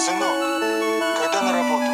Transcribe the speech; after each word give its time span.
Сынок, 0.00 0.32
когда 1.20 1.42
на 1.42 1.52
работу? 1.52 1.84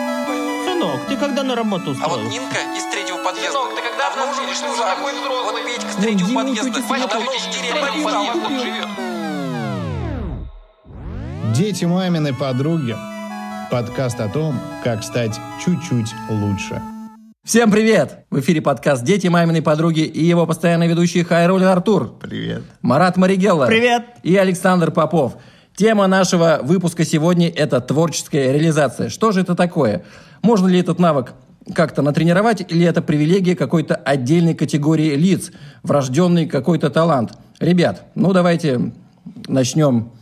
Сынок, 0.65 1.07
ты 1.09 1.17
когда 1.17 1.43
на 1.43 1.57
работу 1.57 1.97
А 2.01 2.09
вот 2.09 2.21
устроился? 2.21 2.31
Нинка 2.31 2.59
из 2.77 2.85
третьего 2.85 3.17
подъезда. 3.17 3.51
Сынок, 3.51 3.75
ты 3.75 3.83
когда 3.83 3.99
давно 3.99 4.27
в 4.27 4.31
уже 4.31 4.43
Москву 4.47 4.69
служит. 4.69 4.87
такой 4.87 5.13
взрослый? 5.13 5.63
Вот 5.63 5.67
Петька 5.67 5.91
с 5.91 5.97
третьего 5.97 6.29
Дима 6.29 6.41
подъезда. 6.43 6.83
Ваня 6.89 7.07
давно 7.09 7.33
в 7.33 7.35
деревне 7.35 7.73
деревне 7.73 8.05
подъезд. 8.05 8.43
подъезд 8.45 8.63
живет. 8.63 8.89
Дети 11.53 11.85
маминой 11.85 12.33
подруги. 12.33 12.97
Подкаст 13.73 14.21
о 14.21 14.29
том, 14.29 14.55
как 14.85 15.03
стать 15.03 15.41
чуть-чуть 15.65 16.15
лучше. 16.31 16.81
Всем 17.45 17.73
привет! 17.73 18.25
В 18.31 18.39
эфире 18.39 18.61
подкаст 18.61 19.03
«Дети 19.03 19.27
маминой 19.27 19.63
подруги» 19.63 20.01
и 20.01 20.23
его 20.25 20.47
постоянный 20.47 20.87
ведущий 20.87 21.25
Хайрулин 21.25 21.67
Артур. 21.67 22.19
Привет. 22.21 22.63
Марат 22.83 23.17
Маригелла. 23.17 23.67
Привет. 23.67 24.05
И 24.23 24.37
Александр 24.37 24.93
Попов. 24.93 25.37
Тема 25.77 26.07
нашего 26.07 26.61
выпуска 26.63 27.05
сегодня– 27.05 27.49
это 27.55 27.83
творческая 27.83 28.51
реализация. 28.51 29.11
Что 29.11 29.31
же 29.31 29.43
это 29.43 29.55
такое? 29.55 30.05
Можно 30.41 30.69
ли 30.69 30.81
этот 30.81 30.99
навык 30.99 31.35
как-то 31.75 32.01
натренировать, 32.01 32.65
или 32.67 32.87
это 32.87 33.03
привилегия 33.03 33.55
какой-то 33.55 33.95
отдельной 33.95 34.55
категории 34.55 35.15
лиц, 35.17 35.51
врожденный 35.83 36.47
какой-то 36.47 36.89
талант? 36.89 37.33
Ребят, 37.61 38.05
ну 38.15 38.33
давайте 38.33 38.91
начнем 39.49 40.13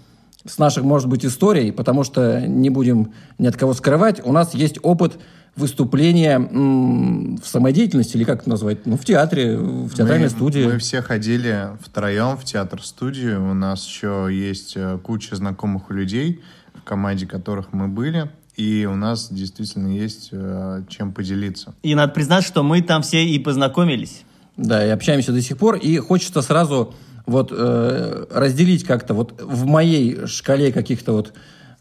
с 0.44 0.58
наших, 0.58 0.82
может 0.82 1.08
быть, 1.08 1.24
историй, 1.24 1.70
потому 1.70 2.02
что 2.02 2.40
не 2.40 2.68
будем 2.68 3.12
ни 3.38 3.46
от 3.46 3.56
кого 3.56 3.74
скрывать. 3.74 4.20
У 4.26 4.32
нас 4.32 4.54
есть 4.54 4.80
опыт 4.82 5.20
выступления 5.56 6.36
м, 6.36 7.36
в 7.36 7.46
самодеятельности, 7.46 8.16
или 8.16 8.24
как 8.24 8.40
это 8.42 8.50
назвать? 8.50 8.86
Ну, 8.86 8.96
в 8.96 9.04
театре, 9.04 9.56
в 9.56 9.94
театральной 9.94 10.26
мы, 10.26 10.30
студии. 10.30 10.64
Мы 10.64 10.78
все 10.78 11.02
ходили 11.02 11.68
втроем 11.82 12.36
в 12.36 12.44
театр-студию. 12.44 13.50
У 13.50 13.54
нас 13.54 13.86
еще 13.86 14.28
есть 14.30 14.74
э, 14.76 14.98
куча 15.02 15.36
знакомых 15.36 15.90
людей, 15.90 16.42
в 16.74 16.82
команде 16.82 17.26
которых 17.26 17.72
мы 17.72 17.88
были. 17.88 18.30
И 18.56 18.88
у 18.90 18.94
нас 18.94 19.32
действительно 19.32 19.88
есть 19.88 20.28
э, 20.32 20.82
чем 20.88 21.12
поделиться. 21.12 21.74
И 21.82 21.94
надо 21.94 22.12
признать, 22.12 22.44
что 22.44 22.62
мы 22.62 22.82
там 22.82 23.02
все 23.02 23.24
и 23.24 23.38
познакомились. 23.38 24.22
Да, 24.56 24.84
и 24.84 24.90
общаемся 24.90 25.32
до 25.32 25.42
сих 25.42 25.58
пор. 25.58 25.76
И 25.76 25.98
хочется 25.98 26.40
сразу 26.42 26.94
вот 27.26 27.52
э, 27.52 28.26
разделить 28.30 28.84
как-то 28.84 29.14
вот 29.14 29.40
в 29.40 29.66
моей 29.66 30.26
шкале 30.26 30.72
каких-то 30.72 31.12
вот 31.12 31.32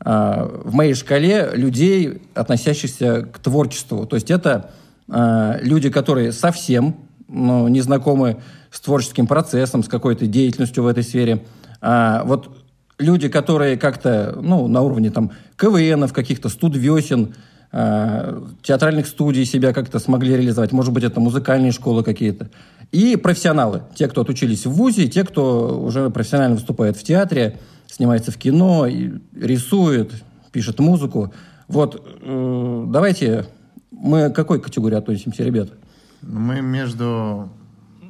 в 0.03 0.73
моей 0.73 0.93
шкале 0.95 1.51
людей, 1.53 2.21
относящихся 2.33 3.27
к 3.31 3.39
творчеству. 3.39 4.05
То 4.05 4.15
есть 4.15 4.31
это 4.31 4.71
а, 5.09 5.57
люди, 5.61 5.89
которые 5.89 6.31
совсем 6.31 6.97
ну, 7.27 7.67
не 7.67 7.81
знакомы 7.81 8.37
с 8.71 8.79
творческим 8.79 9.27
процессом, 9.27 9.83
с 9.83 9.87
какой-то 9.87 10.27
деятельностью 10.27 10.83
в 10.83 10.87
этой 10.87 11.03
сфере. 11.03 11.45
А 11.81 12.23
вот 12.25 12.49
люди, 12.97 13.27
которые 13.27 13.77
как-то 13.77 14.37
ну, 14.41 14.67
на 14.67 14.81
уровне 14.81 15.09
там 15.09 15.31
КВНов, 15.55 16.13
каких-то 16.13 16.49
студвесен, 16.49 17.35
а, 17.71 18.43
театральных 18.61 19.07
студий 19.07 19.45
себя 19.45 19.73
как-то 19.73 19.99
смогли 19.99 20.35
реализовать. 20.35 20.71
Может 20.71 20.93
быть, 20.93 21.03
это 21.03 21.19
музыкальные 21.19 21.71
школы 21.71 22.03
какие-то. 22.03 22.49
И 22.91 23.15
профессионалы. 23.15 23.83
Те, 23.95 24.07
кто 24.07 24.21
отучились 24.21 24.65
в 24.65 24.71
ВУЗе, 24.71 25.07
те, 25.07 25.23
кто 25.23 25.81
уже 25.81 26.09
профессионально 26.09 26.55
выступает 26.55 26.97
в 26.97 27.03
театре, 27.03 27.57
снимается 27.93 28.31
в 28.31 28.37
кино, 28.37 28.87
и 28.87 29.11
рисует, 29.35 30.11
пишет 30.51 30.79
музыку. 30.79 31.33
Вот 31.67 32.03
э, 32.21 32.85
давайте 32.87 33.45
мы 33.91 34.29
к 34.29 34.35
какой 34.35 34.59
категории 34.59 34.95
относимся, 34.95 35.43
ребята? 35.43 35.73
Мы 36.21 36.61
между... 36.61 37.49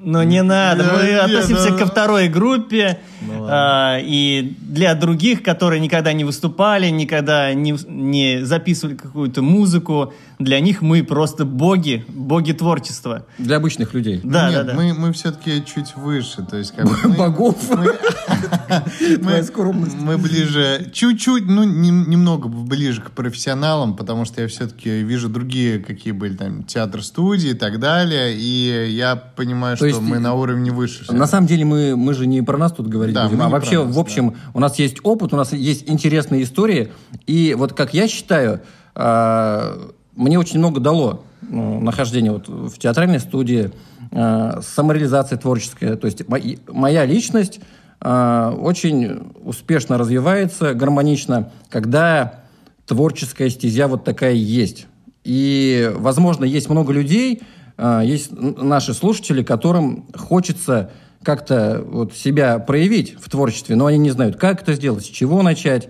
Но 0.05 0.21
не 0.23 0.43
надо, 0.43 0.83
мы 0.83 1.03
Не, 1.03 1.11
не, 1.11 1.17
относимся 1.17 1.71
да. 1.71 1.77
ко 1.77 1.85
второй 1.85 2.27
группе. 2.27 2.99
а, 3.31 3.99
и 4.01 4.55
для 4.59 4.95
других, 4.95 5.43
которые 5.43 5.79
никогда 5.79 6.11
не 6.11 6.25
выступали, 6.25 6.89
никогда 6.89 7.53
не, 7.53 7.75
не 7.87 8.43
записывали 8.43 8.95
какую-то 8.95 9.41
музыку, 9.41 10.13
для 10.43 10.59
них 10.59 10.81
мы 10.81 11.03
просто 11.03 11.45
боги, 11.45 12.05
боги 12.07 12.51
творчества. 12.51 13.25
Для 13.37 13.57
обычных 13.57 13.93
людей. 13.93 14.19
Да, 14.23 14.49
Нет, 14.49 14.65
да, 14.67 14.73
да. 14.73 14.73
мы, 14.73 14.93
мы 14.93 15.13
все-таки 15.13 15.63
чуть 15.65 15.95
выше. 15.95 16.43
То 16.43 16.57
есть, 16.57 16.75
как 16.75 16.85
бы 16.85 16.95
мы- 17.03 17.15
Богов. 17.15 17.55
мы, 17.69 19.17
Твоя 19.17 19.43
скромность. 19.43 19.95
мы 19.99 20.17
ближе, 20.17 20.89
чуть-чуть, 20.93 21.45
ну, 21.45 21.63
нем- 21.63 22.09
немного 22.09 22.47
ближе 22.47 23.01
к 23.01 23.11
профессионалам, 23.11 23.95
потому 23.95 24.25
что 24.25 24.41
я 24.41 24.47
все-таки 24.47 25.01
вижу 25.01 25.29
другие, 25.29 25.79
какие 25.79 26.13
были 26.13 26.35
там 26.35 26.63
театр-студии 26.63 27.51
и 27.51 27.53
так 27.53 27.79
далее, 27.79 28.35
и 28.35 28.89
я 28.91 29.15
понимаю, 29.15 29.77
То 29.77 29.89
что 29.89 30.01
мы 30.01 30.19
на 30.19 30.33
уровне 30.33 30.71
выше. 30.71 31.11
На 31.11 31.27
самом 31.27 31.47
деле 31.47 31.65
мы, 31.65 31.95
мы 31.95 32.13
же 32.13 32.25
не 32.27 32.41
про 32.41 32.57
нас 32.57 32.71
тут 32.71 32.87
говорить 32.87 33.15
Да, 33.15 33.25
будем, 33.25 33.39
мы 33.39 33.45
а 33.45 33.49
вообще, 33.49 33.83
нас, 33.83 33.95
в 33.95 33.99
общем, 33.99 34.35
у 34.53 34.59
нас 34.59 34.79
есть 34.79 34.97
опыт, 35.03 35.33
у 35.33 35.37
нас 35.37 35.53
есть 35.53 35.89
интересные 35.89 36.43
истории, 36.43 36.91
и 37.27 37.55
вот 37.57 37.73
как 37.73 37.93
я 37.93 38.07
считаю, 38.07 38.61
а, 38.95 39.77
мне 40.15 40.39
очень 40.39 40.59
много 40.59 40.79
дало 40.79 41.23
ну, 41.41 41.79
нахождение 41.79 42.31
вот 42.31 42.47
в 42.47 42.77
театральной 42.77 43.19
студии, 43.19 43.71
а, 44.11 44.61
самореализация 44.61 45.37
творческая, 45.37 45.95
то 45.95 46.05
есть 46.05 46.27
мои- 46.27 46.57
моя 46.67 47.05
личность 47.05 47.59
а, 47.99 48.51
очень 48.51 49.31
успешно 49.43 49.97
развивается, 49.97 50.73
гармонично, 50.73 51.51
когда 51.69 52.41
творческая 52.85 53.49
стезя 53.49 53.87
вот 53.87 54.03
такая 54.03 54.33
есть. 54.33 54.87
И, 55.23 55.89
возможно, 55.95 56.43
есть 56.43 56.69
много 56.69 56.91
людей, 56.91 57.41
а, 57.77 58.01
есть 58.01 58.31
наши 58.31 58.93
слушатели, 58.93 59.41
которым 59.41 60.05
хочется 60.15 60.91
как-то 61.23 61.83
вот 61.85 62.13
себя 62.13 62.59
проявить 62.59 63.15
в 63.19 63.29
творчестве, 63.29 63.75
но 63.75 63.85
они 63.85 63.97
не 63.97 64.11
знают, 64.11 64.35
как 64.35 64.61
это 64.61 64.73
сделать, 64.73 65.05
с 65.05 65.09
чего 65.09 65.41
начать. 65.41 65.89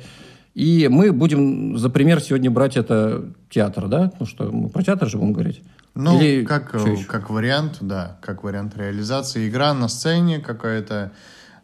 И 0.54 0.88
мы 0.88 1.12
будем 1.12 1.78
за 1.78 1.90
пример 1.90 2.22
сегодня 2.22 2.52
брать 2.52 2.78
это 2.78 3.26
театр, 3.50 3.88
да? 3.88 4.12
Ну 4.20 4.26
что, 4.26 4.52
мы 4.52 4.70
про 4.70 4.84
театр 4.84 5.10
же 5.10 5.18
будем 5.18 5.34
говорить? 5.34 5.64
Ну, 5.96 6.20
Или 6.20 6.44
как, 6.44 6.76
как 7.08 7.30
вариант, 7.30 7.78
да, 7.82 8.18
как 8.22 8.44
вариант 8.44 8.78
реализации. 8.78 9.48
Игра 9.48 9.74
на 9.74 9.88
сцене 9.88 10.40
какая-то, 10.40 11.12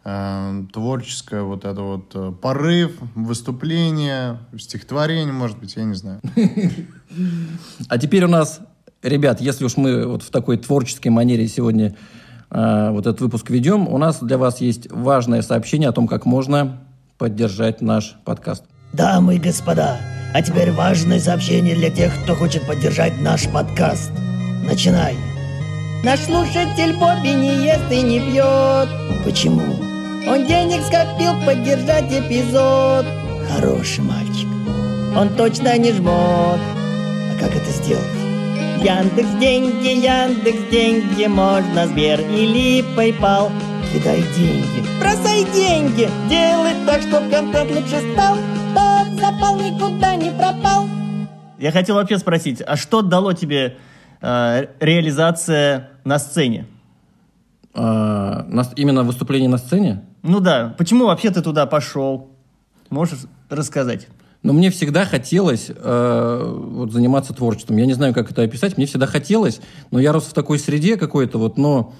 э, 0.04 0.62
творческая, 0.72 1.42
вот 1.42 1.64
это 1.64 1.80
вот 1.80 2.12
э, 2.14 2.32
порыв, 2.40 2.92
выступление, 3.14 4.38
стихотворение, 4.56 5.32
может 5.32 5.58
быть, 5.58 5.76
я 5.76 5.84
не 5.84 5.94
знаю. 5.94 6.20
А 7.88 7.98
теперь 7.98 8.24
у 8.24 8.28
нас, 8.28 8.60
ребят, 9.02 9.40
если 9.40 9.64
уж 9.64 9.76
мы 9.76 10.06
вот 10.06 10.22
в 10.22 10.30
такой 10.30 10.58
творческой 10.58 11.08
манере 11.08 11.48
сегодня 11.48 11.96
э, 12.50 12.90
вот 12.90 13.06
этот 13.06 13.20
выпуск 13.20 13.50
ведем, 13.50 13.88
у 13.88 13.98
нас 13.98 14.20
для 14.22 14.38
вас 14.38 14.60
есть 14.60 14.90
важное 14.90 15.42
сообщение 15.42 15.88
о 15.88 15.92
том, 15.92 16.06
как 16.06 16.24
можно 16.24 16.80
поддержать 17.18 17.80
наш 17.80 18.16
подкаст. 18.24 18.64
Дамы 18.92 19.36
и 19.36 19.38
господа, 19.38 20.00
а 20.34 20.42
теперь 20.42 20.72
важное 20.72 21.20
сообщение 21.20 21.76
для 21.76 21.90
тех, 21.90 22.12
кто 22.24 22.34
хочет 22.34 22.66
поддержать 22.66 23.20
наш 23.20 23.48
подкаст. 23.48 24.10
Начинай. 24.64 25.14
Наш 26.02 26.20
слушатель 26.20 26.94
Бобби 26.94 27.28
не 27.28 27.66
ест 27.66 27.84
и 27.92 28.02
не 28.02 28.18
пьет. 28.18 28.88
Почему? 29.24 29.76
Он 30.28 30.44
денег 30.44 30.82
скопил 30.82 31.34
поддержать 31.46 32.12
эпизод. 32.12 33.06
Хороший 33.54 34.02
мальчик. 34.02 34.48
Он 35.16 35.28
точно 35.36 35.78
не 35.78 35.92
жмот. 35.92 36.58
А 36.58 37.36
как 37.38 37.54
это 37.54 37.70
сделать? 37.70 38.04
Яндекс 38.82 39.38
деньги, 39.38 40.04
Яндекс 40.04 40.68
деньги, 40.68 41.26
можно 41.26 41.86
Сбер 41.86 42.20
или 42.20 42.82
PayPal. 42.96 43.52
Кидай 43.92 44.22
деньги. 44.36 44.84
Бросай 45.00 45.44
деньги, 45.52 46.08
делай 46.28 46.74
так, 46.86 47.02
чтоб 47.02 47.28
контент 47.30 47.70
лучше 47.72 48.00
стал. 48.12 48.36
Тот 48.74 49.20
запал 49.20 49.56
никуда 49.58 50.14
не 50.14 50.30
пропал. 50.30 50.86
Я 51.58 51.72
хотел 51.72 51.96
вообще 51.96 52.18
спросить, 52.18 52.62
а 52.64 52.76
что 52.76 53.02
дало 53.02 53.32
тебе 53.32 53.76
э, 54.22 54.66
реализация 54.78 55.90
на 56.04 56.18
сцене? 56.18 56.66
А, 57.74 58.44
на- 58.48 58.66
именно 58.76 59.02
выступление 59.02 59.48
на 59.48 59.58
сцене? 59.58 60.04
Ну 60.22 60.38
да, 60.40 60.74
почему 60.78 61.06
вообще 61.06 61.30
ты 61.30 61.42
туда 61.42 61.66
пошел? 61.66 62.30
Можешь 62.90 63.20
рассказать? 63.48 64.06
Но 64.42 64.52
мне 64.52 64.70
всегда 64.70 65.04
хотелось 65.04 65.68
э, 65.68 66.54
вот, 66.56 66.92
заниматься 66.92 67.34
творчеством. 67.34 67.76
Я 67.76 67.86
не 67.86 67.92
знаю, 67.92 68.14
как 68.14 68.30
это 68.30 68.42
описать. 68.42 68.76
Мне 68.76 68.86
всегда 68.86 69.06
хотелось, 69.06 69.60
но 69.90 69.98
я 69.98 70.12
рос 70.12 70.24
в 70.24 70.32
такой 70.32 70.58
среде 70.58 70.96
какой-то, 70.96 71.38
вот, 71.38 71.58
но 71.58 71.92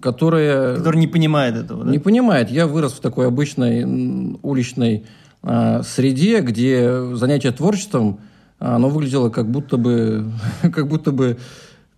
которая 0.00 0.76
Который 0.76 0.96
не 0.96 1.06
понимает 1.06 1.54
этого, 1.54 1.84
да? 1.84 1.90
не 1.90 1.98
понимает. 1.98 2.50
Я 2.50 2.66
вырос 2.66 2.92
в 2.94 3.00
такой 3.00 3.26
обычной 3.26 4.38
уличной 4.42 5.04
э, 5.42 5.82
среде, 5.82 6.40
где 6.40 7.14
занятие 7.14 7.52
творчеством, 7.52 8.20
а, 8.58 8.76
оно 8.76 8.88
выглядело 8.88 9.28
как 9.28 9.50
будто 9.50 9.76
бы, 9.76 10.32
как 10.62 10.88
будто 10.88 11.12
бы 11.12 11.36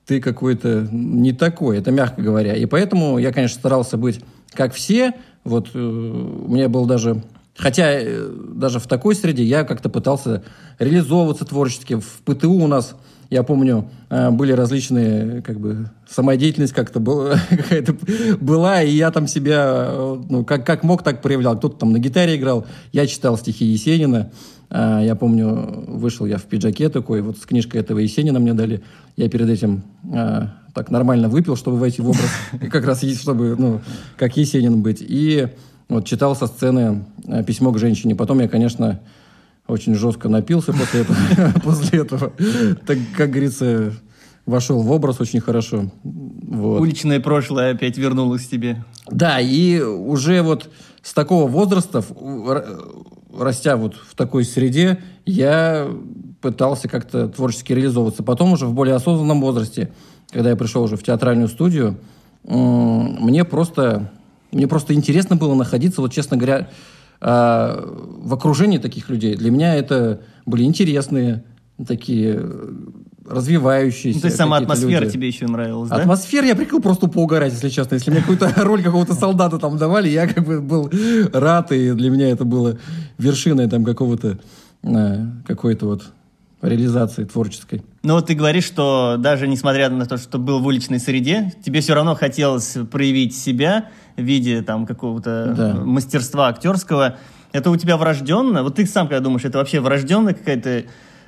ты 0.06 0.20
какой-то 0.20 0.88
не 0.90 1.32
такой, 1.32 1.78
это 1.78 1.93
мягко 1.93 2.20
говоря. 2.20 2.56
И 2.56 2.66
поэтому 2.66 3.19
я, 3.19 3.32
конечно, 3.32 3.58
старался 3.58 3.96
быть 3.96 4.20
как 4.52 4.75
все. 4.75 5.12
Вот 5.44 5.69
э, 5.75 5.78
у 5.78 6.50
меня 6.50 6.69
был 6.69 6.87
даже... 6.87 7.22
Хотя 7.56 7.93
э, 7.93 8.28
даже 8.55 8.81
в 8.81 8.88
такой 8.88 9.14
среде 9.14 9.44
я 9.44 9.62
как-то 9.62 9.88
пытался 9.88 10.43
реализовываться 10.81 11.44
творчески. 11.44 11.94
В 11.94 12.22
ПТУ 12.25 12.55
у 12.55 12.67
нас 12.67 12.96
Я 13.34 13.42
помню, 13.42 13.90
э, 14.10 14.31
были 14.31 14.52
различные, 14.52 15.42
как 15.42 15.58
бы, 15.58 15.90
самодеятельность 16.08 16.72
как-то 16.72 17.00
была, 17.00 17.34
была, 18.40 18.81
и 18.81 18.92
я 18.92 19.10
там 19.10 19.26
себя, 19.26 19.86
э, 19.88 20.22
ну, 20.28 20.44
как, 20.44 20.64
как 20.64 20.84
мог, 20.84 21.02
так 21.02 21.20
проявлял. 21.20 21.58
Кто-то 21.58 21.81
там 21.81 21.90
на 21.90 21.98
гитаре 21.98 22.36
играл, 22.36 22.64
я 22.92 23.08
читал 23.08 23.36
стихи 23.36 23.64
Есенина. 23.64 24.31
Э, 24.70 25.00
Я 25.02 25.16
помню, 25.16 25.84
вышел 25.88 26.26
я 26.26 26.38
в 26.38 26.44
пиджаке 26.44 26.90
такой, 26.90 27.22
вот 27.22 27.38
с 27.38 27.40
книжкой 27.40 27.81
этого 27.81 27.98
Есенина 27.98 28.38
мне 28.38 28.54
дали. 28.54 28.84
Я 29.16 29.28
перед 29.28 29.50
этим 29.50 29.82
так 30.72 30.92
нормально 30.92 31.28
выпил, 31.28 31.56
чтобы 31.56 31.78
войти 31.78 32.02
в 32.02 32.10
образ, 32.10 32.31
как 32.70 32.86
раз 32.86 33.02
чтобы, 33.02 33.56
ну, 33.58 33.81
как 34.16 34.36
Есенин 34.36 34.81
быть. 34.81 34.98
И 35.00 35.48
вот 35.88 36.06
читал 36.06 36.36
со 36.36 36.46
сцены 36.46 37.04
письмо 37.48 37.72
к 37.72 37.81
женщине. 37.81 38.14
Потом 38.14 38.38
я, 38.38 38.46
конечно, 38.46 39.00
очень 39.66 39.94
жестко 39.94 40.28
напился 40.28 40.72
после 40.72 41.00
этого. 41.00 41.16
после 41.64 42.00
этого. 42.00 42.32
Так, 42.87 42.99
как 43.16 43.31
говорится, 43.31 43.94
вошел 44.46 44.82
в 44.82 44.90
образ 44.90 45.20
очень 45.20 45.40
хорошо. 45.40 45.90
Вот. 46.02 46.81
Уличное 46.81 47.20
прошлое 47.20 47.72
опять 47.72 47.96
вернулось 47.96 48.46
тебе. 48.46 48.84
Да, 49.11 49.40
и 49.40 49.81
уже 49.81 50.43
вот 50.43 50.70
с 51.02 51.12
такого 51.12 51.49
возраста, 51.49 52.02
растя 53.37 53.76
вот 53.76 53.94
в 53.94 54.14
такой 54.14 54.44
среде, 54.44 54.99
я 55.25 55.88
пытался 56.40 56.88
как-то 56.88 57.28
творчески 57.28 57.72
реализовываться. 57.72 58.22
Потом 58.22 58.52
уже 58.52 58.67
в 58.67 58.75
более 58.75 58.94
осознанном 58.94 59.40
возрасте, 59.40 59.93
когда 60.31 60.50
я 60.50 60.56
пришел 60.56 60.82
уже 60.82 60.96
в 60.96 61.02
театральную 61.02 61.49
студию, 61.49 61.99
мне 62.43 63.44
просто, 63.44 64.12
мне 64.52 64.69
просто 64.69 64.93
интересно 64.93 65.37
было 65.37 65.55
находиться, 65.55 66.02
вот 66.02 66.12
честно 66.12 66.37
говоря, 66.37 66.69
а, 67.20 67.82
в 67.84 68.34
окружении 68.34 68.78
таких 68.78 69.08
людей. 69.08 69.37
Для 69.37 69.50
меня 69.50 69.75
это 69.75 70.20
были 70.46 70.64
интересные, 70.64 71.44
такие 71.87 72.37
э, 72.38 72.72
развивающиеся 73.28 74.19
Ну, 74.19 74.20
то 74.20 74.26
есть 74.26 74.37
сама 74.37 74.58
атмосфера 74.58 75.00
люди. 75.00 75.12
тебе 75.12 75.26
еще 75.28 75.46
нравилась, 75.46 75.90
да? 75.90 75.96
Атмосфера 75.96 76.46
я 76.46 76.55
прикрыл 76.55 76.81
просто 76.81 77.08
поугарать, 77.08 77.52
если 77.52 77.69
честно. 77.69 77.94
Если 77.94 78.11
мне 78.11 78.20
какую-то 78.20 78.52
роль 78.56 78.82
какого-то 78.82 79.14
солдата 79.14 79.58
там 79.58 79.76
давали, 79.76 80.08
я 80.08 80.26
как 80.26 80.44
бы 80.44 80.61
был 80.61 80.90
рад, 81.32 81.72
и 81.72 81.93
для 81.93 82.11
меня 82.11 82.31
это 82.31 82.44
было 82.44 82.78
вершиной 83.19 83.69
там 83.69 83.84
какого-то 83.84 84.38
э, 84.82 85.26
какой-то 85.46 85.87
вот 85.87 86.05
реализации 86.69 87.25
творческой. 87.25 87.82
Но 88.02 88.14
вот 88.14 88.26
ты 88.26 88.34
говоришь, 88.34 88.64
что 88.64 89.16
даже 89.19 89.46
несмотря 89.49 89.88
на 89.90 90.06
то, 90.06 90.16
что 90.16 90.38
был 90.38 90.61
в 90.61 90.66
уличной 90.66 90.99
среде, 91.00 91.52
тебе 91.64 91.81
все 91.81 91.94
равно 91.94 92.14
хотелось 92.14 92.76
проявить 92.90 93.37
себя 93.37 93.87
в 94.16 94.22
виде 94.22 94.62
там 94.62 94.87
какого-то 94.87 95.55
Да. 95.56 95.75
мастерства 95.75 96.49
актерского. 96.49 97.16
Это 97.52 97.70
у 97.70 97.76
тебя 97.76 97.96
врожденно? 97.96 98.62
Вот 98.62 98.76
ты 98.76 98.87
сам 98.87 99.06
когда 99.08 99.20
думаешь, 99.20 99.44
это 99.44 99.58
вообще 99.58 99.81
врожденная 99.81 100.34
какая-то 100.34 100.84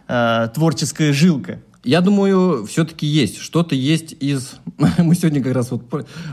э, 0.09 0.49
творческая 0.55 1.13
жилка? 1.13 1.61
Я 1.87 2.01
думаю, 2.01 2.67
все-таки 2.67 3.07
есть. 3.07 3.39
Что-то 3.39 3.77
есть 3.77 4.17
из... 4.19 4.57
Мы 4.99 5.15
сегодня 5.15 5.41
как 5.41 5.55
раз 5.55 5.71
вот 5.71 5.85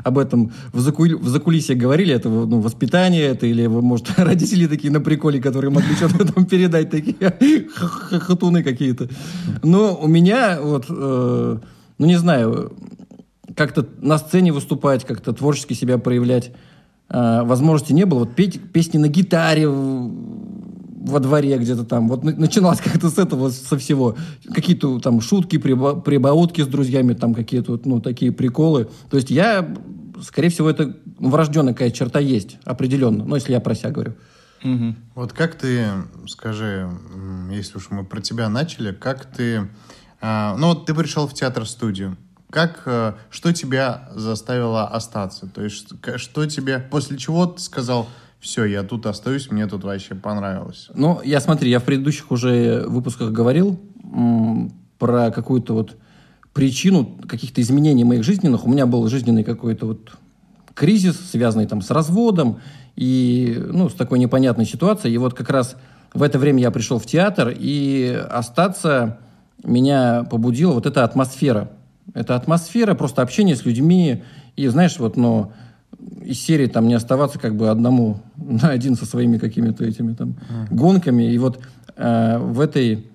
об 0.03 0.17
этом 0.17 0.51
в, 0.73 0.79
закуль- 0.79 1.15
в 1.15 1.27
закулисье 1.27 1.75
говорили. 1.75 2.13
Это 2.13 2.27
ну, 2.27 2.59
воспитание, 2.59 3.27
это 3.27 3.45
или, 3.45 3.67
может, 3.67 4.07
родители 4.17 4.65
такие 4.65 4.91
на 4.91 4.99
приколе, 4.99 5.39
которые 5.39 5.69
могли 5.69 5.93
что-то 5.95 6.33
там 6.33 6.45
передать, 6.47 6.89
такие 6.89 7.15
х- 7.19 7.87
х- 7.87 7.87
хохотуны 7.87 8.63
какие-то. 8.63 9.09
Но 9.61 9.95
у 9.95 10.07
меня 10.07 10.59
вот, 10.59 10.85
э, 10.89 11.57
ну 11.99 12.05
не 12.05 12.17
знаю, 12.17 12.73
как-то 13.55 13.87
на 14.01 14.17
сцене 14.17 14.51
выступать, 14.51 15.05
как-то 15.05 15.33
творчески 15.33 15.75
себя 15.75 15.99
проявлять 15.99 16.51
э, 17.09 17.43
возможности 17.43 17.93
не 17.93 18.07
было. 18.07 18.19
Вот 18.19 18.33
петь 18.33 18.59
песни 18.71 18.97
на 18.97 19.07
гитаре 19.07 19.67
во 21.03 21.19
дворе 21.19 21.57
где-то 21.57 21.83
там. 21.83 22.07
Вот 22.07 22.23
на- 22.23 22.35
начиналось 22.35 22.79
как-то 22.79 23.09
с 23.09 23.17
этого, 23.17 23.49
со 23.49 23.77
всего. 23.77 24.15
Какие-то 24.53 24.99
там 24.99 25.21
шутки, 25.21 25.57
приба- 25.57 26.01
прибаутки 26.01 26.61
с 26.61 26.67
друзьями, 26.67 27.13
там 27.13 27.33
какие-то 27.33 27.73
вот, 27.73 27.85
ну, 27.85 27.99
такие 27.99 28.31
приколы. 28.31 28.89
То 29.09 29.17
есть 29.17 29.29
я, 29.29 29.75
скорее 30.21 30.49
всего, 30.49 30.69
это 30.69 30.95
врожденная 31.19 31.73
какая 31.73 31.91
черта 31.91 32.19
есть, 32.19 32.57
определенно. 32.63 33.25
Ну, 33.25 33.35
если 33.35 33.51
я 33.51 33.59
про 33.59 33.75
себя 33.75 33.91
говорю. 33.91 34.13
Мгм. 34.63 34.95
Вот 35.15 35.33
как 35.33 35.55
ты, 35.55 35.87
скажи, 36.27 36.89
если 37.51 37.77
уж 37.77 37.89
мы 37.89 38.05
про 38.05 38.21
тебя 38.21 38.47
начали, 38.47 38.93
как 38.93 39.25
ты... 39.25 39.69
а, 40.21 40.55
ну, 40.57 40.67
вот 40.67 40.85
ты 40.85 40.93
пришел 40.93 41.27
в 41.27 41.33
театр-студию. 41.33 42.17
Как, 42.49 42.83
э, 42.85 43.13
что 43.31 43.51
тебя 43.51 44.09
заставило 44.15 44.87
остаться? 44.87 45.47
То 45.47 45.63
есть, 45.63 45.87
что 46.17 46.45
тебе... 46.45 46.79
После 46.79 47.17
чего 47.17 47.47
ты 47.47 47.59
сказал, 47.59 48.07
все, 48.43 48.65
я 48.65 48.83
тут 48.83 49.05
остаюсь, 49.05 49.49
мне 49.49 49.65
тут 49.67 49.85
вообще 49.85 50.15
понравилось? 50.15 50.89
Ну, 50.93 51.21
я 51.23 51.39
смотри, 51.39 51.71
я 51.71 51.79
в 51.79 51.85
предыдущих 51.85 52.29
уже 52.29 52.83
выпусках 52.85 53.31
говорил 53.31 53.79
про 54.99 55.31
какую-то 55.31 55.73
вот 55.73 55.95
причину 56.53 57.05
каких-то 57.25 57.61
изменений 57.61 58.03
моих 58.03 58.25
жизненных. 58.25 58.65
У 58.65 58.69
меня 58.69 58.85
был 58.85 59.07
жизненный 59.07 59.45
какой-то 59.45 59.85
вот 59.85 60.11
кризис, 60.73 61.17
связанный 61.31 61.67
там 61.67 61.81
с 61.81 61.89
разводом 61.89 62.59
и 62.97 63.57
ну, 63.71 63.87
с 63.87 63.93
такой 63.93 64.19
непонятной 64.19 64.65
ситуацией. 64.65 65.13
И 65.13 65.17
вот 65.17 65.33
как 65.33 65.49
раз 65.49 65.77
в 66.13 66.21
это 66.21 66.37
время 66.37 66.59
я 66.61 66.71
пришел 66.71 66.99
в 66.99 67.05
театр, 67.05 67.55
и 67.57 68.21
остаться 68.29 69.19
меня 69.63 70.25
побудила 70.29 70.73
вот 70.73 70.85
эта 70.85 71.05
атмосфера. 71.05 71.71
Это 72.13 72.35
атмосфера, 72.35 72.93
просто 72.93 73.21
общение 73.21 73.55
с 73.55 73.63
людьми. 73.63 74.21
И 74.57 74.67
знаешь, 74.67 74.99
вот, 74.99 75.15
ну, 75.15 75.53
из 76.23 76.39
серии 76.39 76.67
там 76.67 76.87
не 76.87 76.93
оставаться 76.93 77.39
как 77.39 77.55
бы 77.55 77.69
одному 77.69 78.21
на 78.35 78.69
один 78.69 78.95
со 78.95 79.05
своими 79.05 79.37
какими-то 79.37 79.85
этими 79.85 80.13
там 80.13 80.35
гонками. 80.69 81.31
И 81.31 81.37
вот 81.37 81.59
э, 81.95 82.37
в 82.37 82.59
этой... 82.59 83.07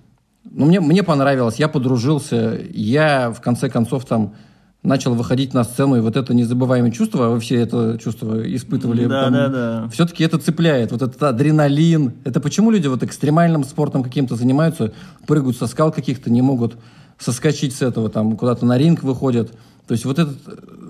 Ну, 0.51 0.65
мне, 0.65 0.79
мне 0.79 1.03
понравилось, 1.03 1.57
я 1.57 1.67
подружился, 1.67 2.59
я 2.71 3.31
в 3.31 3.41
конце 3.41 3.69
концов 3.69 4.05
там 4.05 4.33
начал 4.81 5.13
выходить 5.13 5.53
на 5.53 5.63
сцену, 5.63 5.97
и 5.97 5.99
вот 5.99 6.15
это 6.15 6.33
незабываемое 6.33 6.91
чувство, 6.91 7.27
а 7.27 7.29
вы 7.29 7.39
все 7.39 7.57
это 7.57 7.99
чувство 8.01 8.41
испытывали. 8.55 9.05
Да, 9.05 9.23
там, 9.23 9.33
да, 9.33 9.47
да. 9.49 9.89
Все-таки 9.89 10.23
это 10.23 10.37
цепляет, 10.37 10.91
вот 10.91 11.01
этот 11.01 11.21
адреналин. 11.21 12.13
Это 12.23 12.39
почему 12.39 12.71
люди 12.71 12.87
вот 12.87 13.03
экстремальным 13.03 13.63
спортом 13.63 14.03
каким-то 14.03 14.35
занимаются, 14.35 14.93
прыгают 15.27 15.57
со 15.57 15.67
скал 15.67 15.91
каких-то, 15.91 16.31
не 16.31 16.41
могут 16.41 16.77
соскочить 17.17 17.75
с 17.75 17.81
этого, 17.81 18.09
там 18.09 18.37
куда-то 18.37 18.65
на 18.65 18.77
ринг 18.77 19.03
выходят. 19.03 19.51
То 19.89 19.93
есть 19.93 20.05
вот, 20.05 20.19
этот, 20.19 20.37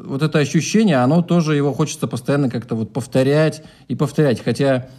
вот 0.08 0.22
это 0.22 0.40
ощущение, 0.40 0.98
оно 0.98 1.22
тоже 1.22 1.56
его 1.56 1.72
хочется 1.72 2.06
постоянно 2.06 2.50
как-то 2.50 2.76
вот 2.76 2.92
повторять 2.92 3.64
и 3.88 3.96
повторять. 3.96 4.44
Хотя, 4.44 4.90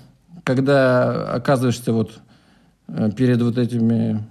когда 0.43 1.31
оказываешься 1.35 1.93
вот 1.93 2.12
э, 2.88 3.11
перед 3.14 3.43
вот 3.43 3.58
этими, 3.58 4.26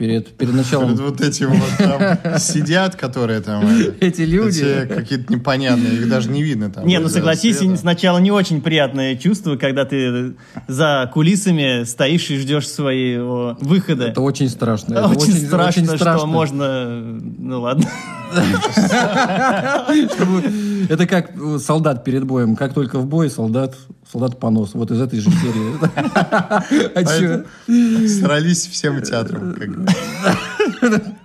перед, 0.00 0.28
перед 0.28 0.54
началом 0.54 0.96
Перед 0.96 1.00
вот 1.00 1.20
этим 1.20 1.50
вот 1.50 1.70
там 1.76 2.38
сидят, 2.38 2.96
которые 2.96 3.42
там... 3.42 3.66
это, 3.66 3.94
эти 4.00 4.22
люди... 4.22 4.64
эти 4.64 4.88
какие-то 4.88 5.30
непонятные, 5.30 5.92
их 5.92 6.08
даже 6.08 6.30
не 6.30 6.42
видно 6.42 6.70
там. 6.70 6.86
Не, 6.86 6.98
ну 7.00 7.10
согласись, 7.10 7.58
сначала 7.78 8.16
не 8.16 8.30
очень 8.30 8.62
приятное 8.62 9.14
чувство, 9.16 9.56
когда 9.56 9.84
ты 9.84 10.36
за 10.66 11.10
кулисами 11.12 11.84
стоишь 11.84 12.30
и 12.30 12.38
ждешь 12.38 12.66
своего 12.66 13.58
выхода. 13.60 14.06
Это 14.06 14.22
очень 14.22 14.48
страшно. 14.48 14.94
Это 14.94 15.08
очень, 15.08 15.34
страшно, 15.34 15.82
очень 15.82 15.98
что 15.98 16.26
можно... 16.26 17.20
Ну 17.38 17.60
ладно. 17.60 17.84
Это 20.88 21.06
как 21.06 21.30
э, 21.36 21.58
солдат 21.58 22.04
перед 22.04 22.24
боем. 22.24 22.56
Как 22.56 22.74
только 22.74 22.98
в 22.98 23.06
бой, 23.06 23.30
солдат, 23.30 23.76
солдат 24.10 24.38
понос. 24.38 24.74
Вот 24.74 24.90
из 24.90 25.00
этой 25.00 25.20
же 25.20 25.30
серии. 25.30 25.74
А 26.94 27.04
Срались 28.08 28.66
всем 28.66 29.02
театром. 29.02 29.56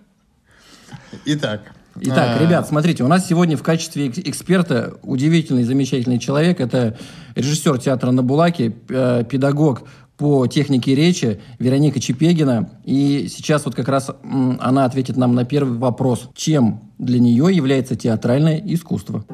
Итак. 1.25 1.61
Итак, 2.01 2.37
а, 2.37 2.43
ребят, 2.43 2.67
смотрите, 2.67 3.05
у 3.05 3.07
нас 3.07 3.25
сегодня 3.25 3.55
в 3.55 3.63
качестве 3.63 4.07
экс- 4.07 4.19
эксперта 4.19 4.95
удивительный, 5.01 5.63
замечательный 5.63 6.19
человек. 6.19 6.59
Это 6.59 6.97
режиссер 7.35 7.77
театра 7.77 8.11
на 8.11 8.21
Булаке, 8.21 8.75
э, 8.89 9.23
педагог 9.29 9.83
по 10.17 10.47
технике 10.47 10.95
речи 10.95 11.41
Вероника 11.59 11.99
Чепегина. 11.99 12.81
И 12.83 13.27
сейчас 13.27 13.65
вот 13.65 13.75
как 13.75 13.87
раз 13.87 14.09
она 14.21 14.85
ответит 14.85 15.17
нам 15.17 15.35
на 15.35 15.45
первый 15.45 15.77
вопрос. 15.77 16.29
Чем 16.35 16.93
для 16.97 17.19
нее 17.19 17.53
является 17.55 17.95
театральное 17.95 18.57
искусство? 18.57 19.25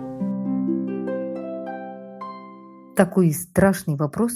Такой 2.95 3.31
страшный 3.31 3.95
вопрос. 3.95 4.33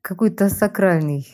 Какой-то 0.00 0.48
сакральный. 0.48 1.26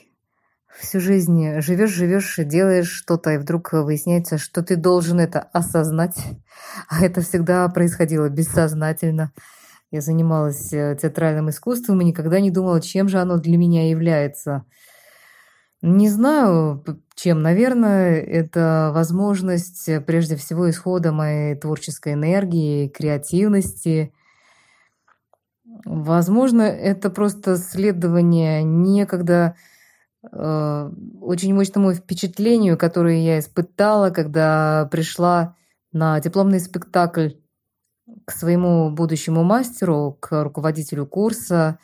Всю 0.79 0.99
жизнь 0.99 1.61
живешь, 1.61 1.93
живешь, 1.93 2.35
делаешь 2.39 2.91
что-то, 2.91 3.31
и 3.31 3.39
вдруг 3.39 3.73
выясняется, 3.73 4.39
что 4.39 4.63
ты 4.63 4.75
должен 4.75 5.21
это 5.21 5.39
осознать. 5.41 6.17
А 6.89 7.05
это 7.05 7.21
всегда 7.21 7.69
происходило 7.69 8.29
бессознательно. 8.29 9.33
Я 9.95 10.01
занималась 10.01 10.73
э, 10.73 10.99
театральным 11.01 11.51
искусством 11.51 12.01
и 12.01 12.05
никогда 12.05 12.41
не 12.41 12.51
думала, 12.51 12.81
чем 12.81 13.09
же 13.09 13.21
оно 13.21 13.39
для 13.39 13.57
меня 13.57 13.89
является. 13.89 14.65
Не 15.83 16.09
знаю, 16.09 16.85
чем. 17.15 17.43
Наверное, 17.43 18.21
это 18.21 18.91
возможность, 18.93 19.89
э, 19.89 20.01
прежде 20.01 20.35
всего, 20.35 20.69
исхода 20.69 21.13
моей 21.13 21.55
творческой 21.55 22.15
энергии, 22.15 22.89
креативности. 22.89 24.13
Возможно, 25.85 26.63
это 26.63 27.09
просто 27.09 27.57
следование 27.57 28.65
некогда 28.65 29.55
э, 30.25 30.91
очень 31.21 31.55
мощному 31.55 31.95
впечатлению, 31.95 32.77
которое 32.77 33.23
я 33.23 33.39
испытала, 33.39 34.11
когда 34.11 34.89
пришла 34.91 35.55
на 35.93 36.19
дипломный 36.19 36.59
спектакль 36.59 37.29
к 38.25 38.33
своему 38.33 38.91
будущему 38.91 39.45
мастеру, 39.45 40.17
к 40.21 40.43
руководителю 40.43 41.07
курса. 41.07 41.79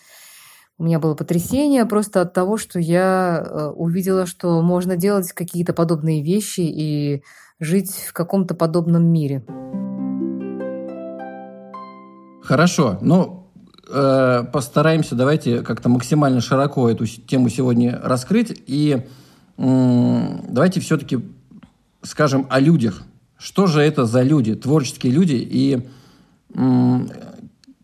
У 0.79 0.85
меня 0.85 0.99
было 0.99 1.15
потрясение 1.15 1.85
просто 1.85 2.23
от 2.23 2.33
того, 2.33 2.57
что 2.57 2.79
я 2.79 3.45
э, 3.45 3.67
увидела, 3.69 4.25
что 4.25 4.63
можно 4.63 4.97
делать 4.97 5.33
какие-то 5.33 5.75
подобные 5.75 6.23
вещи 6.23 6.61
и 6.61 7.23
жить 7.59 7.93
в 8.09 8.13
каком-то 8.15 8.55
подобном 8.55 9.05
мире. 9.05 9.45
Хорошо, 12.43 12.99
ну 13.03 13.47
э, 13.89 14.45
постараемся 14.51 15.15
давайте 15.15 15.61
как-то 15.61 15.91
максимально 15.91 16.41
широко 16.41 16.89
эту 16.89 17.07
тему 17.07 17.51
сегодня 17.51 18.01
раскрыть 18.03 18.63
и 18.67 19.07
м, 19.59 20.47
давайте 20.49 20.81
все-таки 20.81 21.19
скажем 22.03 22.47
о 22.49 22.59
людях. 22.59 23.03
Что 23.37 23.67
же 23.67 23.83
это 23.83 24.07
за 24.07 24.23
люди, 24.23 24.55
творческие 24.55 25.13
люди 25.13 25.35
и 25.35 25.87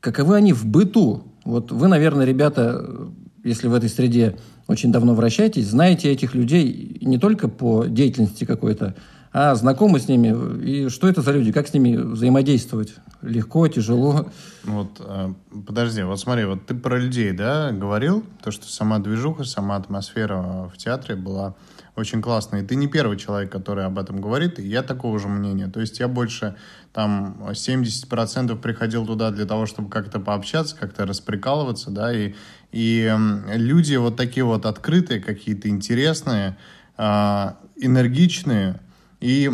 каковы 0.00 0.36
они 0.36 0.52
в 0.52 0.66
быту? 0.66 1.24
Вот 1.44 1.72
вы, 1.72 1.88
наверное, 1.88 2.26
ребята, 2.26 3.08
если 3.44 3.68
в 3.68 3.74
этой 3.74 3.88
среде 3.88 4.36
очень 4.66 4.90
давно 4.90 5.14
вращаетесь, 5.14 5.68
знаете 5.68 6.10
этих 6.10 6.34
людей 6.34 6.98
не 7.00 7.18
только 7.18 7.48
по 7.48 7.86
деятельности 7.86 8.44
какой-то, 8.44 8.94
а 9.32 9.54
знакомы 9.54 10.00
с 10.00 10.08
ними. 10.08 10.64
И 10.64 10.88
что 10.88 11.08
это 11.08 11.20
за 11.20 11.32
люди? 11.32 11.52
Как 11.52 11.68
с 11.68 11.74
ними 11.74 11.96
взаимодействовать? 11.96 12.94
Легко, 13.20 13.68
тяжело? 13.68 14.30
Вот, 14.64 14.98
э, 14.98 15.32
подожди, 15.66 16.02
вот 16.02 16.18
смотри, 16.18 16.44
вот 16.46 16.64
ты 16.66 16.74
про 16.74 16.98
людей, 16.98 17.32
да, 17.32 17.70
говорил, 17.70 18.24
то, 18.42 18.50
что 18.50 18.66
сама 18.66 18.98
движуха, 18.98 19.44
сама 19.44 19.76
атмосфера 19.76 20.70
в 20.72 20.78
театре 20.78 21.16
была 21.16 21.54
очень 21.96 22.20
классная. 22.20 22.62
И 22.62 22.66
ты 22.66 22.76
не 22.76 22.86
первый 22.86 23.16
человек, 23.16 23.50
который 23.50 23.84
об 23.84 23.98
этом 23.98 24.20
говорит, 24.20 24.58
и 24.58 24.66
я 24.66 24.82
такого 24.82 25.18
же 25.18 25.28
мнения. 25.28 25.66
То 25.68 25.80
есть 25.80 25.98
я 25.98 26.08
больше, 26.08 26.56
там, 26.92 27.42
70% 27.48 28.56
приходил 28.60 29.06
туда 29.06 29.30
для 29.30 29.46
того, 29.46 29.66
чтобы 29.66 29.90
как-то 29.90 30.20
пообщаться, 30.20 30.76
как-то 30.76 31.06
расприкалываться, 31.06 31.90
да, 31.90 32.12
и, 32.12 32.34
и 32.70 33.12
люди 33.54 33.96
вот 33.96 34.16
такие 34.16 34.44
вот 34.44 34.66
открытые, 34.66 35.20
какие-то 35.20 35.68
интересные, 35.68 36.58
а, 36.96 37.58
энергичные, 37.76 38.80
и 39.20 39.50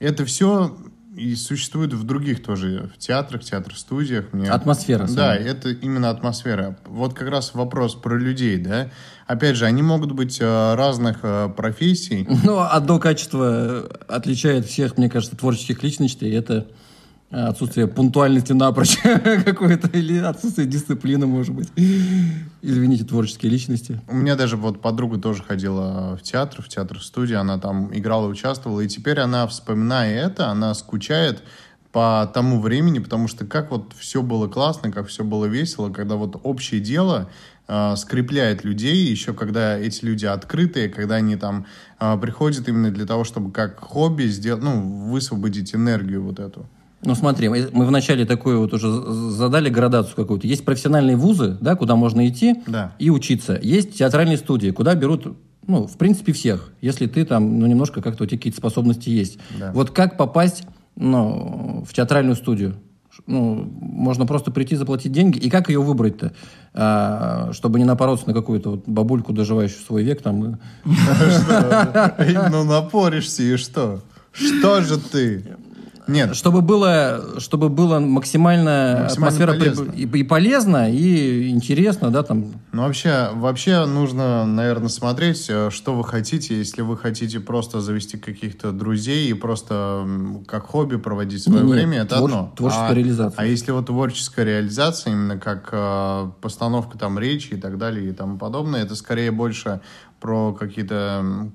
это 0.00 0.24
все 0.24 0.76
и 1.20 1.34
существует 1.36 1.92
в 1.92 2.04
других 2.04 2.42
тоже, 2.42 2.90
в 2.94 2.98
театрах, 2.98 3.44
театр-студиях. 3.44 4.32
Мне... 4.32 4.50
Атмосфера 4.50 5.02
Да, 5.02 5.06
сама. 5.06 5.34
это 5.34 5.70
именно 5.70 6.08
атмосфера. 6.10 6.78
Вот 6.86 7.14
как 7.14 7.28
раз 7.28 7.52
вопрос 7.54 7.94
про 7.94 8.16
людей, 8.18 8.56
да. 8.56 8.90
Опять 9.26 9.56
же, 9.56 9.66
они 9.66 9.82
могут 9.82 10.12
быть 10.12 10.38
э, 10.40 10.74
разных 10.74 11.18
э, 11.22 11.48
профессий. 11.54 12.26
Ну, 12.42 12.58
одно 12.60 12.98
качество 12.98 13.86
отличает 14.08 14.66
всех, 14.66 14.96
мне 14.96 15.10
кажется, 15.10 15.36
творческих 15.36 15.82
личностей. 15.82 16.30
Это 16.30 16.66
отсутствие 17.30 17.86
пунктуальности 17.86 18.52
напрочь 18.52 18.98
какое-то 19.44 19.88
или 19.88 20.18
отсутствие 20.18 20.66
дисциплины, 20.66 21.26
может 21.26 21.54
быть. 21.54 21.68
Извините, 22.62 23.04
творческие 23.04 23.52
личности. 23.52 24.00
У 24.08 24.16
меня 24.16 24.34
даже 24.34 24.56
вот 24.56 24.80
подруга 24.80 25.18
тоже 25.18 25.42
ходила 25.42 26.16
в 26.16 26.22
театр, 26.22 26.62
в 26.62 26.68
театр-студию, 26.68 27.40
она 27.40 27.58
там 27.58 27.96
играла, 27.96 28.26
участвовала, 28.26 28.80
и 28.80 28.88
теперь 28.88 29.20
она, 29.20 29.46
вспоминая 29.46 30.26
это, 30.26 30.48
она 30.48 30.74
скучает 30.74 31.42
по 31.92 32.30
тому 32.32 32.60
времени, 32.60 32.98
потому 32.98 33.28
что 33.28 33.46
как 33.46 33.70
вот 33.70 33.92
все 33.98 34.22
было 34.22 34.48
классно, 34.48 34.92
как 34.92 35.08
все 35.08 35.24
было 35.24 35.46
весело, 35.46 35.90
когда 35.90 36.16
вот 36.16 36.38
общее 36.44 36.80
дело 36.80 37.28
э, 37.66 37.96
скрепляет 37.96 38.64
людей, 38.64 39.06
еще 39.06 39.34
когда 39.34 39.76
эти 39.76 40.04
люди 40.04 40.26
открытые, 40.26 40.88
когда 40.88 41.16
они 41.16 41.36
там 41.36 41.66
э, 41.98 42.16
приходят 42.18 42.68
именно 42.68 42.90
для 42.90 43.06
того, 43.06 43.24
чтобы 43.24 43.50
как 43.50 43.80
хобби 43.80 44.24
сделать, 44.24 44.62
ну, 44.62 45.10
высвободить 45.10 45.74
энергию 45.74 46.22
вот 46.22 46.38
эту. 46.38 46.68
Ну, 47.02 47.14
смотри, 47.14 47.48
мы 47.48 47.86
вначале 47.86 48.26
такую 48.26 48.60
вот 48.60 48.74
уже 48.74 48.90
задали 49.30 49.70
градацию 49.70 50.14
какую-то. 50.16 50.46
Есть 50.46 50.64
профессиональные 50.66 51.16
вузы, 51.16 51.56
да, 51.60 51.74
куда 51.74 51.96
можно 51.96 52.28
идти 52.28 52.56
Да. 52.66 52.92
и 52.98 53.08
учиться. 53.08 53.58
Есть 53.62 53.96
театральные 53.96 54.36
студии, 54.36 54.70
куда 54.70 54.94
берут, 54.94 55.34
ну, 55.66 55.86
в 55.86 55.96
принципе, 55.96 56.32
всех, 56.32 56.70
если 56.82 57.06
ты 57.06 57.24
там, 57.24 57.58
ну, 57.58 57.66
немножко 57.66 58.02
как-то 58.02 58.24
у 58.24 58.26
тебя 58.26 58.36
какие-то 58.36 58.58
способности 58.58 59.08
есть. 59.08 59.38
Да. 59.58 59.72
Вот 59.72 59.90
как 59.92 60.18
попасть, 60.18 60.64
ну, 60.96 61.84
в 61.88 61.94
театральную 61.94 62.36
студию? 62.36 62.76
Ну, 63.26 63.68
можно 63.80 64.26
просто 64.26 64.50
прийти, 64.50 64.76
заплатить 64.76 65.12
деньги. 65.12 65.38
И 65.38 65.50
как 65.50 65.68
ее 65.68 65.80
выбрать-то? 65.82 66.32
А, 66.74 67.50
чтобы 67.52 67.78
не 67.78 67.84
напороться 67.84 68.26
на 68.28 68.34
какую-то 68.34 68.70
вот 68.72 68.84
бабульку, 68.86 69.32
доживающую 69.32 69.80
свой 69.80 70.04
век 70.04 70.22
там. 70.22 70.58
Ну, 72.50 72.64
напоришься 72.64 73.42
и 73.42 73.56
что? 73.56 74.00
Что 74.32 74.80
же 74.82 74.98
ты? 74.98 75.44
Нет, 76.10 76.34
Чтобы 76.36 76.60
было, 76.62 77.22
чтобы 77.38 77.68
было 77.68 77.98
максимально, 78.00 79.00
Максимально 79.02 79.06
атмосфера 79.06 79.52
при- 79.52 79.58
полезно. 79.60 79.92
и, 79.92 80.02
и 80.20 80.22
полезно, 80.24 80.90
и 80.92 81.48
интересно, 81.48 82.10
да, 82.10 82.22
там. 82.22 82.46
Ну, 82.72 82.82
вообще, 82.82 83.28
вообще 83.34 83.84
нужно, 83.86 84.44
наверное, 84.44 84.88
смотреть, 84.88 85.46
э, 85.48 85.70
что 85.70 85.94
вы 85.94 86.04
хотите. 86.04 86.56
Если 86.56 86.82
вы 86.82 86.96
хотите 86.96 87.40
просто 87.40 87.80
завести 87.80 88.16
каких-то 88.18 88.72
друзей 88.72 89.28
и 89.30 89.34
просто 89.34 90.06
как 90.46 90.66
хобби 90.66 90.96
проводить 90.96 91.42
свое 91.42 91.60
Нет, 91.62 91.70
время, 91.70 91.98
это 92.02 92.16
твор- 92.16 92.24
одно. 92.24 92.52
творческая 92.56 92.90
а, 92.90 92.94
реализация. 92.94 93.40
А 93.40 93.46
если 93.46 93.70
вот 93.72 93.86
творческая 93.86 94.44
реализация, 94.44 95.12
именно 95.12 95.38
как 95.38 95.68
э, 95.72 96.30
постановка 96.40 96.98
там 96.98 97.18
речи 97.18 97.54
и 97.54 97.56
так 97.56 97.78
далее 97.78 98.08
и 98.10 98.12
тому 98.12 98.38
подобное, 98.38 98.82
это 98.82 98.94
скорее 98.94 99.30
больше 99.30 99.80
про 100.20 100.52
какие-то 100.52 101.50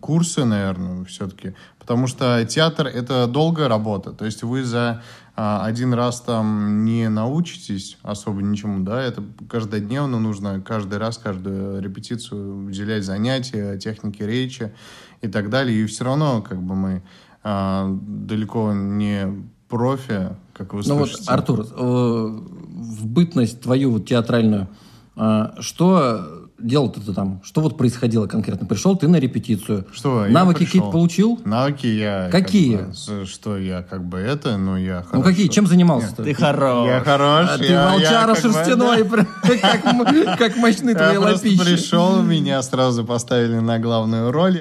курсы, 0.00 0.44
наверное, 0.44 1.04
все-таки. 1.04 1.54
Потому 1.78 2.06
что 2.06 2.44
театр— 2.44 2.86
это 2.94 3.26
долгая 3.26 3.68
работа. 3.68 4.12
То 4.12 4.24
есть 4.26 4.42
вы 4.42 4.64
за 4.64 5.02
а, 5.34 5.64
один 5.64 5.94
раз 5.94 6.20
там 6.20 6.84
не 6.84 7.08
научитесь 7.08 7.98
особо 8.02 8.42
ничему, 8.42 8.84
да, 8.84 9.02
это 9.02 9.22
каждодневно 9.48 10.20
нужно 10.20 10.60
каждый 10.60 10.98
раз, 10.98 11.16
каждую 11.16 11.82
репетицию 11.82 12.66
уделять 12.66 13.04
занятия, 13.04 13.78
технике 13.78 14.26
речи 14.26 14.72
и 15.22 15.28
так 15.28 15.48
далее. 15.48 15.82
И 15.82 15.86
все 15.86 16.04
равно, 16.04 16.42
как 16.42 16.62
бы 16.62 16.74
мы 16.74 17.02
а, 17.42 17.88
далеко 17.90 18.72
не 18.74 19.44
профи, 19.70 20.36
как 20.52 20.74
вы 20.74 20.82
Ну 20.84 20.96
вот, 20.96 21.08
слышите. 21.08 21.30
Артур, 21.30 21.60
э, 21.60 21.64
в 21.74 23.06
бытность 23.06 23.62
твою 23.62 23.92
вот 23.92 24.06
театральную, 24.06 24.68
э, 25.16 25.46
что 25.60 26.39
делал-то 26.60 27.00
ты 27.00 27.12
там? 27.12 27.40
Что 27.44 27.60
вот 27.60 27.76
происходило 27.78 28.26
конкретно? 28.26 28.66
Пришел 28.66 28.96
ты 28.96 29.08
на 29.08 29.16
репетицию. 29.16 29.86
Что, 29.92 30.26
я 30.26 30.32
Навыки 30.32 30.64
какие-то 30.64 30.90
получил? 30.90 31.40
Навыки 31.44 31.86
я... 31.86 32.28
как 32.30 32.44
Какие? 32.46 32.76
бы, 32.76 32.94
с- 32.94 33.26
что 33.26 33.56
я 33.58 33.82
как 33.82 34.04
бы 34.04 34.18
это, 34.18 34.56
ну 34.56 34.76
я 34.76 35.00
Ну 35.00 35.04
хорошо. 35.08 35.22
какие? 35.24 35.48
Чем 35.48 35.66
занимался-то? 35.66 36.22
Ты 36.24 36.34
хорош. 36.34 36.86
Я 36.86 37.00
хорош. 37.00 37.48
А 37.50 37.58
ты 37.58 37.64
я- 37.64 37.70
я 37.70 37.88
волчара 37.90 38.34
как 38.34 38.42
бы, 38.44 38.52
шерстяной, 38.52 39.04
как, 39.60 39.84
м- 39.84 40.36
как 40.36 40.56
мощны 40.56 40.94
твои 40.94 41.12
Я 41.14 41.20
лапищи. 41.20 41.58
пришел, 41.58 42.22
меня 42.22 42.60
сразу 42.62 43.04
поставили 43.04 43.58
на 43.58 43.78
главную 43.78 44.30
роль. 44.30 44.60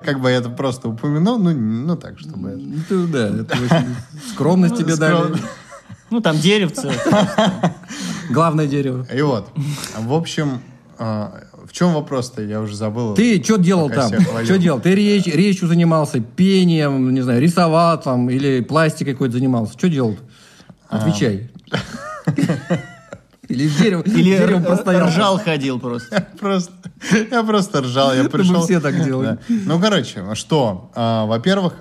Как 0.00 0.20
бы 0.20 0.30
я 0.30 0.36
это 0.36 0.48
просто 0.48 0.88
упомянул, 0.88 1.38
ну, 1.38 1.50
ну 1.52 1.96
так, 1.96 2.18
чтобы 2.20 2.50
это... 2.50 2.58
Ну, 2.60 2.76
ты, 2.88 3.06
да, 3.08 3.28
это 3.28 3.54
очень 3.56 3.96
скромность 4.32 4.76
тебе 4.78 4.96
дали. 4.96 5.34
Ну, 6.10 6.20
там 6.20 6.38
деревце. 6.38 6.90
Главное 8.30 8.66
дерево. 8.66 9.06
И 9.12 9.20
вот, 9.22 9.48
в 9.98 10.12
общем, 10.12 10.60
а, 10.98 11.40
в 11.66 11.72
чем 11.72 11.94
вопрос-то? 11.94 12.42
Я 12.42 12.60
уже 12.60 12.76
забыл. 12.76 13.14
Ты 13.14 13.42
что 13.42 13.56
делал 13.56 13.90
там? 13.90 14.10
Что 14.44 14.58
делал? 14.58 14.80
Ты 14.80 14.94
речь, 14.94 15.26
речью 15.26 15.68
занимался, 15.68 16.20
пением, 16.20 17.12
не 17.12 17.20
знаю, 17.20 17.40
рисовал 17.40 18.00
там, 18.00 18.30
или 18.30 18.60
пластикой 18.62 19.12
какой-то 19.14 19.34
занимался? 19.34 19.74
Что 19.74 19.88
делал? 19.88 20.16
А. 20.88 20.98
Отвечай. 20.98 21.50
Или 23.48 23.66
с 23.66 23.76
деревом, 23.76 24.02
Или 24.02 24.34
р- 24.34 24.62
простоял. 24.62 25.08
ржал 25.08 25.38
ходил 25.38 25.80
просто. 25.80 26.26
Просто, 26.38 26.70
я 27.30 27.42
просто 27.42 27.80
ржал, 27.80 28.14
я 28.14 28.24
мы 28.24 28.28
пришел. 28.28 28.62
все 28.62 28.78
так 28.78 29.02
делаем. 29.02 29.38
Да. 29.48 29.54
Ну, 29.64 29.80
короче, 29.80 30.22
что? 30.34 30.90
А, 30.94 31.24
во-первых, 31.24 31.72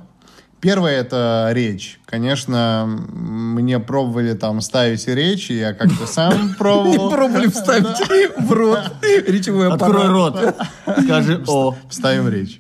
первое 0.60 1.00
это 1.00 1.50
речь. 1.54 2.00
Конечно, 2.06 2.86
мне 2.88 3.80
пробовали 3.80 4.34
там 4.34 4.62
ставить 4.62 5.08
речь, 5.08 5.50
и 5.52 5.56
я 5.60 5.74
как-то 5.74 6.06
сам 6.08 6.48
Не 6.50 6.54
пробовал. 6.54 7.10
пробовали 7.12 7.48
вставить 7.48 8.38
в 8.38 8.52
рот 8.52 8.80
речевой 9.28 9.72
Открой 9.72 10.06
аппарат. 10.08 10.56
рот. 10.86 10.98
Скажи 11.04 11.44
«о». 11.48 11.76
Вставим 11.90 12.30
речь. 12.30 12.60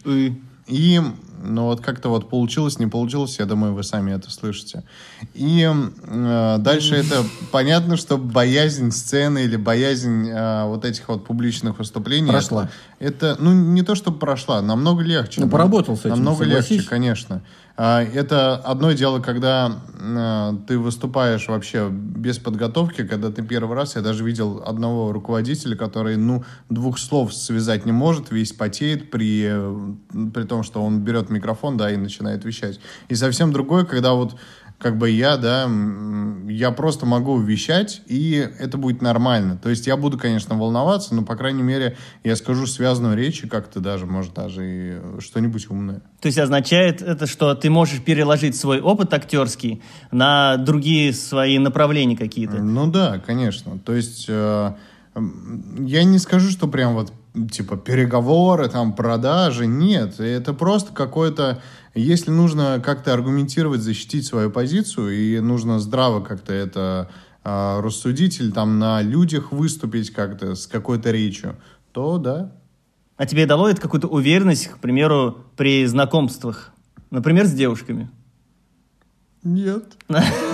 И, 0.67 1.01
ну 1.47 1.65
вот 1.65 1.81
как-то 1.81 2.09
вот 2.09 2.29
получилось, 2.29 2.79
не 2.79 2.87
получилось, 2.87 3.39
я 3.39 3.45
думаю, 3.45 3.73
вы 3.73 3.83
сами 3.83 4.11
это 4.11 4.29
слышите. 4.29 4.83
И 5.33 5.67
э, 5.67 6.57
дальше 6.59 6.95
это 6.95 7.23
понятно, 7.51 7.97
что 7.97 8.17
боязнь 8.17 8.91
сцены 8.91 9.45
или 9.45 9.55
боязнь 9.55 10.29
э, 10.29 10.65
вот 10.65 10.85
этих 10.85 11.07
вот 11.07 11.25
публичных 11.25 11.79
выступлений. 11.79 12.29
Прошла. 12.29 12.69
Это, 12.99 13.27
это, 13.29 13.41
ну, 13.41 13.53
не 13.53 13.83
то, 13.83 13.95
что 13.95 14.11
прошла, 14.11 14.61
намного 14.61 15.03
легче. 15.03 15.41
Ну, 15.41 15.49
поработал 15.49 15.95
с 15.95 16.01
этим, 16.01 16.09
Намного 16.11 16.43
легче, 16.43 16.61
согласись. 16.63 16.87
конечно. 16.87 17.41
А, 17.79 18.01
Это 18.01 18.55
одно 18.55 18.91
дело, 18.93 19.19
когда 19.19 19.79
а, 19.99 20.55
ты 20.67 20.79
выступаешь 20.79 21.47
вообще 21.47 21.89
без 21.91 22.39
подготовки, 22.39 23.05
когда 23.05 23.31
ты 23.31 23.43
первый 23.43 23.75
раз, 23.75 23.95
я 23.95 24.01
даже 24.01 24.23
видел 24.23 24.63
одного 24.65 25.11
руководителя, 25.11 25.75
который, 25.75 26.17
ну, 26.17 26.43
двух 26.69 26.97
слов 26.97 27.35
связать 27.35 27.85
не 27.85 27.91
может, 27.91 28.31
весь 28.31 28.51
потеет 28.51 29.11
при, 29.11 29.45
э, 29.47 29.95
при 30.33 30.43
том, 30.43 30.63
что 30.63 30.83
он 30.83 31.01
берет 31.01 31.29
микрофон, 31.37 31.77
да, 31.77 31.91
и 31.91 31.97
начинает 31.97 32.45
вещать. 32.45 32.79
И 33.09 33.15
совсем 33.15 33.51
другое, 33.51 33.85
когда 33.85 34.13
вот 34.13 34.35
как 34.77 34.97
бы 34.97 35.09
я, 35.09 35.37
да, 35.37 35.67
я 36.47 36.71
просто 36.71 37.07
могу 37.07 37.39
вещать, 37.39 38.01
и 38.05 38.47
это 38.59 38.77
будет 38.77 39.01
нормально. 39.01 39.57
То 39.57 39.69
есть 39.69 39.87
я 39.87 39.97
буду, 39.97 40.19
конечно, 40.19 40.55
волноваться, 40.55 41.15
но, 41.15 41.23
по 41.23 41.35
крайней 41.35 41.63
мере, 41.63 41.97
я 42.23 42.35
скажу 42.35 42.67
связанную 42.67 43.17
речь 43.17 43.43
и 43.43 43.47
как-то 43.47 43.79
даже, 43.79 44.05
может, 44.05 44.35
даже 44.35 44.61
и 44.63 44.89
э, 44.91 45.19
что-нибудь 45.19 45.69
умное. 45.71 46.01
То 46.21 46.27
есть 46.27 46.37
означает 46.37 47.01
это, 47.01 47.25
что 47.25 47.55
ты 47.55 47.71
можешь 47.71 48.01
переложить 48.01 48.55
свой 48.55 48.79
опыт 48.79 49.13
актерский 49.13 49.81
на 50.11 50.57
другие 50.57 51.11
свои 51.11 51.57
направления 51.57 52.15
какие-то. 52.15 52.57
Ну 52.57 52.85
да, 52.91 53.19
конечно. 53.25 53.79
То 53.79 53.93
есть 53.93 54.25
э, 54.27 54.73
я 55.79 56.03
не 56.03 56.19
скажу, 56.19 56.51
что 56.51 56.67
прям 56.67 56.93
вот 56.93 57.11
типа 57.51 57.77
переговоры, 57.77 58.69
там 58.69 58.93
продажи. 58.93 59.67
Нет, 59.67 60.19
это 60.19 60.53
просто 60.53 60.93
какое-то... 60.93 61.61
Если 61.93 62.31
нужно 62.31 62.81
как-то 62.83 63.13
аргументировать, 63.13 63.81
защитить 63.81 64.25
свою 64.25 64.51
позицию, 64.51 65.11
и 65.13 65.39
нужно 65.39 65.79
здраво 65.79 66.23
как-то 66.23 66.53
это 66.53 67.09
э, 67.43 67.79
рассудить 67.81 68.39
или 68.39 68.51
там 68.51 68.79
на 68.79 69.01
людях 69.01 69.51
выступить 69.51 70.11
как-то 70.11 70.55
с 70.55 70.67
какой-то 70.67 71.11
речью, 71.11 71.55
то 71.91 72.17
да. 72.17 72.51
А 73.15 73.25
тебе 73.25 73.45
дало 73.47 73.67
это 73.67 73.81
какую-то 73.81 74.07
уверенность, 74.07 74.67
к 74.67 74.77
примеру, 74.77 75.45
при 75.55 75.85
знакомствах? 75.85 76.71
Например, 77.09 77.45
с 77.47 77.53
девушками? 77.53 78.09
Нет. 79.43 79.97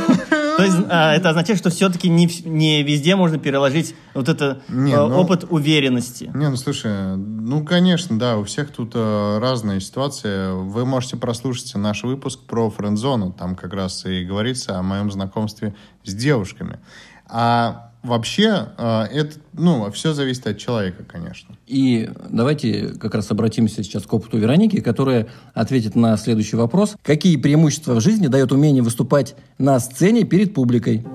То 0.58 0.64
есть 0.64 0.78
а, 0.90 1.14
это 1.14 1.30
означает, 1.30 1.60
что 1.60 1.70
все-таки 1.70 2.10
не, 2.10 2.28
не 2.46 2.84
везде 2.84 3.16
можно 3.16 3.38
переложить 3.38 3.96
вот 4.14 4.30
это 4.30 4.62
Не, 4.68 4.94
э, 4.94 5.08
ну- 5.08 5.20
опыт 5.20 5.46
уверенности. 5.50 6.32
Не, 6.34 6.50
ну 6.50 6.58
слушай, 6.58 7.16
ну 7.18 7.64
конечно, 7.66 8.18
да, 8.20 8.38
у 8.38 8.44
всех 8.44 8.72
тут 8.72 8.92
э, 8.96 9.40
разная 9.40 9.80
ситуация. 9.80 10.54
Вы 10.54 10.86
можете 10.86 11.18
прослушать 11.18 11.74
наш 11.76 12.04
выпуск 12.04 12.40
про 12.42 12.70
френдзону, 12.70 13.32
там 13.32 13.56
как 13.56 13.74
раз 13.74 14.06
и 14.06 14.24
говорится 14.24 14.78
о 14.78 14.84
моем 14.84 15.12
знакомстве 15.12 15.76
с 16.04 16.14
девушками. 16.14 16.80
А 17.28 17.93
вообще, 18.04 18.70
э, 18.78 19.04
это, 19.12 19.38
ну, 19.54 19.90
все 19.92 20.14
зависит 20.14 20.46
от 20.46 20.58
человека, 20.58 21.04
конечно. 21.04 21.58
И 21.66 22.10
давайте 22.30 22.90
как 22.90 23.16
раз 23.16 23.32
обратимся 23.32 23.84
сейчас 23.84 24.04
к 24.04 24.14
опыту 24.14 24.38
Вероники, 24.38 24.82
которая 24.82 25.30
ответит 25.54 25.96
на 25.96 26.16
следующий 26.18 26.58
вопрос. 26.58 26.96
Какие 27.02 27.38
преимущества 27.38 27.96
в 27.96 28.02
жизни 28.02 28.28
дает 28.28 28.52
умение 28.52 28.84
выступать 28.84 29.36
на 29.58 29.80
сцене 29.80 30.26
перед 30.26 30.54
публикой? 30.54 31.06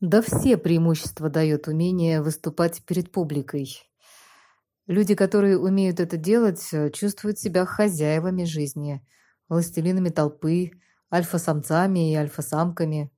Да 0.00 0.20
все 0.20 0.56
преимущества 0.56 1.30
дает 1.30 1.68
умение 1.68 2.20
выступать 2.20 2.82
перед 2.84 3.10
публикой. 3.10 3.78
Люди, 4.86 5.14
которые 5.14 5.58
умеют 5.58 5.98
это 5.98 6.16
делать, 6.16 6.62
чувствуют 6.92 7.38
себя 7.38 7.64
хозяевами 7.64 8.44
жизни, 8.44 9.04
властелинами 9.48 10.10
толпы, 10.10 10.72
альфа-самцами 11.12 12.12
и 12.12 12.14
альфа-самками. 12.14 13.10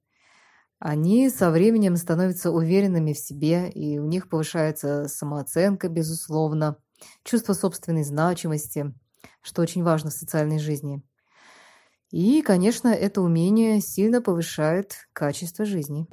Они 0.81 1.29
со 1.29 1.51
временем 1.51 1.97
становятся 1.97 2.53
уверенными 2.53 3.13
в 3.13 3.19
себе, 3.19 3.69
и 3.69 3.99
у 3.99 4.07
них 4.07 4.29
повышается 4.29 5.09
самооценка, 5.09 5.89
безусловно, 5.89 6.77
чувство 7.25 7.53
собственной 7.53 8.05
значимости, 8.05 8.95
что 9.43 9.63
очень 9.63 9.83
важно 9.83 10.11
в 10.11 10.15
социальной 10.15 10.61
жизни. 10.61 11.03
И, 12.13 12.43
конечно, 12.43 12.89
это 12.89 13.23
умение 13.23 13.81
сильно 13.81 14.23
повышает 14.23 15.09
качество 15.13 15.65
жизни. 15.65 16.07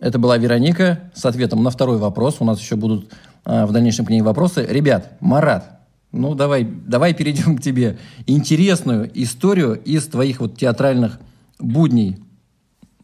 Это 0.00 0.18
была 0.18 0.36
Вероника 0.36 1.12
с 1.14 1.24
ответом 1.24 1.62
на 1.62 1.70
второй 1.70 1.98
вопрос. 1.98 2.38
У 2.40 2.44
нас 2.44 2.58
еще 2.58 2.74
будут 2.74 3.14
а, 3.44 3.66
в 3.66 3.72
дальнейшем 3.72 4.04
к 4.04 4.10
ней 4.10 4.20
вопросы. 4.20 4.66
Ребят, 4.68 5.16
Марат, 5.20 5.80
ну 6.10 6.34
давай, 6.34 6.64
давай 6.64 7.14
перейдем 7.14 7.56
к 7.56 7.62
тебе. 7.62 7.98
Интересную 8.26 9.08
историю 9.14 9.80
из 9.80 10.08
твоих 10.08 10.40
вот 10.40 10.58
театральных 10.58 11.20
будней. 11.62 12.16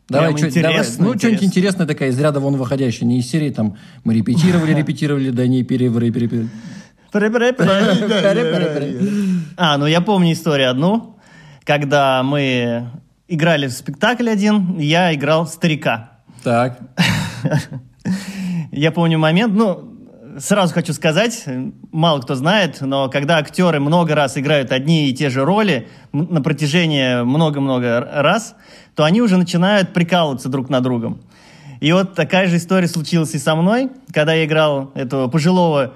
Давай, 0.08 0.34
Прям 0.34 0.50
чё- 0.50 0.62
давай. 0.62 0.78
ну, 0.78 0.84
что-нибудь 0.84 1.16
интересно. 1.18 1.44
интересное 1.44 1.87
такая, 1.87 2.09
из 2.11 2.18
ряда 2.18 2.40
вон 2.40 2.56
выходящая, 2.56 3.06
не 3.06 3.18
из 3.18 3.28
серии, 3.30 3.50
там, 3.50 3.76
мы 4.04 4.14
репетировали, 4.14 4.72
репетировали, 4.74 5.30
да 5.30 5.46
не 5.46 5.62
перевры, 5.64 6.09
перепи- 6.09 6.48
А, 9.56 9.76
ну 9.78 9.87
я 9.87 10.00
помню 10.00 10.33
историю 10.33 10.70
одну, 10.70 11.16
когда 11.64 12.22
мы 12.22 12.90
играли 13.28 13.66
в 13.66 13.72
спектакль 13.72 14.28
один, 14.30 14.78
я 14.78 15.14
играл 15.14 15.46
старика. 15.46 16.12
Так, 16.42 16.78
Я 18.72 18.92
помню 18.92 19.18
момент, 19.18 19.54
ну, 19.54 19.97
сразу 20.38 20.74
хочу 20.74 20.92
сказать, 20.92 21.44
мало 21.90 22.20
кто 22.20 22.35
знает, 22.35 22.81
но 22.81 23.09
когда 23.09 23.38
актеры 23.38 23.81
много 23.81 24.14
раз 24.14 24.37
играют 24.38 24.72
одни 24.72 25.09
и 25.09 25.14
те 25.14 25.31
же 25.31 25.44
роли 25.44 25.88
на 26.12 26.42
протяжении 26.42 27.22
много-много 27.22 28.01
раз, 28.12 28.55
то 28.94 29.05
они 29.05 29.22
уже 29.22 29.37
начинают 29.37 29.92
прикалываться 29.92 30.48
друг 30.48 30.68
над 30.70 30.83
другом. 30.83 31.20
И 31.81 31.92
вот 31.92 32.14
такая 32.14 32.48
же 32.48 32.57
история 32.57 32.88
случилась 32.88 33.35
и 33.35 33.38
со 33.38 33.55
мной, 33.55 33.90
когда 34.12 34.35
я 34.35 34.44
играл 34.44 34.90
этого 34.94 35.29
пожилого 35.29 35.94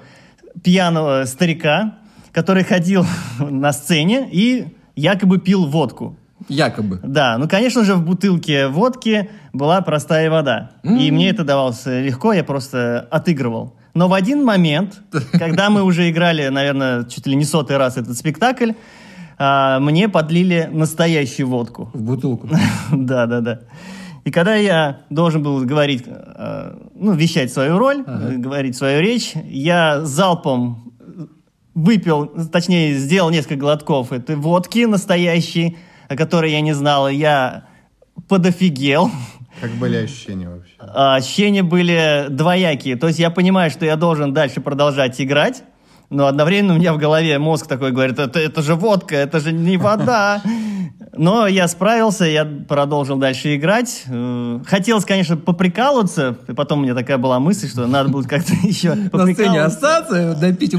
пьяного 0.63 1.25
старика, 1.25 1.95
который 2.31 2.63
ходил 2.63 3.05
на 3.39 3.73
сцене 3.73 4.29
и 4.31 4.67
якобы 4.95 5.39
пил 5.39 5.65
водку. 5.65 6.17
якобы. 6.47 6.99
Да, 7.03 7.37
ну, 7.37 7.47
конечно 7.47 7.83
же, 7.83 7.95
в 7.95 8.05
бутылке 8.05 8.67
водки 8.67 9.29
была 9.51 9.81
простая 9.81 10.29
вода. 10.29 10.71
И 10.83 11.11
мне 11.11 11.29
это 11.29 11.43
давалось 11.43 11.85
легко, 11.85 12.33
я 12.33 12.43
просто 12.43 13.07
отыгрывал. 13.11 13.75
Но 13.93 14.07
в 14.07 14.13
один 14.13 14.43
момент, 14.43 15.01
когда 15.33 15.69
мы 15.69 15.83
уже 15.83 16.09
играли, 16.09 16.47
наверное, 16.47 17.03
чуть 17.05 17.27
ли 17.27 17.35
не 17.35 17.45
сотый 17.45 17.77
раз 17.77 17.97
этот 17.97 18.17
спектакль, 18.17 18.71
а, 19.37 19.79
мне 19.79 20.09
подлили 20.09 20.69
настоящую 20.71 21.47
водку. 21.47 21.89
В 21.93 22.01
бутылку. 22.01 22.49
Да, 22.91 23.25
да, 23.25 23.41
да. 23.41 23.59
И 24.23 24.31
когда 24.31 24.55
я 24.55 25.01
должен 25.09 25.43
был 25.43 25.65
говорить, 25.65 26.03
э, 26.05 26.77
ну, 26.95 27.11
вещать 27.11 27.51
свою 27.51 27.77
роль, 27.77 28.03
э, 28.07 28.35
говорить 28.37 28.77
свою 28.77 29.01
речь, 29.01 29.33
я 29.49 30.05
залпом 30.05 30.93
выпил, 31.73 32.27
точнее, 32.51 32.93
сделал 32.93 33.31
несколько 33.31 33.57
глотков 33.57 34.13
этой 34.13 34.37
водки 34.37 34.85
настоящей, 34.85 35.77
о 36.07 36.15
которой 36.15 36.51
я 36.51 36.61
не 36.61 36.73
знал, 36.73 37.09
и 37.09 37.15
я 37.15 37.65
подофигел. 38.29 39.11
Как 39.63 39.71
были 39.75 39.95
ощущения 39.95 40.49
вообще? 40.49 40.73
А, 40.77 41.15
Ощущения 41.15 41.63
были 41.63 42.25
двоякие. 42.29 42.97
То 42.97 43.07
есть 43.07 43.17
я 43.17 43.29
понимаю, 43.29 43.71
что 43.71 43.85
я 43.85 43.95
должен 43.95 44.33
дальше 44.33 44.59
продолжать 44.59 45.21
играть, 45.21 45.63
но 46.09 46.27
одновременно 46.27 46.73
у 46.73 46.77
меня 46.77 46.91
в 46.91 46.97
голове 46.97 47.39
мозг 47.39 47.67
такой 47.67 47.93
говорит, 47.93 48.19
это, 48.19 48.41
это 48.41 48.61
же 48.61 48.75
водка, 48.75 49.15
это 49.15 49.39
же 49.39 49.53
не 49.53 49.77
вода. 49.77 50.41
Но 51.15 51.47
я 51.47 51.67
справился, 51.67 52.25
я 52.25 52.43
продолжил 52.45 53.17
дальше 53.17 53.55
играть. 53.55 54.03
Э, 54.07 54.59
Хотелось, 54.65 55.05
конечно, 55.05 55.37
поприкалываться. 55.37 56.37
И 56.47 56.53
потом 56.53 56.79
у 56.79 56.83
меня 56.83 56.95
такая 56.95 57.17
была 57.17 57.39
мысль, 57.39 57.69
что 57.69 57.85
надо 57.85 58.09
будет 58.09 58.27
как-то 58.27 58.53
еще 58.63 58.95
На 58.95 59.31
сцене 59.33 59.61
остаться, 59.61 60.35
допить. 60.39 60.75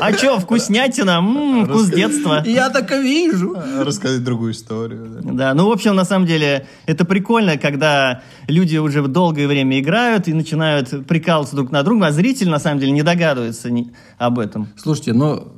А 0.00 0.12
что, 0.12 0.38
вкуснятина? 0.40 1.64
Вкус 1.64 1.88
детства. 1.88 2.42
Я 2.46 2.70
так 2.70 2.90
и 2.92 3.00
вижу. 3.00 3.56
Рассказать 3.78 4.24
другую 4.24 4.52
историю. 4.52 5.20
да. 5.22 5.54
Ну, 5.54 5.68
в 5.68 5.72
общем, 5.72 5.94
на 5.94 6.04
самом 6.04 6.26
деле, 6.26 6.66
это 6.86 7.04
прикольно, 7.04 7.56
когда 7.56 8.22
люди 8.48 8.76
уже 8.76 9.06
долгое 9.06 9.46
время 9.46 9.78
играют 9.80 10.28
и 10.28 10.32
начинают 10.32 11.06
прикалываться 11.06 11.56
друг 11.56 11.70
на 11.70 11.82
друга, 11.82 12.08
а 12.08 12.12
зритель, 12.12 12.48
на 12.48 12.58
самом 12.58 12.80
деле, 12.80 12.92
не 12.92 13.02
догадывается 13.02 13.70
об 14.18 14.38
этом. 14.38 14.68
Слушайте, 14.76 15.12
ну, 15.12 15.52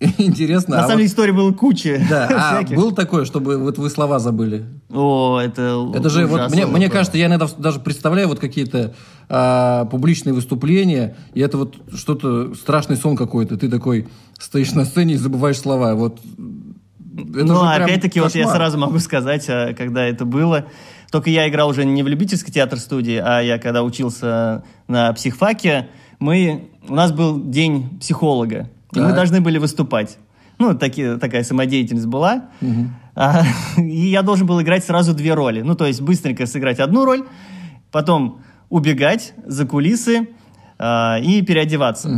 интересно. 0.18 0.76
на 0.76 0.82
а 0.82 0.86
самом 0.86 0.98
деле, 0.98 1.08
историй 1.08 1.32
было 1.32 1.52
куча 1.52 2.04
Да, 2.10 2.60
а 2.60 2.74
было 2.74 2.94
такое, 2.94 3.24
чтобы 3.24 3.58
вот 3.58 3.78
вы 3.78 3.90
слова 3.90 4.18
забыли? 4.18 4.66
О, 4.90 5.40
это... 5.40 5.90
Это 5.94 6.08
же, 6.10 6.26
вот 6.26 6.50
мне, 6.50 6.66
мне 6.66 6.90
кажется, 6.90 7.16
я 7.16 7.26
иногда 7.26 7.48
даже 7.58 7.80
представляю 7.80 8.28
вот 8.28 8.38
какие-то 8.38 8.94
а, 9.28 9.86
публичные 9.86 10.32
выступления, 10.32 11.16
и 11.32 11.40
это 11.40 11.58
вот 11.58 11.76
что-то, 11.94 12.54
страшный 12.54 12.96
сон 12.96 13.16
какой-то. 13.16 13.56
Ты 13.56 13.68
такой 13.68 14.08
стоишь 14.38 14.72
на 14.72 14.84
сцене 14.84 15.14
и 15.14 15.16
забываешь 15.16 15.58
слова. 15.58 15.94
Вот 15.94 16.20
это 17.16 17.44
ну, 17.44 17.62
опять-таки, 17.62 18.20
вот 18.20 18.34
я 18.34 18.48
сразу 18.48 18.78
могу 18.78 18.98
сказать, 18.98 19.46
а, 19.48 19.74
когда 19.74 20.04
это 20.04 20.24
было. 20.24 20.66
Только 21.10 21.30
я 21.30 21.48
играл 21.48 21.68
уже 21.68 21.84
не 21.84 22.02
в 22.02 22.08
любительской 22.08 22.52
театр-студии, 22.52 23.22
а 23.24 23.40
я 23.40 23.58
когда 23.58 23.84
учился 23.84 24.64
на 24.88 25.12
психфаке, 25.12 25.88
мы, 26.18 26.70
у 26.88 26.94
нас 26.94 27.12
был 27.12 27.40
день 27.40 27.98
психолога, 28.00 28.68
и 28.96 29.00
мы 29.00 29.12
должны 29.12 29.40
были 29.40 29.58
выступать. 29.58 30.18
Ну, 30.58 30.74
таки, 30.74 31.16
такая 31.16 31.42
самодеятельность 31.42 32.06
была. 32.06 32.44
А, 33.14 33.42
и 33.76 34.06
я 34.08 34.22
должен 34.22 34.46
был 34.46 34.60
играть 34.62 34.84
сразу 34.84 35.14
две 35.14 35.34
роли. 35.34 35.62
Ну, 35.62 35.74
то 35.74 35.86
есть 35.86 36.00
быстренько 36.00 36.46
сыграть 36.46 36.80
одну 36.80 37.04
роль, 37.04 37.24
потом 37.90 38.40
убегать 38.70 39.34
за 39.46 39.66
кулисы, 39.66 40.28
а, 40.76 41.18
и 41.22 41.42
переодеваться. 41.42 42.08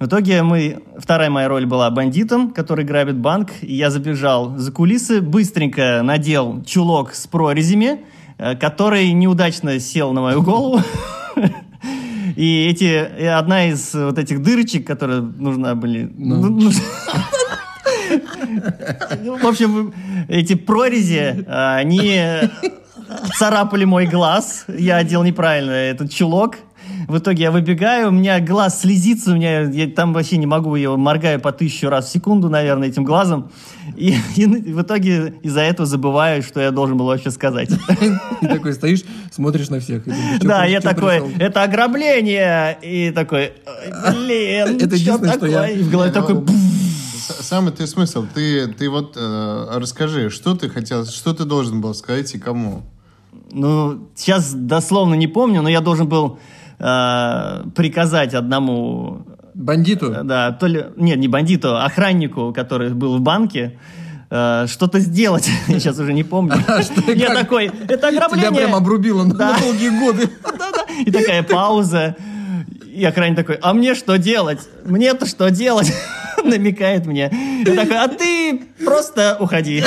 В 0.00 0.06
итоге 0.06 0.42
мы, 0.42 0.82
вторая 0.98 1.28
моя 1.28 1.48
роль 1.48 1.66
была 1.66 1.90
бандитом, 1.90 2.50
который 2.50 2.84
грабит 2.84 3.18
банк. 3.18 3.50
И 3.60 3.74
я 3.74 3.90
забежал 3.90 4.56
за 4.56 4.72
кулисы, 4.72 5.20
быстренько 5.20 6.00
надел 6.02 6.62
чулок 6.64 7.14
с 7.14 7.26
прорезями, 7.26 8.00
э, 8.38 8.56
который 8.56 9.12
неудачно 9.12 9.78
сел 9.78 10.12
на 10.12 10.22
мою 10.22 10.42
голову. 10.42 10.80
И 12.36 12.66
эти, 12.66 13.08
и 13.18 13.24
одна 13.24 13.66
из 13.68 13.94
вот 13.94 14.18
этих 14.18 14.42
дырочек, 14.42 14.86
которые 14.86 15.22
нужна 15.22 15.74
были... 15.74 16.12
ну, 16.16 16.50
ну, 19.22 19.38
В 19.38 19.46
общем, 19.46 19.94
эти 20.28 20.54
прорези, 20.54 21.44
а, 21.48 21.76
они 21.76 22.20
царапали 23.38 23.84
мой 23.84 24.06
глаз. 24.06 24.66
Я 24.68 24.96
одел 24.96 25.22
неправильно 25.22 25.70
этот 25.70 26.10
чулок. 26.10 26.58
В 27.08 27.18
итоге 27.18 27.44
я 27.44 27.50
выбегаю, 27.52 28.08
у 28.08 28.10
меня 28.10 28.40
глаз 28.40 28.80
слезится, 28.80 29.32
у 29.32 29.36
меня 29.36 29.60
я 29.62 29.86
там 29.88 30.12
вообще 30.12 30.38
не 30.38 30.46
могу, 30.46 30.74
я 30.74 30.90
моргаю 30.96 31.40
по 31.40 31.52
тысячу 31.52 31.88
раз 31.88 32.06
в 32.08 32.12
секунду, 32.12 32.48
наверное, 32.48 32.88
этим 32.88 33.04
глазом. 33.04 33.50
И, 33.96 34.16
и 34.36 34.46
в 34.46 34.82
итоге 34.82 35.34
из-за 35.42 35.60
этого 35.60 35.86
забываю, 35.86 36.42
что 36.42 36.60
я 36.60 36.72
должен 36.72 36.96
был 36.96 37.06
вообще 37.06 37.30
сказать. 37.30 37.70
И 38.42 38.46
такой 38.46 38.72
стоишь, 38.74 39.04
смотришь 39.30 39.70
на 39.70 39.78
всех. 39.80 40.06
и 40.06 40.10
думаешь, 40.10 40.40
«Чё 40.40 40.48
Да, 40.48 40.64
я 40.64 40.80
такой, 40.80 41.20
пришел?» 41.20 41.30
это 41.38 41.62
ограбление. 41.62 42.76
И 42.82 43.12
такой, 43.12 43.52
«Ой, 43.66 44.12
блин, 44.12 44.76
Это 44.76 44.96
что 44.96 44.96
единственное, 44.96 45.32
что 45.34 45.46
я- 45.46 45.60
такое? 45.62 45.76
И 45.76 45.82
в 45.82 45.90
голове 45.90 46.10
такой, 46.12 46.44
Самый 47.40 47.72
ты 47.72 47.86
смысл, 47.86 48.24
ты, 48.34 48.68
ты 48.68 48.88
вот 48.88 49.16
э, 49.16 49.66
расскажи, 49.76 50.30
что 50.30 50.54
ты 50.54 50.68
хотел, 50.68 51.04
что 51.06 51.34
ты 51.34 51.44
должен 51.44 51.80
был 51.80 51.94
сказать 51.94 52.32
и 52.34 52.38
кому? 52.38 52.82
Ну, 53.50 54.08
сейчас 54.14 54.52
дословно 54.52 55.14
не 55.14 55.26
помню, 55.26 55.62
но 55.62 55.68
я 55.68 55.80
должен 55.80 56.08
был 56.08 56.38
э, 56.78 57.62
приказать 57.74 58.34
одному, 58.34 59.26
Бандиту? 59.54 60.12
э, 60.12 60.22
да, 60.22 60.52
то 60.52 60.66
ли, 60.66 60.86
нет, 60.96 61.18
не 61.18 61.28
бандиту, 61.28 61.76
охраннику, 61.76 62.52
который 62.52 62.90
был 62.90 63.16
в 63.16 63.20
банке, 63.20 63.78
э, 64.30 64.66
что-то 64.68 64.98
сделать. 65.00 65.48
Я 65.68 65.80
сейчас 65.80 65.98
уже 65.98 66.12
не 66.12 66.24
помню. 66.24 66.56
Я 67.08 67.26
как? 67.28 67.38
такой, 67.38 67.70
это 67.88 68.08
ограбление. 68.08 68.50
Тебя 68.50 68.58
прям 68.58 68.74
обрубило 68.74 69.24
Да. 69.24 69.52
на 69.52 69.58
долгие 69.60 69.98
годы. 69.98 70.28
И 71.06 71.10
такая 71.10 71.42
пауза. 71.42 72.16
И 72.86 73.04
охранник 73.04 73.36
такой, 73.36 73.56
а 73.60 73.74
мне 73.74 73.94
что 73.94 74.16
делать? 74.16 74.60
Мне-то 74.84 75.26
что 75.26 75.50
делать? 75.50 75.92
Намекает 76.44 77.04
мне. 77.06 77.30
И 77.62 77.64
такой, 77.64 77.96
а 77.98 78.08
ты 78.08 78.62
просто 78.84 79.36
уходи. 79.40 79.82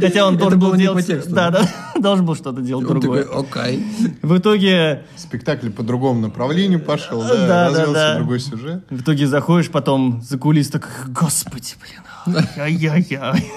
Хотя 0.00 0.26
он 0.26 0.36
должен 0.36 0.58
был 0.58 0.74
делать... 0.76 1.06
Да, 1.28 1.50
да. 1.50 1.68
Должен 2.00 2.26
был 2.26 2.34
что-то 2.34 2.60
делать 2.62 2.86
другое. 2.86 3.24
окей. 3.32 3.84
В 4.22 4.36
итоге, 4.38 5.04
Спектакль 5.16 5.70
по 5.70 5.82
другому 5.82 6.20
направлению 6.20 6.80
пошел, 6.80 7.22
Да, 7.22 7.68
развился 7.68 8.14
другой 8.16 8.40
сюжет. 8.40 8.84
в 8.90 9.00
итоге 9.02 9.26
заходишь 9.26 9.70
потом 9.70 10.20
за 10.22 10.36
кулис, 10.38 10.68
так, 10.70 10.88
господи, 11.08 11.74
блин, 12.26 12.44
ай-яй-яй. 12.56 13.50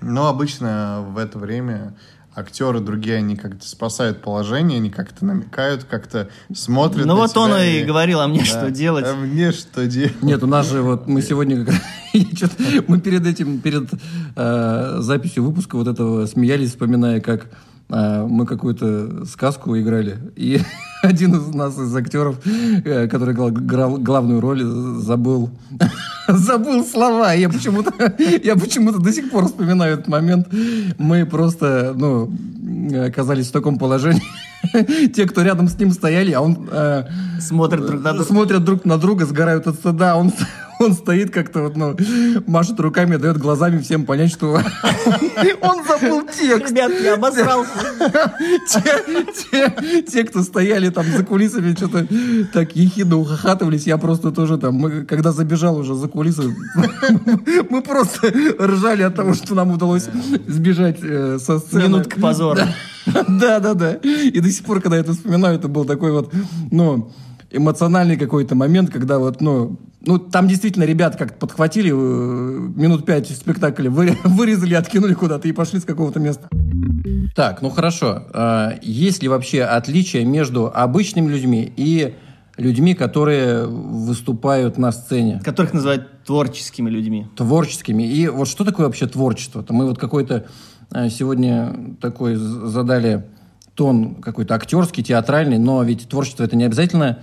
Но 0.00 0.26
обычно 0.28 1.04
в 1.08 1.16
это 1.18 1.38
время 1.38 1.94
актеры 2.34 2.80
другие, 2.80 3.16
они 3.18 3.36
как-то 3.36 3.66
спасают 3.66 4.22
положение, 4.22 4.78
они 4.78 4.90
как-то 4.90 5.24
намекают, 5.24 5.84
как-то 5.84 6.28
смотрят 6.54 7.06
Ну 7.06 7.14
на 7.14 7.20
вот 7.20 7.36
он 7.36 7.50
тебя 7.50 7.64
и 7.64 7.84
говорил, 7.84 8.20
а 8.20 8.26
мне 8.26 8.40
Да. 8.40 8.44
что 8.46 8.70
делать? 8.70 9.04
А 9.06 9.14
мне 9.14 9.52
что 9.52 9.86
делать? 9.86 10.22
Нет, 10.22 10.42
у 10.42 10.46
нас 10.46 10.68
же 10.70 10.82
вот 10.82 11.06
мы 11.06 11.22
сегодня 11.22 11.64
мы 12.88 13.00
перед 13.00 13.26
этим, 13.26 13.60
перед 13.60 13.88
э, 14.36 14.96
записью 15.00 15.44
выпуска 15.44 15.76
вот 15.76 15.88
этого 15.88 16.26
смеялись, 16.26 16.70
вспоминая, 16.70 17.20
как 17.20 17.48
э, 17.90 18.26
мы 18.28 18.46
какую-то 18.46 19.24
сказку 19.26 19.78
играли, 19.78 20.18
и 20.36 20.60
один 21.02 21.34
из 21.36 21.54
нас, 21.54 21.78
из 21.78 21.94
актеров, 21.96 22.36
э, 22.46 23.08
который 23.08 23.34
играл 23.34 23.50
гра- 23.50 23.98
главную 23.98 24.40
роль, 24.40 24.62
забыл 24.62 25.50
забыл 26.28 26.84
слова. 26.84 27.32
Я 27.32 27.48
почему-то 27.48 27.92
я 28.42 28.56
почему-то 28.56 28.98
до 28.98 29.12
сих 29.12 29.30
пор 29.30 29.46
вспоминаю 29.46 29.94
этот 29.94 30.08
момент. 30.08 30.48
Мы 30.98 31.26
просто, 31.26 31.94
ну, 31.96 32.32
оказались 33.06 33.48
в 33.48 33.52
таком 33.52 33.78
положении. 33.78 34.22
Те, 35.14 35.26
кто 35.26 35.42
рядом 35.42 35.66
с 35.68 35.76
ним 35.78 35.90
стояли, 35.90 36.30
а 36.30 36.40
он 36.40 36.68
э, 36.70 37.04
Смотрят 37.40 37.84
друг 37.84 38.02
на 38.02 38.12
друга. 38.12 38.24
смотрят 38.24 38.64
друг 38.64 38.84
на 38.84 38.96
друга, 38.96 39.26
сгорают 39.26 39.66
от 39.66 39.74
стыда. 39.74 40.16
Он, 40.16 40.32
он 40.82 40.94
стоит 40.94 41.30
как-то 41.30 41.62
вот, 41.62 41.76
ну, 41.76 41.96
машет 42.46 42.78
руками, 42.80 43.16
дает 43.16 43.38
глазами 43.38 43.80
всем 43.80 44.04
понять, 44.04 44.32
что 44.32 44.54
он 45.60 45.84
забыл 45.86 46.22
текст. 46.26 46.72
Ребят, 46.72 46.92
я 47.02 47.14
обосрался. 47.14 47.70
Те, 50.10 50.24
кто 50.24 50.42
стояли 50.42 50.90
там 50.90 51.06
за 51.06 51.24
кулисами, 51.24 51.74
что-то 51.74 52.06
так 52.52 52.74
ехидно 52.76 53.16
ухахатывались. 53.18 53.86
Я 53.86 53.98
просто 53.98 54.30
тоже 54.30 54.58
там, 54.58 55.06
когда 55.06 55.32
забежал 55.32 55.78
уже 55.78 55.94
за 55.94 56.08
кулисы, 56.08 56.54
мы 57.70 57.82
просто 57.82 58.32
ржали 58.60 59.02
от 59.02 59.14
того, 59.14 59.34
что 59.34 59.54
нам 59.54 59.70
удалось 59.70 60.08
сбежать 60.46 60.98
э, 61.02 61.38
со 61.40 61.58
сцены. 61.58 61.84
Минутка 61.84 62.20
позора. 62.20 62.68
Да, 63.06 63.60
да, 63.60 63.74
да. 63.74 63.94
И 63.94 64.40
до 64.40 64.50
сих 64.50 64.64
пор, 64.64 64.80
когда 64.80 64.96
я 64.96 65.02
это 65.02 65.12
вспоминаю, 65.12 65.56
это 65.56 65.68
был 65.68 65.84
такой 65.84 66.12
вот, 66.12 66.32
ну, 66.70 67.10
эмоциональный 67.52 68.16
какой-то 68.16 68.54
момент, 68.54 68.90
когда 68.90 69.18
вот, 69.18 69.40
ну, 69.40 69.78
ну, 70.00 70.18
там 70.18 70.48
действительно 70.48 70.84
ребят 70.84 71.16
как-то 71.16 71.38
подхватили, 71.38 71.90
э, 71.90 71.92
минут 71.94 73.04
пять 73.06 73.28
спектакля 73.28 73.90
выре- 73.90 74.18
вырезали, 74.24 74.74
откинули 74.74 75.14
куда-то 75.14 75.48
и 75.48 75.52
пошли 75.52 75.78
с 75.78 75.84
какого-то 75.84 76.18
места. 76.18 76.48
Так, 77.34 77.62
ну 77.62 77.70
хорошо. 77.70 78.24
А 78.32 78.74
Есть 78.82 79.22
ли 79.22 79.28
вообще 79.28 79.62
отличие 79.62 80.24
между 80.24 80.70
обычными 80.74 81.30
людьми 81.30 81.72
и 81.76 82.14
людьми, 82.56 82.94
которые 82.94 83.66
выступают 83.66 84.78
на 84.78 84.92
сцене? 84.92 85.40
Которых 85.44 85.72
называют 85.72 86.24
творческими 86.24 86.90
людьми. 86.90 87.26
творческими. 87.36 88.02
И 88.02 88.28
вот 88.28 88.48
что 88.48 88.64
такое 88.64 88.86
вообще 88.86 89.06
творчество-то? 89.06 89.72
Мы 89.72 89.86
вот 89.86 89.98
какой-то 89.98 90.46
э, 90.92 91.08
сегодня 91.10 91.96
такой 92.00 92.34
задали 92.34 93.24
тон 93.74 94.16
какой-то 94.16 94.54
актерский, 94.54 95.02
театральный, 95.02 95.58
но 95.58 95.82
ведь 95.82 96.08
творчество 96.08 96.44
это 96.44 96.56
не 96.56 96.64
обязательно 96.64 97.20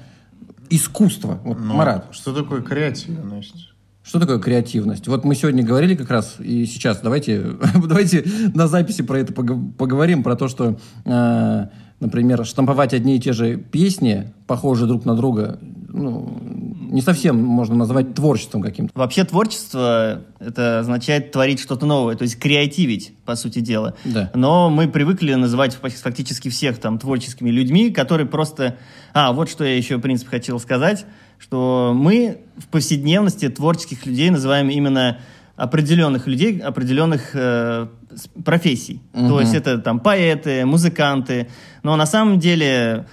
искусство. 0.70 1.40
Вот, 1.44 1.60
Ну, 1.60 1.74
Марат, 1.76 2.08
Что 2.12 2.34
такое 2.34 2.62
креативность? 2.62 3.70
что 4.04 4.20
такое 4.20 4.40
креативность? 4.40 5.08
Вот 5.08 5.24
мы 5.24 5.36
сегодня 5.36 5.64
говорили 5.64 5.96
как 5.96 6.10
раз, 6.10 6.38
и 6.40 6.66
сейчас 6.66 7.00
давайте, 7.02 7.58
давайте 7.76 8.26
на 8.56 8.68
записи 8.68 9.04
про 9.04 9.20
это 9.20 9.34
пог- 9.34 9.74
поговорим, 9.78 10.24
про 10.24 10.36
то, 10.36 10.48
что, 10.48 10.80
э, 11.06 11.68
например, 12.00 12.44
штамповать 12.46 12.94
одни 12.94 13.18
и 13.18 13.20
те 13.20 13.34
же 13.34 13.58
песни, 13.58 14.34
похожие 14.48 14.88
друг 14.88 15.06
на 15.06 15.16
друга, 15.16 15.60
ну, 15.92 16.38
не 16.90 17.02
совсем 17.02 17.38
можно 17.38 17.76
назвать 17.76 18.14
творчеством 18.14 18.62
каким-то. 18.62 18.92
Вообще 18.98 19.24
творчество 19.24 20.22
это 20.40 20.80
означает 20.80 21.32
творить 21.32 21.60
что-то 21.60 21.86
новое, 21.86 22.16
то 22.16 22.24
есть 22.24 22.40
креативить, 22.40 23.14
по 23.26 23.36
сути 23.36 23.60
дела. 23.60 23.96
Да. 24.06 24.32
Но 24.34 24.70
мы 24.70 24.88
привыкли 24.88 25.34
называть 25.34 25.76
фак- 25.76 25.94
фактически 25.94 26.50
всех 26.50 26.80
там 26.80 27.00
творческими 27.00 27.50
людьми, 27.50 27.92
которые 27.92 28.28
просто... 28.28 28.78
А, 29.14 29.32
вот 29.34 29.50
что 29.50 29.64
я 29.64 29.76
еще, 29.76 29.98
в 29.98 30.02
принципе, 30.02 30.30
хотел 30.32 30.60
сказать, 30.60 31.06
что 31.38 31.94
мы 31.96 32.42
в 32.58 32.68
повседневности 32.68 33.50
творческих 33.50 34.06
людей 34.06 34.30
называем 34.30 34.70
именно 34.70 35.20
определенных 35.56 36.26
людей, 36.26 36.60
определенных 36.60 37.32
э, 37.34 37.88
профессий. 38.46 39.02
То 39.14 39.42
есть 39.42 39.54
это 39.54 39.78
там 39.80 40.00
поэты, 40.00 40.66
музыканты. 40.66 41.50
Но 41.84 41.98
на 41.98 42.06
самом 42.06 42.40
деле 42.40 43.08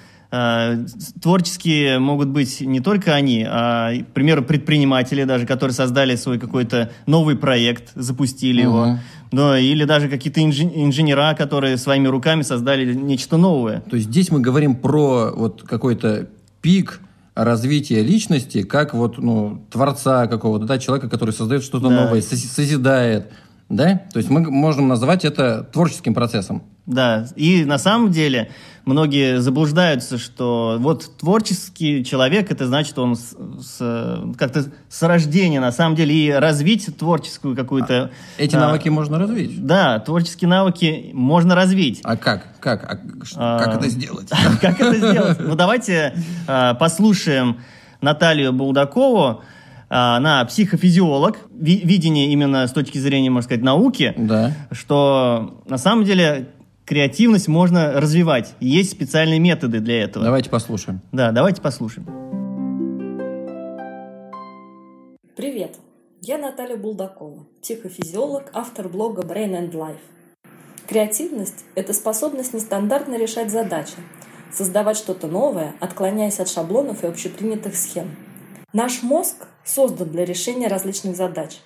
творческие 1.20 1.98
могут 1.98 2.28
быть 2.28 2.60
не 2.60 2.80
только 2.80 3.14
они, 3.14 3.46
а, 3.48 3.92
к 3.94 4.06
примеру, 4.12 4.42
предприниматели 4.42 5.24
даже, 5.24 5.46
которые 5.46 5.74
создали 5.74 6.16
свой 6.16 6.38
какой-то 6.38 6.90
новый 7.06 7.36
проект, 7.36 7.92
запустили 7.94 8.62
его. 8.62 8.86
Мгм. 8.86 8.98
Но, 9.32 9.56
или 9.56 9.84
даже 9.84 10.08
какие-то 10.08 10.40
инженера, 10.42 11.34
которые 11.34 11.76
своими 11.76 12.08
руками 12.08 12.42
создали 12.42 12.94
нечто 12.94 13.36
новое. 13.36 13.80
То 13.80 13.96
есть 13.96 14.08
здесь 14.08 14.30
мы 14.30 14.40
говорим 14.40 14.76
про 14.76 15.32
вот 15.34 15.62
какой-то 15.62 16.28
пик 16.62 17.00
развития 17.34 18.02
личности, 18.02 18.62
как 18.62 18.94
вот, 18.94 19.18
ну, 19.18 19.62
творца 19.70 20.26
какого-то, 20.26 20.64
да, 20.64 20.78
человека, 20.78 21.08
который 21.08 21.32
создает 21.32 21.62
что-то 21.62 21.88
Да. 21.88 22.04
новое, 22.04 22.20
сози- 22.20 22.46
созидает, 22.48 23.30
да? 23.68 24.00
То 24.12 24.18
есть 24.18 24.30
мы 24.30 24.40
можем 24.50 24.88
назвать 24.88 25.24
это 25.24 25.62
творческим 25.72 26.14
процессом. 26.14 26.62
Да, 26.86 27.26
и 27.34 27.64
на 27.64 27.78
самом 27.78 28.12
деле 28.12 28.50
многие 28.84 29.40
заблуждаются, 29.40 30.18
что 30.18 30.76
вот 30.78 31.16
творческий 31.18 32.04
человек, 32.04 32.52
это 32.52 32.66
значит, 32.68 32.96
он 33.00 33.16
с- 33.16 33.34
с- 33.60 34.20
как-то 34.38 34.66
с 34.88 35.02
рождения, 35.02 35.58
на 35.58 35.72
самом 35.72 35.96
деле, 35.96 36.14
и 36.14 36.30
развить 36.30 36.96
творческую 36.96 37.56
какую-то... 37.56 38.12
Эти 38.38 38.54
а, 38.54 38.60
навыки 38.60 38.88
можно 38.88 39.18
развить. 39.18 39.66
Да, 39.66 39.98
творческие 39.98 40.48
навыки 40.48 41.10
можно 41.12 41.56
развить. 41.56 42.00
А 42.04 42.16
как? 42.16 42.46
Как? 42.60 42.84
А 42.84 42.98
А, 43.36 43.58
как 43.58 43.80
это 43.80 43.88
сделать? 43.88 44.28
Как 44.60 44.80
это 44.80 44.94
сделать? 44.96 45.38
Ну, 45.40 45.56
давайте 45.56 46.14
а, 46.46 46.74
послушаем 46.74 47.56
Наталью 48.00 48.52
Булдакову. 48.52 49.42
А, 49.88 50.16
Она 50.18 50.44
психофизиолог, 50.44 51.38
ви- 51.52 51.80
видение 51.84 52.32
именно 52.32 52.66
с 52.68 52.72
точки 52.72 52.98
зрения, 52.98 53.30
можно 53.30 53.46
сказать, 53.46 53.64
науки, 53.64 54.14
Да. 54.16 54.52
что 54.72 55.60
на 55.68 55.78
самом 55.78 56.04
деле 56.04 56.50
креативность 56.86 57.48
можно 57.48 58.00
развивать. 58.00 58.54
Есть 58.60 58.92
специальные 58.92 59.40
методы 59.40 59.80
для 59.80 60.04
этого. 60.04 60.24
Давайте 60.24 60.48
послушаем. 60.48 61.02
Да, 61.12 61.32
давайте 61.32 61.60
послушаем. 61.60 62.06
Привет, 65.36 65.76
я 66.22 66.38
Наталья 66.38 66.76
Булдакова, 66.76 67.46
психофизиолог, 67.60 68.50
автор 68.54 68.88
блога 68.88 69.22
Brain 69.22 69.52
and 69.52 69.72
Life. 69.72 69.98
Креативность– 70.86 71.64
это 71.74 71.92
способность 71.92 72.54
нестандартно 72.54 73.18
решать 73.18 73.50
задачи, 73.50 73.96
создавать 74.52 74.96
что-то 74.96 75.26
новое, 75.26 75.74
отклоняясь 75.80 76.40
от 76.40 76.48
шаблонов 76.48 77.02
и 77.02 77.08
общепринятых 77.08 77.76
схем. 77.76 78.16
Наш 78.72 79.02
мозг 79.02 79.48
создан 79.64 80.08
для 80.10 80.24
решения 80.24 80.68
различных 80.68 81.16
задач, 81.16 81.58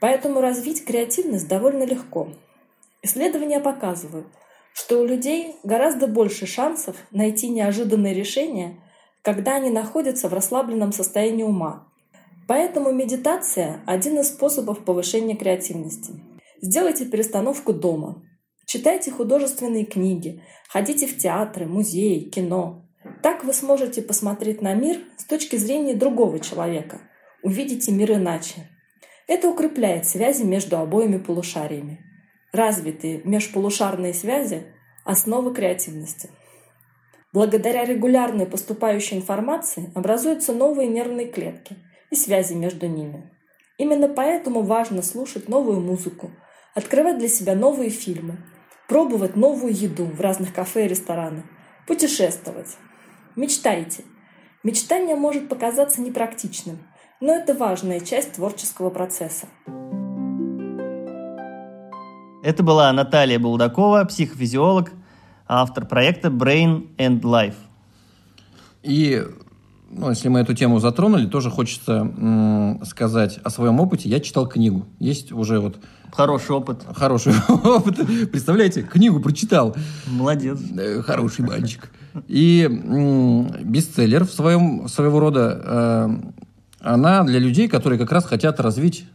поэтому 0.00 0.40
развить 0.40 0.84
креативность 0.84 1.46
довольно 1.46 1.84
легко. 1.84 2.28
Исследования 3.02 3.60
показывают, 3.60 4.26
что 4.78 5.00
у 5.00 5.04
людей 5.04 5.56
гораздо 5.64 6.06
больше 6.06 6.46
шансов 6.46 6.94
найти 7.10 7.48
неожиданные 7.48 8.14
решения, 8.14 8.78
когда 9.22 9.56
они 9.56 9.70
находятся 9.70 10.28
в 10.28 10.32
расслабленном 10.32 10.92
состоянии 10.92 11.42
ума. 11.42 11.88
Поэтому 12.46 12.92
медитация– 12.92 13.82
один 13.86 14.20
из 14.20 14.28
способов 14.28 14.84
повышения 14.84 15.34
креативности. 15.34 16.14
Сделайте 16.62 17.06
перестановку 17.06 17.72
дома. 17.72 18.22
Читайте 18.66 19.10
художественные 19.10 19.84
книги, 19.84 20.44
ходите 20.68 21.08
в 21.08 21.18
театры, 21.18 21.66
музеи, 21.66 22.20
кино. 22.20 22.88
Так 23.20 23.42
вы 23.42 23.54
сможете 23.54 24.00
посмотреть 24.00 24.62
на 24.62 24.74
мир 24.74 25.00
с 25.16 25.24
точки 25.24 25.56
зрения 25.56 25.94
другого 25.94 26.38
человека, 26.38 27.00
увидите 27.42 27.90
мир 27.90 28.12
иначе. 28.12 28.70
Это 29.26 29.50
укрепляет 29.50 30.06
связи 30.06 30.44
между 30.44 30.78
обоими 30.78 31.18
полушариями. 31.18 32.07
Развитые 32.52 33.20
межполушарные 33.24 34.14
связи– 34.14 34.62
основа 35.04 35.54
креативности. 35.54 36.30
Благодаря 37.34 37.84
регулярной 37.84 38.46
поступающей 38.46 39.18
информации 39.18 39.92
образуются 39.94 40.54
новые 40.54 40.88
нервные 40.88 41.28
клетки 41.28 41.76
и 42.10 42.16
связи 42.16 42.54
между 42.54 42.86
ними. 42.86 43.30
Именно 43.76 44.08
поэтому 44.08 44.62
важно 44.62 45.02
слушать 45.02 45.48
новую 45.50 45.80
музыку, 45.80 46.30
открывать 46.74 47.18
для 47.18 47.28
себя 47.28 47.54
новые 47.54 47.90
фильмы, 47.90 48.38
пробовать 48.88 49.36
новую 49.36 49.74
еду 49.74 50.06
в 50.06 50.18
разных 50.22 50.54
кафе 50.54 50.86
и 50.86 50.88
ресторанах, 50.88 51.44
путешествовать. 51.86 52.78
Мечтайте. 53.36 54.04
Мечтание 54.64 55.16
может 55.16 55.50
показаться 55.50 56.00
непрактичным, 56.00 56.78
но 57.20 57.34
это 57.34 57.52
важная 57.52 58.00
часть 58.00 58.32
творческого 58.32 58.88
процесса. 58.88 59.48
Это 62.42 62.62
была 62.62 62.92
Наталья 62.92 63.38
Булдакова, 63.38 64.04
психофизиолог, 64.04 64.92
автор 65.46 65.86
проекта 65.86 66.28
Brain 66.28 66.88
and 66.96 67.20
Life. 67.22 67.56
И 68.82 69.22
ну, 69.90 70.10
если 70.10 70.28
мы 70.28 70.40
эту 70.40 70.54
тему 70.54 70.78
затронули, 70.78 71.26
тоже 71.26 71.50
хочется 71.50 72.78
сказать 72.84 73.38
о 73.42 73.50
своем 73.50 73.80
опыте. 73.80 74.08
Я 74.08 74.20
читал 74.20 74.46
книгу. 74.46 74.86
Есть 74.98 75.32
уже 75.32 75.58
вот 75.58 75.78
Хороший 76.12 76.52
опыт. 76.52 76.82
хороший 76.94 77.32
опыт. 77.48 77.96
Представляете, 78.30 78.82
книгу 78.82 79.20
прочитал. 79.20 79.74
Молодец. 80.06 80.58
Э, 80.78 81.02
Хороший 81.02 81.44
мальчик. 81.44 81.90
И 82.28 82.66
бестселлер 83.64 84.24
в 84.24 84.30
своем, 84.30 84.88
своего 84.88 85.20
рода, 85.20 85.60
э, 85.62 86.08
она 86.80 87.24
для 87.24 87.38
людей, 87.38 87.68
которые 87.68 87.98
как 87.98 88.12
раз 88.12 88.24
хотят 88.24 88.60
развить 88.60 89.06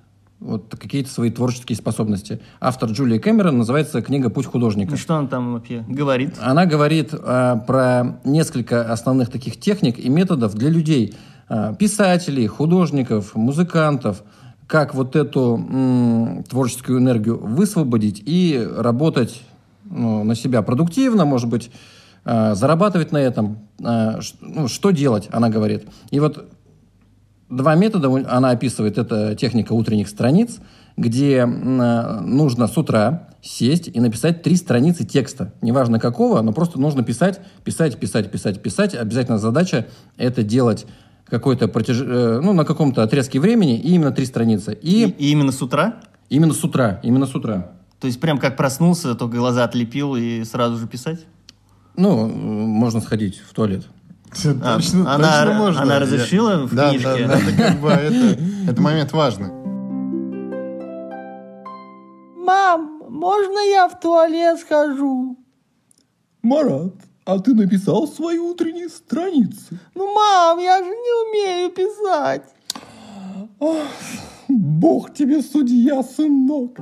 вот 0.44 0.76
какие-то 0.78 1.10
свои 1.10 1.32
творческие 1.32 1.78
способности. 1.78 2.42
Автор 2.60 2.90
Джулия 2.92 3.20
Кэмерон 3.20 3.58
называется 3.58 4.02
книга 4.02 4.30
«Путь 4.30 4.46
художника». 4.46 4.92
Ну, 4.92 4.98
что 4.98 5.16
он 5.16 5.28
там 5.28 5.54
вообще 5.54 5.86
говорит? 5.88 6.36
Она 6.42 6.66
говорит 6.66 7.14
э, 7.14 7.56
про 7.66 8.20
несколько 8.26 8.92
основных 8.92 9.30
таких 9.30 9.60
техник 9.60 9.98
и 10.00 10.10
методов 10.10 10.54
для 10.56 10.70
людей, 10.70 11.16
э, 11.50 11.74
писателей, 11.80 12.48
художников, 12.48 13.36
музыкантов, 13.36 14.24
как 14.68 14.94
вот 14.94 15.16
эту 15.16 15.56
м, 15.56 16.44
творческую 16.44 17.00
энергию 17.00 17.38
высвободить 17.38 18.22
и 18.26 18.68
работать 18.78 19.42
ну, 19.86 20.24
на 20.24 20.36
себя 20.36 20.62
продуктивно, 20.62 21.26
может 21.26 21.50
быть, 21.50 21.72
э, 22.26 22.56
зарабатывать 22.56 23.12
на 23.12 23.18
этом. 23.18 23.60
Э, 23.84 24.20
ну, 24.42 24.68
что 24.68 24.92
делать, 24.92 25.30
она 25.32 25.50
говорит. 25.50 25.86
И 26.12 26.20
вот 26.20 26.50
Два 27.56 27.76
метода 27.76 28.10
она 28.30 28.50
описывает. 28.50 28.98
Это 28.98 29.36
техника 29.36 29.74
утренних 29.74 30.08
страниц, 30.08 30.60
где 30.98 31.38
э, 31.38 31.46
нужно 31.46 32.68
с 32.68 32.78
утра 32.78 33.30
сесть 33.42 33.90
и 33.94 34.00
написать 34.00 34.42
три 34.42 34.56
страницы 34.56 35.06
текста. 35.06 35.54
Неважно 35.62 36.00
какого, 36.00 36.42
но 36.42 36.54
просто 36.54 36.80
нужно 36.80 37.04
писать, 37.04 37.42
писать, 37.64 38.00
писать, 38.00 38.32
писать, 38.32 38.62
писать. 38.62 38.96
Обязательно 38.96 39.38
задача 39.38 39.88
это 40.18 40.44
делать 40.44 40.86
какой-то 41.26 41.68
протяж... 41.68 42.02
э, 42.02 42.40
ну, 42.42 42.54
на 42.54 42.66
каком-то 42.66 43.04
отрезке 43.04 43.40
времени 43.40 43.80
и 43.80 43.94
именно 43.96 44.12
три 44.12 44.26
страницы. 44.26 44.78
И, 44.82 45.06
И, 45.06 45.10
и 45.10 45.32
именно 45.32 45.52
с 45.52 45.62
утра? 45.62 46.02
именно 46.30 46.54
с 46.54 46.64
утра, 46.64 47.00
именно 47.04 47.28
с 47.28 47.36
утра. 47.36 47.72
То 48.00 48.08
есть 48.08 48.20
прям 48.20 48.40
как 48.40 48.58
проснулся, 48.58 49.14
только 49.16 49.38
глаза 49.38 49.64
отлепил 49.64 50.16
и 50.16 50.44
сразу 50.44 50.78
же 50.78 50.88
писать? 50.88 51.26
Ну, 51.96 52.28
э, 52.28 52.32
можно 52.32 53.02
сходить 53.02 53.38
в 53.38 53.54
туалет. 53.54 53.86
А, 54.64 54.76
Точно- 54.76 55.14
она- 55.16 55.44
точно 55.44 55.54
можно. 55.60 55.82
она 55.82 55.94
Я- 55.96 56.00
разрешила 56.00 56.66
в 56.66 56.74
Да, 56.76 56.90
книжке? 56.90 57.08
Да, 57.08 57.28
да, 57.28 57.34
это 57.40 57.58
как 57.58 57.80
бы 57.82 57.90
это, 57.90 58.40
это 58.72 58.82
момент 58.82 59.12
важный. 59.14 59.50
Мам, 62.38 63.02
можно 63.10 63.60
я 63.72 63.88
в 63.88 64.00
туалет 64.00 64.60
схожу? 64.60 65.38
Марат, 66.42 66.94
а 67.26 67.40
ты 67.40 67.54
написал 67.54 68.08
свои 68.08 68.38
утренние 68.38 68.90
страницы? 68.90 69.80
Ну, 69.96 70.14
мам, 70.14 70.60
я 70.60 70.80
же 70.80 70.90
не 70.90 71.30
умею 71.30 71.70
писать. 71.72 72.44
Бог 74.50 75.14
тебе 75.14 75.42
судья, 75.42 76.04
сынок. 76.04 76.78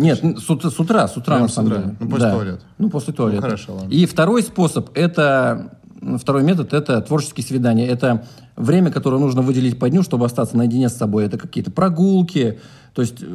Нет, 0.00 0.18
с, 0.20 0.44
с 0.44 0.50
утра, 0.80 1.06
с 1.08 1.16
утра 1.16 1.34
Прям 1.36 1.42
на 1.42 1.48
самом 1.48 1.68
утра. 1.72 1.82
деле. 1.82 1.96
Ну, 2.00 2.08
после 2.08 2.26
Да. 2.26 2.32
туалета. 2.34 2.60
Ну, 2.78 2.90
после 2.90 3.12
туалета. 3.14 3.42
хорошо, 3.42 3.74
ладно. 3.74 3.90
И 3.92 4.06
второй 4.06 4.42
способ, 4.42 4.90
это, 4.94 5.78
м, 6.00 6.18
второй 6.18 6.42
метод, 6.42 6.72
это 6.72 7.00
творческие 7.02 7.44
свидания. 7.44 7.86
Это 7.86 8.26
время, 8.56 8.90
которое 8.90 9.18
нужно 9.18 9.42
выделить 9.42 9.78
по 9.78 9.88
дню, 9.90 10.02
чтобы 10.02 10.26
остаться 10.26 10.56
наедине 10.56 10.88
с 10.88 10.96
собой. 10.96 11.24
Это 11.26 11.38
какие-то 11.38 11.70
прогулки, 11.70 12.58
то 12.94 13.02
есть 13.02 13.22
э, 13.22 13.26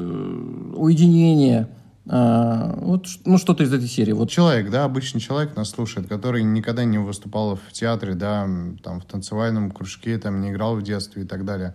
уединение. 0.76 1.68
а, 2.08 2.78
вот, 2.82 3.08
ну, 3.26 3.40
что-то 3.40 3.64
из 3.64 3.74
этой 3.74 3.88
серии. 3.88 4.12
Вот 4.12 4.30
Человек, 4.30 4.70
да, 4.70 4.84
обычный 4.84 5.20
человек 5.20 5.56
нас 5.56 5.72
слушает, 5.72 6.08
который 6.08 6.44
никогда 6.44 6.84
не 6.86 7.00
выступал 7.00 7.56
в 7.56 7.72
театре, 7.74 8.14
да, 8.14 8.48
там, 8.84 9.02
в 9.02 9.06
танцевальном 9.06 9.72
кружке, 9.72 10.20
там, 10.20 10.40
не 10.40 10.52
играл 10.52 10.76
в 10.76 10.84
детстве 10.84 11.24
и 11.24 11.26
так 11.26 11.46
далее. 11.46 11.74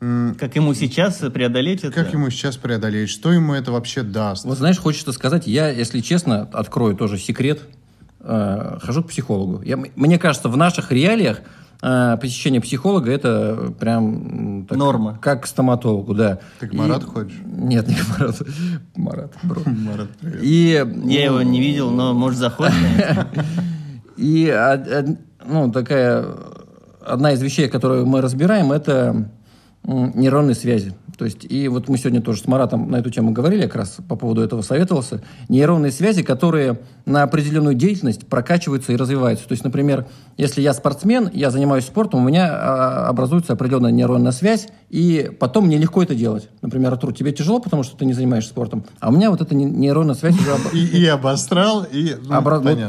Как 0.00 0.54
ему 0.56 0.74
сейчас 0.74 1.16
преодолеть 1.32 1.84
это? 1.84 1.92
Как 1.92 2.12
ему 2.12 2.28
сейчас 2.30 2.56
преодолеть? 2.56 3.08
Что 3.08 3.32
ему 3.32 3.54
это 3.54 3.72
вообще 3.72 4.02
даст? 4.02 4.44
Вот 4.44 4.58
знаешь, 4.58 4.78
хочется 4.78 5.12
сказать, 5.12 5.46
я, 5.46 5.68
если 5.68 6.00
честно, 6.00 6.42
открою 6.52 6.94
тоже 6.96 7.18
секрет, 7.18 7.60
э, 8.20 8.78
хожу 8.82 9.02
к 9.02 9.08
психологу. 9.08 9.62
Я, 9.62 9.76
мне 9.76 10.18
кажется, 10.18 10.48
в 10.48 10.56
наших 10.56 10.92
реалиях 10.92 11.40
э, 11.80 12.18
посещение 12.20 12.60
психолога 12.60 13.10
это 13.10 13.72
прям 13.78 14.66
так, 14.68 14.76
Норма. 14.76 15.18
Как 15.22 15.44
к 15.44 15.46
стоматологу, 15.46 16.14
да. 16.14 16.38
Ты 16.60 16.68
к 16.68 16.74
И- 16.74 16.76
Марату 16.76 17.06
ходишь? 17.06 17.38
Нет, 17.44 17.88
не 17.88 17.94
к 17.94 18.08
Марату. 18.18 18.46
Марат, 18.96 19.32
бро. 19.42 19.62
Марат, 19.64 20.10
привет. 20.20 20.40
И, 20.42 20.84
Я 21.06 21.24
его 21.24 21.40
не 21.42 21.60
видел, 21.60 21.90
но, 21.90 22.12
может, 22.12 22.38
заходит. 22.38 22.74
и 24.16 24.52
ну, 25.46 25.70
такая 25.72 26.26
одна 27.04 27.32
из 27.32 27.42
вещей, 27.42 27.68
которую 27.68 28.06
мы 28.06 28.20
разбираем, 28.20 28.72
это 28.72 29.28
нейронные 29.86 30.54
связи. 30.54 30.94
То 31.16 31.24
есть, 31.24 31.46
и 31.48 31.68
вот 31.68 31.88
мы 31.88 31.98
сегодня 31.98 32.20
тоже 32.20 32.40
с 32.40 32.46
Маратом 32.46 32.90
на 32.90 32.96
эту 32.96 33.10
тему 33.10 33.32
говорили, 33.32 33.62
как 33.62 33.76
раз 33.76 33.96
по 34.08 34.16
поводу 34.16 34.42
этого 34.42 34.62
советовался. 34.62 35.22
Нейронные 35.48 35.92
связи, 35.92 36.22
которые 36.22 36.80
на 37.06 37.22
определенную 37.22 37.74
деятельность 37.74 38.26
прокачиваются 38.26 38.92
и 38.92 38.96
развиваются. 38.96 39.46
То 39.46 39.52
есть, 39.52 39.64
например, 39.64 40.06
если 40.36 40.60
я 40.62 40.72
спортсмен, 40.74 41.30
я 41.32 41.50
занимаюсь 41.50 41.84
спортом, 41.84 42.24
у 42.24 42.28
меня 42.28 42.48
а, 42.50 43.08
образуется 43.08 43.52
определенная 43.52 43.92
нейронная 43.92 44.32
связь, 44.32 44.68
и 44.90 45.30
потом 45.38 45.66
мне 45.66 45.76
легко 45.78 46.02
это 46.02 46.14
делать. 46.14 46.48
Например, 46.62 46.92
Артур, 46.92 47.12
тебе 47.12 47.32
тяжело, 47.32 47.58
потому 47.60 47.82
что 47.82 47.96
ты 47.96 48.04
не 48.04 48.12
занимаешься 48.12 48.50
спортом, 48.50 48.84
а 49.00 49.08
у 49.08 49.12
меня 49.12 49.30
вот 49.30 49.40
эта 49.40 49.54
не- 49.54 49.64
нейронная 49.64 50.14
связь 50.14 50.34
уже 50.38 50.52
И, 50.72 51.06
обострал, 51.06 51.84
и... 51.84 52.14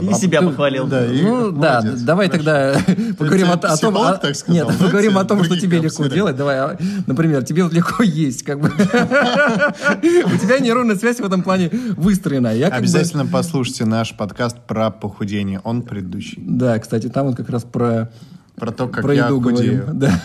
ну. 0.01 0.11
И 0.11 0.13
себя 0.13 0.39
ты- 0.39 0.47
похвалил. 0.47 0.87
Ну 1.23 1.51
да, 1.51 1.81
давай 2.05 2.29
тогда 2.29 2.75
поговорим 3.17 3.51
о, 3.51 3.57
том, 3.57 3.97
а- 3.97 4.11
нет, 4.53 4.67
поговорим 4.79 5.17
о 5.17 5.25
том, 5.25 5.43
что 5.43 5.59
тебе 5.59 5.79
легко 5.79 6.05
делать. 6.05 6.35
Давай, 6.35 6.57
а, 6.59 6.77
например, 7.07 7.43
тебе 7.43 7.63
вот 7.63 7.73
легко 7.73 8.03
есть, 8.15 8.43
как 8.43 8.59
бы. 8.59 8.67
У 8.69 10.37
тебя 10.37 10.59
нейронная 10.59 10.95
связь 10.95 11.17
в 11.19 11.25
этом 11.25 11.43
плане 11.43 11.69
выстроена. 11.97 12.47
Я 12.55 12.65
как 12.69 12.73
бы- 12.79 12.83
Обязательно 12.83 13.25
послушайте 13.25 13.85
наш 13.85 14.15
подкаст 14.15 14.57
про 14.65 14.89
похудение. 14.89 15.59
Он 15.63 15.81
предыдущий. 15.81 16.41
Да, 16.45 16.79
кстати, 16.79 17.07
там 17.09 17.27
вот 17.27 17.35
как 17.35 17.49
раз 17.49 17.63
про 17.63 18.11
Про 18.55 18.71
то, 18.71 18.87
как 18.87 19.03
про 19.03 19.13
я 19.13 19.25
еду 19.25 19.41
худею. 19.41 19.83
говорим. 19.87 19.99
Да. 19.99 20.21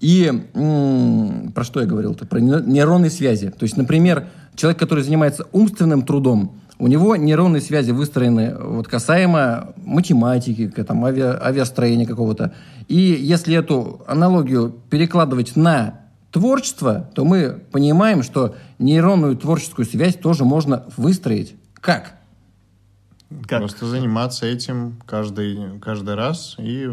И 0.00 0.32
м, 0.54 1.52
про 1.54 1.62
что 1.64 1.80
я 1.80 1.86
говорил-то? 1.86 2.24
Про 2.26 2.38
не- 2.40 2.62
нейронные 2.72 3.10
связи. 3.10 3.50
То 3.50 3.64
есть, 3.64 3.76
например, 3.76 4.28
человек, 4.54 4.78
который 4.78 5.04
занимается 5.04 5.44
умственным 5.52 6.02
трудом, 6.02 6.56
у 6.78 6.86
него 6.86 7.14
нейронные 7.16 7.60
связи 7.60 7.90
выстроены 7.90 8.56
вот 8.58 8.88
касаемо 8.88 9.74
математики, 9.84 10.66
там, 10.68 11.04
авиа- 11.04 11.38
авиастроения 11.42 12.06
какого-то. 12.06 12.54
И 12.88 12.96
если 12.96 13.54
эту 13.54 14.00
аналогию 14.08 14.74
перекладывать 14.88 15.54
на 15.56 15.99
творчество, 16.30 17.10
то 17.14 17.24
мы 17.24 17.62
понимаем, 17.72 18.22
что 18.22 18.54
нейронную 18.78 19.36
творческую 19.36 19.86
связь 19.86 20.16
тоже 20.16 20.44
можно 20.44 20.84
выстроить. 20.96 21.54
Как? 21.74 22.14
Как? 23.46 23.60
Просто 23.60 23.86
заниматься 23.86 24.46
этим 24.46 25.00
каждый, 25.06 25.78
каждый 25.80 26.14
раз 26.16 26.56
и 26.58 26.88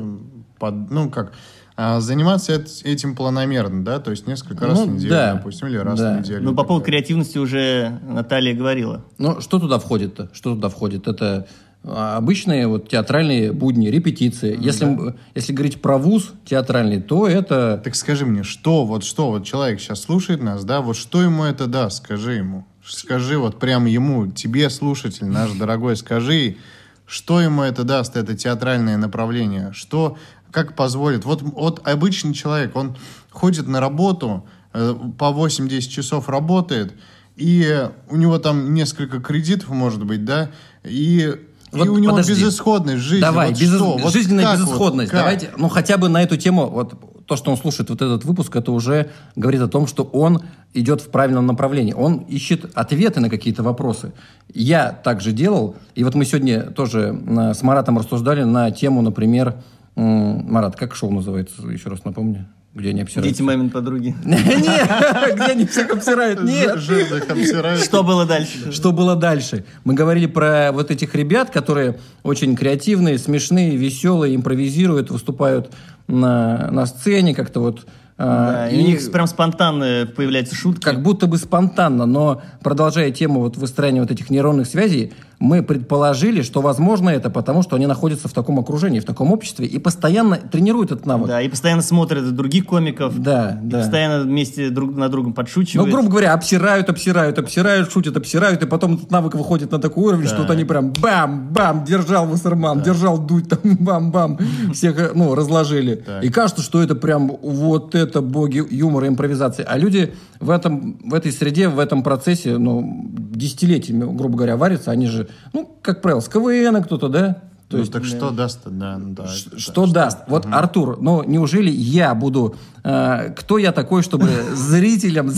под, 0.59 0.91
ну 0.91 1.09
как 1.09 1.33
а, 1.75 1.99
заниматься 1.99 2.53
эт- 2.53 2.83
этим 2.83 3.15
планомерно, 3.15 3.83
да, 3.83 3.99
то 3.99 4.11
есть 4.11 4.27
несколько 4.27 4.65
раз 4.67 4.79
Ну, 4.79 4.85
в 4.85 4.89
неделю, 4.95 5.09
да. 5.09 5.33
допустим, 5.35 5.67
или 5.67 5.77
раз 5.77 5.99
Да. 5.99 6.15
в 6.15 6.19
неделю. 6.19 6.43
Ну, 6.43 6.55
по 6.55 6.63
поводу 6.63 6.85
креативности 6.85 7.37
уже 7.37 7.99
Наталья 8.03 8.55
говорила. 8.55 9.03
Ну, 9.19 9.41
что 9.41 9.59
туда 9.59 9.77
входит-то? 9.79 10.29
Что 10.33 10.53
туда 10.55 10.69
входит? 10.69 11.07
Это 11.07 11.47
обычные 11.87 12.67
вот 12.67 12.89
театральные 12.89 13.51
будни, 13.53 13.87
репетиции. 13.87 14.57
если, 14.59 14.85
м- 14.85 15.15
если 15.35 15.53
говорить 15.53 15.81
про 15.81 15.97
вуз 15.97 16.31
театральный, 16.45 17.01
то 17.01 17.27
это... 17.27 17.81
Так 17.83 17.95
скажи 17.95 18.25
мне, 18.25 18.43
что 18.43 18.85
вот 18.85 19.03
что 19.03 19.31
вот 19.31 19.45
человек 19.45 19.79
сейчас 19.79 20.01
слушает 20.01 20.41
нас, 20.41 20.63
да, 20.65 20.81
вот 20.81 20.97
что 20.97 21.21
ему 21.21 21.43
это 21.43 21.67
даст, 21.67 22.03
скажи 22.03 22.33
ему, 22.33 22.65
скажи 22.85 23.37
вот 23.37 23.59
прям 23.59 23.85
ему, 23.85 24.27
тебе 24.27 24.69
слушатель 24.69 25.27
наш 25.27 25.51
дорогой, 25.51 25.95
скажи, 25.95 26.57
что 27.05 27.39
ему 27.39 27.61
это 27.61 27.83
даст, 27.83 28.17
это 28.17 28.35
театральное 28.35 28.97
направление, 28.97 29.71
что 29.73 30.17
как 30.51 30.75
позволит, 30.75 31.25
вот 31.25 31.41
вот 31.41 31.87
обычный 31.87 32.33
человек, 32.33 32.75
он 32.75 32.97
ходит 33.29 33.67
на 33.67 33.79
работу 33.79 34.45
э, 34.73 34.93
по 35.17 35.25
8-10 35.25 35.81
часов 35.89 36.27
работает 36.29 36.93
и 37.37 37.87
у 38.09 38.15
него 38.15 38.39
там 38.39 38.73
несколько 38.73 39.19
кредитов 39.19 39.69
может 39.69 40.03
быть, 40.03 40.25
да, 40.25 40.49
и 40.83 41.35
и 41.71 41.77
Вот 41.77 41.87
у 41.89 41.97
него 41.97 42.11
подожди. 42.11 42.33
безысходность 42.33 43.03
жизни. 43.03 43.21
Давай, 43.21 43.49
вот 43.49 43.59
безыс- 43.59 43.75
что? 43.75 43.97
Вот 43.97 44.13
жизненная 44.13 44.45
как 44.45 44.57
вот, 44.59 44.65
безысходность. 44.65 45.11
как? 45.11 45.19
Давайте, 45.19 45.49
ну 45.57 45.69
хотя 45.69 45.97
бы 45.97 46.07
на 46.09 46.23
эту 46.23 46.37
тему, 46.37 46.67
вот 46.67 46.93
то, 47.25 47.35
что 47.35 47.51
он 47.51 47.57
слушает 47.57 47.89
вот 47.89 48.01
этот 48.01 48.23
выпуск, 48.23 48.55
это 48.55 48.71
уже 48.71 49.09
говорит 49.35 49.61
о 49.61 49.67
том, 49.67 49.85
что 49.85 50.03
он 50.03 50.41
идет 50.73 51.01
в 51.01 51.09
правильном 51.09 51.45
направлении. 51.45 51.91
Он 51.93 52.19
ищет 52.19 52.71
ответы 52.73 53.19
на 53.19 53.29
какие-то 53.29 53.63
вопросы. 53.63 54.13
Я 54.53 54.91
так 54.91 55.19
же 55.21 55.33
делал, 55.33 55.75
и 55.93 56.03
вот 56.05 56.15
мы 56.15 56.23
сегодня 56.23 56.61
тоже 56.71 57.19
э, 57.27 57.53
с 57.53 57.61
Маратом 57.63 57.97
рассуждали 57.97 58.43
на 58.43 58.71
тему, 58.71 59.01
например, 59.01 59.55
Марат, 60.01 60.75
как 60.75 60.95
шоу 60.95 61.11
называется, 61.11 61.61
еще 61.67 61.89
раз 61.89 62.05
напомню, 62.05 62.45
где 62.75 62.89
они 62.89 63.01
обсираются? 63.01 63.33
Дети 63.33 63.41
мамин 63.41 63.69
подруги. 63.71 64.15
Нет, 64.23 65.35
где 65.35 65.43
они 65.51 65.65
всех 65.65 65.89
обсирают? 65.91 66.43
Нет. 66.43 66.69
Обсирают. 66.75 67.83
Что 67.83 68.03
было 68.03 68.25
дальше? 68.25 68.71
Что 68.71 68.91
было 68.91 69.15
дальше? 69.15 69.65
Мы 69.83 69.95
говорили 69.95 70.27
про 70.27 70.71
вот 70.71 70.91
этих 70.91 71.15
ребят, 71.15 71.49
которые 71.49 71.97
очень 72.23 72.55
креативные, 72.55 73.17
смешные, 73.17 73.75
веселые, 73.75 74.35
импровизируют, 74.35 75.09
выступают 75.09 75.71
на, 76.07 76.69
на 76.71 76.85
сцене 76.85 77.33
как-то 77.33 77.59
вот. 77.61 77.87
а, 78.19 78.51
Да, 78.51 78.69
и 78.69 78.79
у 78.79 78.85
них 78.85 79.11
прям 79.11 79.25
спонтанно 79.27 80.07
появляются 80.15 80.55
шутки. 80.55 80.83
как 80.83 81.01
будто 81.01 81.25
бы 81.25 81.37
спонтанно, 81.37 82.05
но 82.05 82.41
продолжая 82.61 83.09
тему 83.11 83.39
вот 83.39 83.57
выстраивания 83.57 84.01
вот 84.01 84.11
этих 84.11 84.29
нейронных 84.29 84.67
связей, 84.67 85.13
мы 85.39 85.61
предположили, 85.61 86.41
что 86.41 86.61
возможно 86.61 87.09
это 87.09 87.29
потому, 87.29 87.61
что 87.61 87.75
они 87.75 87.85
находятся 87.85 88.27
в 88.27 88.33
таком 88.33 88.59
окружении, 88.59 88.99
в 88.99 89.05
таком 89.05 89.31
обществе 89.31 89.67
и 89.67 89.77
постоянно 89.77 90.37
тренируют 90.37 90.91
этот 90.91 91.05
навык. 91.05 91.27
Да, 91.27 91.41
и 91.41 91.47
постоянно 91.47 91.83
смотрят 91.83 92.35
других 92.35 92.65
комиков. 92.65 93.19
Да, 93.19 93.59
и 93.63 93.67
да. 93.67 93.79
постоянно 93.79 94.23
вместе 94.23 94.69
друг 94.69 94.95
на 94.95 95.09
другом 95.09 95.29
Ну, 95.29 95.35
подшучивают. 95.35 95.91
грубо 95.91 96.09
говоря, 96.09 96.33
обсирают, 96.33 96.89
обсирают, 96.89 97.37
обсирают, 97.37 97.91
шутят, 97.91 98.17
обсирают, 98.17 98.63
и 98.63 98.65
потом 98.65 98.95
этот 98.95 99.11
навык 99.11 99.35
выходит 99.35 99.71
на 99.71 99.79
такой 99.79 100.05
уровень, 100.05 100.27
что 100.27 100.41
вот 100.41 100.49
они 100.49 100.63
прям 100.63 100.91
бам-бам, 100.91 101.83
держал 101.85 102.25
Вассерман, 102.25 102.81
держал 102.81 103.19
дуть, 103.19 103.47
там 103.49 103.59
бам-бам, 103.79 104.39
всех, 104.73 105.13
ну, 105.13 105.35
разложили. 105.35 106.03
И 106.23 106.29
кажется, 106.29 106.63
что 106.63 106.81
это 106.81 106.95
прям 106.95 107.27
вот 107.27 107.93
это 107.93 108.21
боги 108.21 108.63
юмора, 108.71 109.07
импровизации. 109.07 109.63
А 109.67 109.77
люди 109.77 110.15
в, 110.39 110.49
этом, 110.49 110.97
в 111.03 111.13
этой 111.13 111.31
среде, 111.31 111.69
в 111.69 111.77
этом 111.77 112.01
процессе, 112.01 112.57
ну, 112.57 113.05
десятилетиями, 113.37 114.03
грубо 114.15 114.37
говоря, 114.37 114.57
варятся, 114.57 114.91
они 114.91 115.07
же, 115.07 115.26
ну, 115.53 115.77
как 115.81 116.01
правило, 116.01 116.19
с 116.21 116.27
КВН 116.29 116.83
кто-то, 116.83 117.09
да? 117.09 117.41
То 117.69 117.75
Ну, 117.75 117.79
есть, 117.79 117.91
так 117.91 118.05
что 118.05 118.29
даст-то, 118.31 118.69
да, 118.69 118.95
да. 118.97 119.27
Ш- 119.27 119.49
это- 119.49 119.59
Что 119.59 119.85
даст? 119.87 120.19
Вот, 120.27 120.45
Артур, 120.49 120.97
ну 121.01 121.23
неужели 121.23 121.69
я 121.69 122.15
буду... 122.15 122.55
э, 122.85 123.33
кто 123.37 123.57
я 123.57 123.73
такой, 123.73 124.03
чтобы 124.03 124.29
зрителям... 124.55 125.29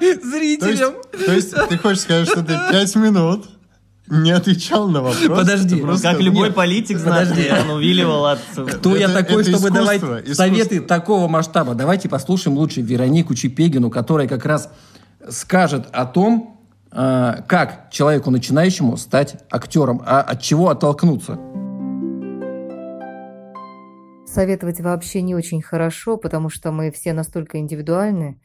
Зрителям... 0.00 0.94
то 1.24 1.32
есть 1.32 1.54
ты 1.68 1.78
хочешь 1.78 2.00
сказать, 2.00 2.28
что 2.28 2.42
ты 2.42 2.54
пять 2.70 2.94
минут 2.96 3.46
не 4.08 4.32
отвечал 4.32 4.88
на 4.88 5.02
вопрос? 5.02 5.22
Подожди. 5.28 5.76
Ну, 5.76 5.82
просто- 5.86 6.10
как 6.10 6.20
любой 6.20 6.48
Нет, 6.48 6.56
политик, 6.56 6.98
подожди. 7.02 7.42
знаете, 7.42 7.62
он 7.62 7.76
увиливал 7.76 8.26
от... 8.26 8.40
Кто 8.56 8.96
я 8.96 9.08
такой, 9.08 9.44
чтобы 9.44 9.68
искусство, 9.68 9.70
давать 9.70 10.02
искусство. 10.02 10.34
советы 10.34 10.80
такого 10.80 11.28
масштаба? 11.28 11.74
Давайте 11.74 12.08
послушаем 12.08 12.56
лучше 12.58 12.80
Веронику 12.80 13.34
Чепегину, 13.36 13.88
которая 13.88 14.26
как 14.26 14.44
раз 14.44 14.68
скажет 15.28 15.86
о 15.92 16.06
том, 16.06 16.59
как 16.90 17.90
человеку 17.90 18.30
начинающему 18.30 18.96
стать 18.96 19.36
актером, 19.50 20.02
а 20.04 20.20
от 20.20 20.40
чего 20.42 20.68
оттолкнуться. 20.70 21.38
Советовать 24.26 24.80
вообще 24.80 25.22
не 25.22 25.34
очень 25.34 25.62
хорошо, 25.62 26.16
потому 26.16 26.50
что 26.50 26.70
мы 26.70 26.90
все 26.90 27.12
настолько 27.12 27.58
индивидуальны. 27.58 28.40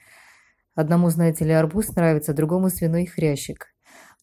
Одному, 0.73 1.10
знаете 1.10 1.45
ли, 1.45 1.51
арбуз 1.51 1.95
нравится, 1.95 2.34
другому 2.34 2.69
свиной 2.69 3.05
хрящик. 3.05 3.67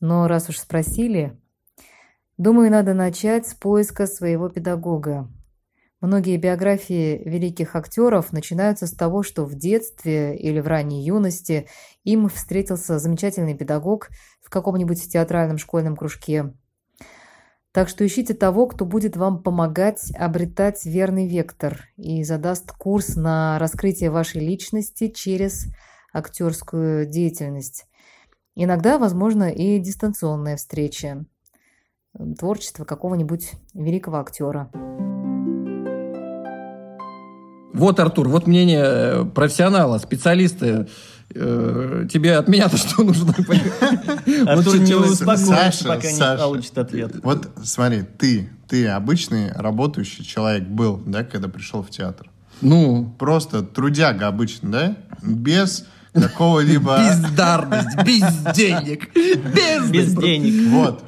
Но 0.00 0.26
раз 0.26 0.48
уж 0.48 0.58
спросили, 0.58 1.40
думаю, 2.36 2.70
надо 2.70 2.94
начать 2.94 3.46
с 3.46 3.54
поиска 3.54 4.06
своего 4.06 4.48
педагога. 4.48 5.28
Многие 6.02 6.36
биографии 6.36 7.22
великих 7.24 7.76
актеров 7.76 8.32
начинаются 8.32 8.88
с 8.88 8.90
того, 8.90 9.22
что 9.22 9.44
в 9.44 9.54
детстве 9.54 10.36
или 10.36 10.58
в 10.58 10.66
ранней 10.66 11.04
юности 11.04 11.68
им 12.02 12.28
встретился 12.28 12.98
замечательный 12.98 13.56
педагог 13.56 14.08
в 14.40 14.50
каком-нибудь 14.50 15.08
театральном 15.08 15.58
школьном 15.58 15.96
кружке. 15.96 16.54
Так 17.70 17.88
что 17.88 18.04
ищите 18.04 18.34
того, 18.34 18.66
кто 18.66 18.84
будет 18.84 19.16
вам 19.16 19.44
помогать 19.44 20.10
обретать 20.16 20.84
верный 20.84 21.28
вектор 21.28 21.84
и 21.96 22.24
задаст 22.24 22.72
курс 22.72 23.14
на 23.14 23.60
раскрытие 23.60 24.10
вашей 24.10 24.40
личности 24.40 25.06
через 25.06 25.68
актерскую 26.12 27.06
деятельность. 27.06 27.86
Иногда, 28.56 28.98
возможно, 28.98 29.52
и 29.52 29.78
дистанционная 29.78 30.56
встреча, 30.56 31.24
творчество 32.36 32.84
какого-нибудь 32.84 33.52
великого 33.72 34.18
актера. 34.18 34.68
Вот, 37.72 37.98
Артур, 38.00 38.28
вот 38.28 38.46
мнение 38.46 38.82
э, 38.84 39.24
профессионала, 39.24 39.98
специалиста. 39.98 40.86
Э, 41.34 42.06
Тебе 42.12 42.36
от 42.36 42.48
меня-то 42.48 42.76
что 42.76 43.02
нужно? 43.02 43.34
Артур 44.46 44.78
не 44.78 44.94
успокоится, 44.94 45.46
Саша, 45.46 45.84
пока 45.84 46.10
не 46.10 46.16
Саша. 46.16 46.42
получит 46.42 46.78
ответ. 46.78 47.12
Вот 47.22 47.48
смотри, 47.64 48.02
ты, 48.02 48.50
ты 48.68 48.88
обычный 48.88 49.50
работающий 49.52 50.24
человек 50.24 50.64
был, 50.64 51.02
да, 51.06 51.24
когда 51.24 51.48
пришел 51.48 51.82
в 51.82 51.90
театр? 51.90 52.28
Ну, 52.60 53.14
Просто 53.18 53.62
трудяга 53.62 54.28
обычно, 54.28 54.70
да? 54.70 54.96
Без 55.22 55.86
какого-либо... 56.12 56.98
бездарность, 57.08 57.96
без 58.04 58.54
денег, 58.54 59.14
без... 59.14 59.90
Без 59.90 60.14
денег. 60.14 60.68
Вот. 60.70 61.02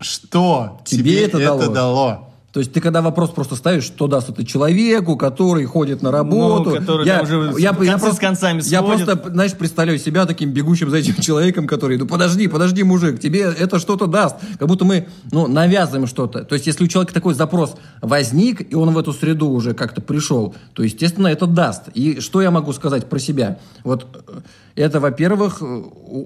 Что 0.00 0.80
Тебе 0.84 1.02
тебе, 1.02 1.24
это 1.24 1.38
это, 1.38 1.46
дало? 1.46 1.72
дало? 1.74 2.25
То 2.56 2.60
есть 2.60 2.72
ты 2.72 2.80
когда 2.80 3.02
вопрос 3.02 3.32
просто 3.32 3.54
ставишь, 3.54 3.84
что 3.84 4.06
даст 4.06 4.30
это 4.30 4.42
человеку, 4.42 5.18
который 5.18 5.66
ходит 5.66 6.00
на 6.00 6.10
работу. 6.10 6.70
Ну, 6.70 6.76
который 6.76 7.06
там 7.06 7.22
уже 7.22 7.74
концы 7.74 8.12
с 8.14 8.18
концами 8.18 8.62
Я 8.64 8.78
сводит. 8.78 9.04
просто, 9.04 9.30
знаешь, 9.30 9.52
представляю 9.52 9.98
себя 9.98 10.24
таким 10.24 10.52
бегущим 10.52 10.88
за 10.88 10.96
этим 10.96 11.16
человеком, 11.20 11.66
который, 11.66 11.98
ну 11.98 12.06
подожди, 12.06 12.48
подожди, 12.48 12.82
мужик, 12.82 13.20
тебе 13.20 13.40
это 13.40 13.78
что-то 13.78 14.06
даст. 14.06 14.36
Как 14.58 14.68
будто 14.68 14.86
мы, 14.86 15.06
ну, 15.32 15.46
навязываем 15.48 16.06
что-то. 16.06 16.44
То 16.44 16.54
есть 16.54 16.66
если 16.66 16.82
у 16.84 16.86
человека 16.86 17.12
такой 17.12 17.34
запрос 17.34 17.76
возник, 18.00 18.72
и 18.72 18.74
он 18.74 18.94
в 18.94 18.98
эту 18.98 19.12
среду 19.12 19.50
уже 19.50 19.74
как-то 19.74 20.00
пришел, 20.00 20.54
то, 20.72 20.82
естественно, 20.82 21.26
это 21.26 21.46
даст. 21.46 21.88
И 21.92 22.20
что 22.20 22.40
я 22.40 22.50
могу 22.50 22.72
сказать 22.72 23.06
про 23.10 23.18
себя? 23.18 23.58
Вот 23.84 24.06
э, 24.28 24.40
это, 24.76 24.98
во-первых, 24.98 25.58
э, 25.60 25.64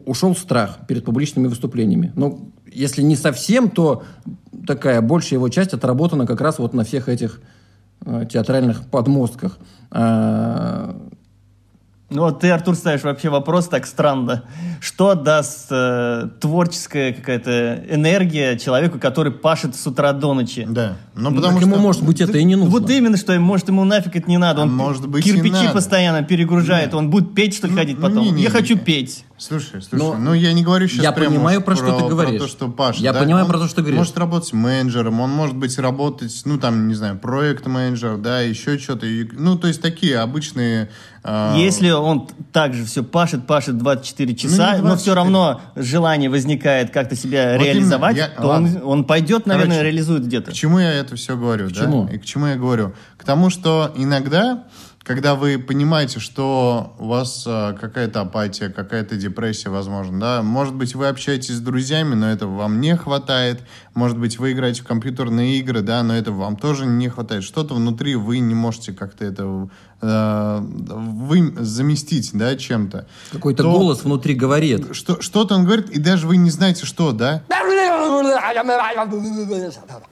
ушел 0.06 0.36
страх 0.36 0.78
перед 0.86 1.04
публичными 1.04 1.48
выступлениями. 1.48 2.12
Ну, 2.14 2.52
если 2.72 3.02
не 3.02 3.16
совсем, 3.16 3.70
то 3.70 4.04
такая 4.66 5.00
большая 5.00 5.38
его 5.38 5.48
часть 5.48 5.72
отработана 5.74 6.26
как 6.26 6.40
раз 6.40 6.58
вот 6.58 6.74
на 6.74 6.84
всех 6.84 7.08
этих 7.08 7.40
э, 8.04 8.26
театральных 8.30 8.86
подмостках. 8.86 9.58
А, 9.90 10.96
Ну 12.10 12.22
вот 12.22 12.40
ты, 12.40 12.50
Артур, 12.50 12.74
ставишь 12.74 13.02
вообще 13.02 13.28
вопрос 13.28 13.68
так 13.68 13.86
странно. 13.86 14.42
Что 14.80 15.14
даст 15.14 15.68
э, 15.70 16.28
творческая 16.40 17.12
какая-то 17.12 17.84
энергия 17.88 18.58
человеку, 18.58 18.98
который 18.98 19.30
пашет 19.30 19.76
с 19.76 19.86
утра 19.86 20.12
до 20.12 20.34
ночи? 20.34 20.66
Да. 20.68 20.96
Ну, 21.14 21.30
ну, 21.30 21.36
потому 21.36 21.58
так 21.58 21.62
что... 21.62 21.70
ему, 21.70 21.80
может 21.80 22.02
быть, 22.02 22.20
это 22.20 22.38
и 22.38 22.44
не 22.44 22.56
нужно. 22.56 22.70
Вот 22.70 22.90
именно, 22.90 23.16
что 23.16 23.38
может 23.38 23.68
ему 23.68 23.84
нафиг 23.84 24.16
это 24.16 24.28
не 24.28 24.38
надо. 24.38 24.62
Он 24.62 24.68
А 24.68 24.72
может 24.72 25.06
быть, 25.06 25.24
и 25.26 25.32
кирпичи 25.32 25.52
надо. 25.52 25.72
постоянно 25.72 26.22
перегружает. 26.24 26.94
Он 26.94 27.10
будет 27.10 27.34
петь, 27.34 27.54
что 27.54 27.68
ли, 27.68 27.74
ходить 27.74 28.00
потом? 28.00 28.24
Не-не-не. 28.24 28.42
Я 28.42 28.50
хочу 28.50 28.76
петь. 28.76 29.24
Слушай, 29.40 29.80
слушай, 29.80 30.18
ну, 30.18 30.34
я 30.34 30.52
не 30.52 30.62
говорю 30.62 30.86
сейчас 30.86 31.02
я 31.02 31.12
прямо 31.12 31.34
понимаю, 31.36 31.62
про 31.62 31.74
что 31.74 31.98
ты 31.98 32.06
говоришь. 32.08 32.42
то, 32.42 32.46
что 32.46 32.68
Паша. 32.68 33.00
Я 33.00 33.14
да? 33.14 33.20
понимаю, 33.20 33.46
Он 33.46 33.50
про 33.50 33.58
то, 33.58 33.66
что 33.68 33.76
ты 33.76 33.80
говоришь. 33.80 33.98
Может 33.98 34.18
работать 34.18 34.52
менеджером, 34.52 35.18
он 35.20 35.30
может 35.30 35.56
быть 35.56 35.78
работать, 35.78 36.42
ну 36.44 36.58
там, 36.58 36.88
не 36.88 36.94
знаю, 36.94 37.18
проект-менеджер, 37.18 38.18
да, 38.18 38.42
еще 38.42 38.78
что-то. 38.78 39.06
Ну, 39.32 39.56
то 39.56 39.66
есть 39.68 39.80
такие 39.80 40.18
обычные... 40.18 40.90
а, 41.24 41.56
Если 41.56 41.88
он 41.88 42.28
также 42.52 42.84
все 42.84 43.02
пашет, 43.02 43.46
пашет 43.46 43.78
24 43.78 44.34
часа, 44.36 44.72
не 44.76 44.82
но 44.82 44.88
24. 44.88 44.96
все 44.98 45.14
равно 45.14 45.60
желание 45.74 46.28
возникает 46.28 46.90
как-то 46.90 47.16
себя 47.16 47.56
Вот 47.56 47.64
реализовать, 47.64 48.16
я- 48.18 48.28
то 48.28 48.42
он, 48.42 48.64
ладно. 48.64 48.84
он 48.84 49.04
пойдет, 49.04 49.46
наверное, 49.46 49.76
Короче, 49.76 49.90
реализует 49.90 50.26
где-то. 50.26 50.50
К 50.50 50.54
чему 50.54 50.78
я 50.80 50.92
это 50.92 51.16
все 51.16 51.34
говорю, 51.34 51.70
да? 51.70 51.74
чему? 51.74 52.06
И 52.12 52.18
к 52.18 52.26
чему 52.26 52.46
я 52.46 52.56
говорю? 52.56 52.92
К 53.16 53.24
тому, 53.24 53.48
что 53.48 53.90
иногда, 53.96 54.64
когда 55.10 55.34
вы 55.34 55.58
понимаете, 55.58 56.20
что 56.20 56.94
у 57.00 57.08
вас 57.08 57.42
а, 57.44 57.72
какая-то 57.72 58.20
апатия, 58.20 58.68
какая-то 58.68 59.16
депрессия, 59.16 59.68
возможно, 59.68 60.20
да, 60.20 60.42
может 60.44 60.72
быть, 60.72 60.94
вы 60.94 61.08
общаетесь 61.08 61.54
с 61.54 61.60
друзьями, 61.60 62.14
но 62.14 62.30
этого 62.30 62.54
вам 62.54 62.80
не 62.80 62.94
хватает, 62.94 63.60
может 63.94 64.18
быть, 64.18 64.38
вы 64.38 64.52
играете 64.52 64.82
в 64.82 64.86
компьютерные 64.86 65.58
игры, 65.58 65.82
да, 65.82 66.02
но 66.02 66.14
этого 66.14 66.40
вам 66.40 66.56
тоже 66.56 66.86
не 66.86 67.08
хватает. 67.08 67.42
Что-то 67.42 67.74
внутри 67.74 68.14
вы 68.14 68.38
не 68.38 68.54
можете 68.54 68.92
как-то 68.92 69.24
это 69.24 69.68
э, 70.00 70.58
вы 70.60 71.54
заместить, 71.58 72.30
да, 72.32 72.56
чем-то. 72.56 73.06
Какой-то 73.32 73.62
То- 73.64 73.72
голос 73.72 74.04
внутри 74.04 74.34
говорит. 74.34 74.94
Что, 74.94 75.20
что-то 75.20 75.54
он 75.56 75.64
говорит, 75.64 75.90
и 75.90 75.98
даже 75.98 76.26
вы 76.26 76.36
не 76.36 76.50
знаете, 76.50 76.86
что, 76.86 77.12
да? 77.12 77.42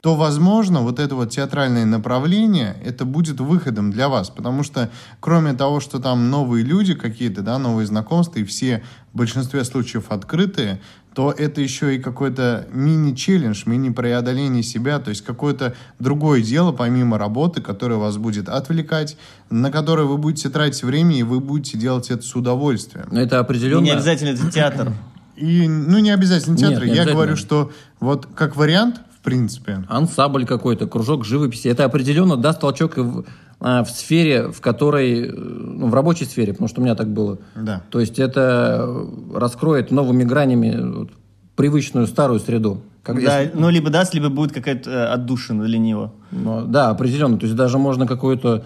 то, 0.01 0.14
возможно, 0.14 0.81
вот 0.81 0.99
это 0.99 1.14
вот 1.14 1.31
театральное 1.31 1.85
направление, 1.85 2.76
это 2.85 3.05
будет 3.05 3.41
выходом 3.41 3.91
для 3.91 4.09
вас. 4.09 4.31
Потому 4.31 4.62
что, 4.62 4.91
кроме 5.20 5.53
того, 5.53 5.81
что 5.81 5.99
там 5.99 6.31
новые 6.31 6.64
люди 6.64 6.95
какие-то, 6.95 7.43
да, 7.43 7.59
новые 7.59 7.87
знакомства, 7.87 8.41
и 8.41 8.45
все 8.45 8.83
в 9.12 9.18
большинстве 9.18 9.64
случаев 9.64 10.07
открытые, 10.11 10.81
то 11.14 11.32
это 11.32 11.61
еще 11.61 11.96
и 11.96 11.98
какой-то 11.98 12.66
мини-челлендж, 12.72 13.64
мини-преодоление 13.66 14.62
себя, 14.62 14.98
то 15.00 15.11
есть 15.11 15.24
какое-то 15.24 15.74
другое 15.98 16.42
дело, 16.42 16.70
помимо 16.72 17.18
работы, 17.18 17.61
которое 17.61 17.96
вас 17.96 18.16
будет 18.18 18.48
отвлекать, 18.48 19.16
на 19.50 19.70
которое 19.70 20.04
вы 20.04 20.16
будете 20.16 20.48
тратить 20.48 20.82
время, 20.84 21.18
и 21.18 21.22
вы 21.24 21.40
будете 21.40 21.76
делать 21.76 22.11
это 22.11 22.22
с 22.22 22.34
удовольствием. 22.36 23.06
Но 23.11 23.20
это 23.20 23.36
И 23.36 23.38
определенно... 23.40 23.82
не 23.82 23.90
обязательно 23.90 24.28
это 24.30 24.50
театр. 24.50 24.92
И, 25.36 25.68
ну, 25.68 25.98
не 25.98 26.11
обязательно 26.11 26.56
Нет, 26.56 26.70
театр. 26.70 26.82
не 26.84 26.86
Я 26.86 26.92
обязательно. 26.92 27.14
говорю, 27.14 27.36
что 27.36 27.72
вот 28.00 28.26
как 28.34 28.56
вариант, 28.56 29.00
в 29.20 29.24
принципе, 29.24 29.84
ансамбль 29.88 30.46
какой-то, 30.46 30.86
кружок 30.86 31.24
живописи. 31.24 31.68
Это 31.68 31.84
определенно 31.84 32.36
даст 32.36 32.61
толчок 32.61 32.98
и 32.98 33.02
в, 33.61 33.64
а, 33.64 33.84
в 33.84 33.90
сфере, 33.90 34.48
в 34.48 34.61
которой, 34.61 35.28
э, 35.28 35.32
ну, 35.32 35.88
в 35.88 35.94
рабочей 35.94 36.24
сфере, 36.24 36.52
потому 36.52 36.68
что 36.68 36.80
у 36.80 36.84
меня 36.84 36.94
так 36.94 37.09
было. 37.09 37.38
да. 37.56 37.82
То 37.90 38.00
есть 38.00 38.18
это 38.18 39.06
раскроет 39.34 39.90
новыми 39.90 40.24
гранями 40.24 41.09
привычную 41.56 42.06
старую 42.06 42.40
среду. 42.40 42.82
Как 43.02 43.22
Да, 43.24 43.40
ну, 43.54 43.70
либо 43.70 43.90
даст, 43.90 44.14
либо 44.14 44.28
будет 44.28 44.52
какая-то 44.52 44.90
э, 44.90 45.06
отдушина 45.06 45.64
для 45.64 45.78
него. 45.78 46.12
ну, 46.30 46.64
да, 46.66 46.90
определенно. 46.90 47.38
То 47.38 47.46
есть 47.46 47.56
даже 47.56 47.78
можно 47.78 48.06
какое-то 48.06 48.64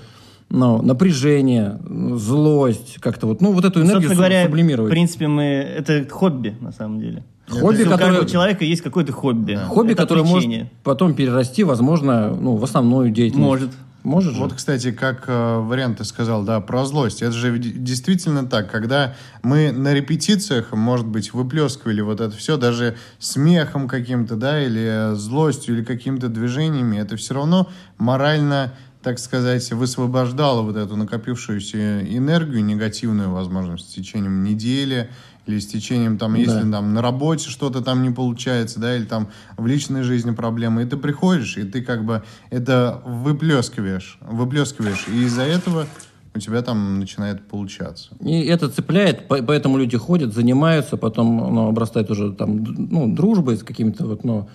ну, 0.50 0.82
напряжение, 0.82 1.78
злость, 2.16 2.98
как-то 3.00 3.26
вот, 3.26 3.40
ну, 3.40 3.52
вот 3.52 3.64
эту 3.64 3.80
энергию 3.80 4.02
Собственно 4.10 4.16
говоря, 4.16 4.42
в 4.42 4.46
сублимировать. 4.46 4.90
принципе, 4.90 5.26
мы 5.26 5.44
это 5.44 6.06
хобби, 6.10 6.54
на 6.60 6.72
самом 6.72 7.00
деле. 7.00 7.24
Хобби, 7.48 7.60
То 7.60 7.70
есть 7.72 7.86
у 7.86 7.90
которое- 7.90 8.06
каждого 8.10 8.28
человека 8.30 8.64
есть 8.64 8.82
какое-то 8.82 9.12
хобби. 9.12 9.58
Хобби, 9.68 9.92
Это 9.92 10.02
которое 10.02 10.24
может 10.24 10.50
потом 10.84 11.14
перерасти, 11.14 11.64
возможно, 11.64 12.36
ну, 12.38 12.56
в 12.56 12.64
основную 12.64 13.10
деятельность. 13.10 13.46
Может. 13.46 13.70
Может 14.02 14.34
же? 14.34 14.40
Вот, 14.40 14.54
кстати, 14.54 14.90
как 14.90 15.24
э, 15.28 15.58
вариант 15.58 15.98
ты 15.98 16.04
сказал, 16.04 16.42
да, 16.42 16.60
про 16.60 16.84
злость. 16.84 17.22
Это 17.22 17.32
же 17.32 17.56
действительно 17.58 18.46
так, 18.46 18.70
когда 18.70 19.14
мы 19.42 19.70
на 19.70 19.94
репетициях, 19.94 20.72
может 20.72 21.06
быть, 21.06 21.32
выплескивали 21.32 22.00
вот 22.00 22.20
это 22.20 22.36
все, 22.36 22.56
даже 22.56 22.96
смехом 23.18 23.88
каким-то, 23.88 24.36
да, 24.36 24.62
или 24.62 25.14
злостью, 25.14 25.76
или 25.76 25.84
какими-то 25.84 26.28
движениями, 26.28 26.96
это 26.96 27.16
все 27.16 27.34
равно 27.34 27.70
морально, 27.98 28.74
так 29.02 29.18
сказать, 29.20 29.70
высвобождало 29.72 30.62
вот 30.62 30.76
эту 30.76 30.96
накопившуюся 30.96 32.00
энергию 32.02 32.64
негативную, 32.64 33.30
возможно, 33.30 33.78
с 33.78 33.84
течением 33.84 34.42
недели, 34.42 35.10
или 35.46 35.58
с 35.58 35.66
течением, 35.66 36.18
там, 36.18 36.34
если 36.34 36.70
там 36.70 36.94
на 36.94 37.02
работе 37.02 37.50
что-то 37.50 37.80
там 37.80 38.02
не 38.02 38.10
получается, 38.10 38.78
да, 38.78 38.96
или 38.96 39.04
там 39.04 39.28
в 39.56 39.66
личной 39.66 40.02
жизни 40.02 40.30
проблемы, 40.30 40.82
и 40.82 40.86
ты 40.86 40.96
приходишь, 40.96 41.56
и 41.58 41.64
ты 41.64 41.82
как 41.82 42.04
бы 42.04 42.22
это 42.50 43.02
выплескиваешь, 43.04 44.18
выплескиваешь, 44.20 45.06
и 45.08 45.24
из-за 45.24 45.42
этого 45.42 45.86
у 46.34 46.38
тебя 46.38 46.62
там 46.62 46.98
начинает 47.00 47.46
получаться. 47.46 48.10
И 48.20 48.42
это 48.44 48.68
цепляет, 48.68 49.28
по- 49.28 49.42
поэтому 49.42 49.78
люди 49.78 49.98
ходят, 49.98 50.32
занимаются, 50.32 50.96
потом 50.96 51.36
ну, 51.36 51.68
обрастает 51.68 52.10
уже 52.10 52.32
там, 52.32 52.62
ну, 52.62 53.12
дружбой 53.14 53.56
с 53.56 53.62
какими-то 53.62 54.06
вот, 54.06 54.24
ну, 54.24 54.48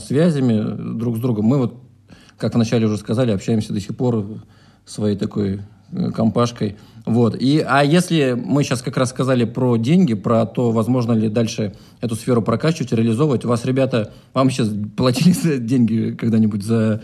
связями 0.00 0.98
друг 0.98 1.16
с 1.16 1.20
другом. 1.20 1.46
Мы 1.46 1.58
вот, 1.58 1.82
как 2.36 2.54
вначале 2.54 2.86
уже 2.86 2.96
сказали, 2.98 3.30
общаемся 3.30 3.72
до 3.72 3.80
сих 3.80 3.96
пор 3.96 4.24
своей 4.84 5.16
такой 5.16 5.60
компашкой. 6.14 6.76
Вот. 7.04 7.34
И, 7.40 7.60
а 7.60 7.82
если 7.82 8.32
мы 8.32 8.62
сейчас 8.62 8.82
как 8.82 8.96
раз 8.96 9.10
сказали 9.10 9.44
про 9.44 9.76
деньги, 9.76 10.14
про 10.14 10.44
то, 10.44 10.72
возможно 10.72 11.12
ли 11.12 11.28
дальше 11.28 11.74
эту 12.00 12.16
сферу 12.16 12.42
прокачивать, 12.42 12.92
реализовывать, 12.92 13.44
вас, 13.44 13.64
ребята, 13.64 14.12
вам 14.34 14.50
сейчас 14.50 14.70
платили 14.96 15.32
за 15.32 15.58
деньги 15.58 16.14
когда-нибудь 16.18 16.62
за 16.62 17.02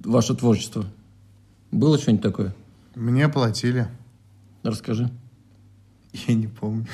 ваше 0.00 0.34
творчество? 0.34 0.84
Было 1.70 1.98
что-нибудь 1.98 2.22
такое? 2.22 2.54
Мне 2.94 3.28
платили. 3.28 3.86
Расскажи. 4.62 5.08
Я 6.26 6.34
не 6.34 6.48
помню. 6.48 6.86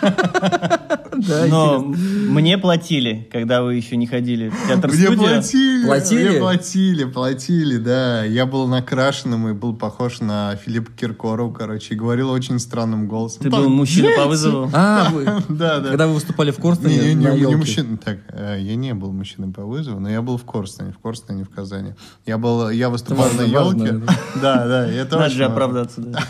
Да, 1.28 1.46
Но 1.46 1.80
мне 1.80 2.58
платили, 2.58 3.28
когда 3.32 3.62
вы 3.62 3.74
еще 3.74 3.96
не 3.96 4.06
ходили 4.06 4.48
в 4.48 4.66
театр 4.68 4.90
Мне 4.90 5.00
студию. 5.06 5.18
платили, 5.20 5.86
Платили? 5.86 6.28
мне 6.30 6.38
платили, 6.40 7.04
платили, 7.04 7.76
да. 7.76 8.24
Я 8.24 8.46
был 8.46 8.66
накрашенным 8.66 9.48
и 9.48 9.52
был 9.52 9.74
похож 9.76 10.20
на 10.20 10.56
Филиппа 10.56 10.90
Киркорова, 10.92 11.52
короче, 11.52 11.94
и 11.94 11.96
говорил 11.96 12.30
очень 12.30 12.58
странным 12.58 13.08
голосом. 13.08 13.42
Ты 13.42 13.50
был 13.50 13.68
мужчина 13.68 14.10
по 14.16 14.26
вызову. 14.26 14.70
А, 14.72 15.08
вы, 15.10 15.24
Да, 15.48 15.80
да. 15.80 15.88
когда 15.90 16.06
вы 16.06 16.14
выступали 16.14 16.50
в 16.50 16.56
Корстоне 16.58 16.96
Не, 16.98 17.14
не, 17.14 17.40
не, 17.46 17.56
мужчина. 17.56 17.96
Так, 17.98 18.18
э, 18.30 18.58
я 18.60 18.74
не 18.76 18.94
был 18.94 19.12
мужчиной 19.12 19.52
по 19.52 19.62
вызову, 19.64 20.00
но 20.00 20.08
я 20.10 20.22
был 20.22 20.36
в 20.38 20.44
Корстоне, 20.44 20.92
в 20.92 20.98
Корстоне, 20.98 21.44
в 21.44 21.50
Казани. 21.50 21.94
Я 22.26 22.38
был, 22.38 22.70
я 22.70 22.90
выступал 22.90 23.30
на 23.32 23.42
елке. 23.42 24.00
Да, 24.42 24.66
да, 24.66 24.86
это 24.90 25.16
Надо 25.16 25.30
же 25.30 25.40
важно. 25.42 25.46
оправдаться, 25.54 26.00
да. 26.00 26.20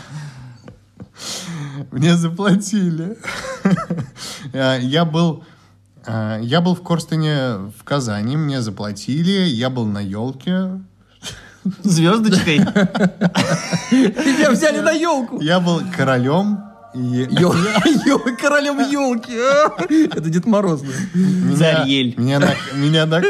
Мне 1.91 2.15
заплатили. 2.15 3.17
Э, 4.53 4.79
Я 4.81 5.05
был, 5.05 5.43
э, 6.05 6.39
я 6.43 6.61
был 6.61 6.75
в 6.75 6.83
Корстоне 6.83 7.71
в 7.77 7.83
Казани, 7.83 8.37
мне 8.37 8.61
заплатили, 8.61 9.31
я 9.47 9.69
был 9.69 9.85
на 9.85 9.99
елке. 9.99 10.79
Звездочкой. 11.83 12.59
Тебя 13.89 14.51
взяли 14.51 14.79
на 14.81 14.91
елку. 14.91 15.41
Я 15.41 15.59
был 15.59 15.81
королем. 15.95 16.59
И 16.93 17.25
Королем 18.41 18.79
елки. 18.79 19.33
Это 20.15 20.29
Дед 20.29 20.45
Мороз. 20.45 20.81
на- 23.07 23.23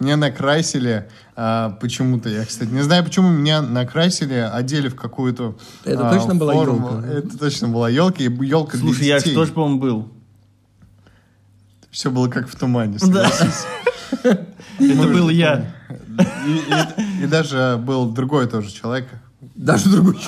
меня 0.00 0.16
накрасили 0.16 1.08
а, 1.38 1.76
почему-то. 1.80 2.30
Я, 2.30 2.46
кстати, 2.46 2.70
не 2.70 2.82
знаю, 2.82 3.04
почему 3.04 3.28
меня 3.28 3.60
накрасили, 3.60 4.34
одели 4.34 4.88
в 4.88 4.96
какую-то 4.96 5.56
Это 5.84 6.08
а, 6.08 6.14
точно 6.14 6.34
была 6.34 6.54
форму. 6.54 6.88
ёлка? 6.88 7.06
Это 7.06 7.38
точно 7.38 7.68
была 7.68 7.90
елка, 7.90 8.22
и 8.22 8.30
елка 8.46 8.78
Слушай, 8.78 9.06
я 9.06 9.18
же 9.18 9.34
тоже, 9.34 9.52
по-моему, 9.52 9.78
был. 9.78 10.08
Все 11.90 12.10
было 12.10 12.28
как 12.28 12.48
в 12.48 12.56
тумане. 12.56 12.98
Да. 13.00 13.28
согласись. 13.28 13.66
Это 14.22 15.08
был 15.08 15.28
я. 15.28 15.74
И, 17.22 17.26
даже 17.26 17.78
был 17.82 18.10
другой 18.10 18.46
тоже 18.48 18.70
человек. 18.70 19.06
Даже 19.54 19.90
другой 19.90 20.18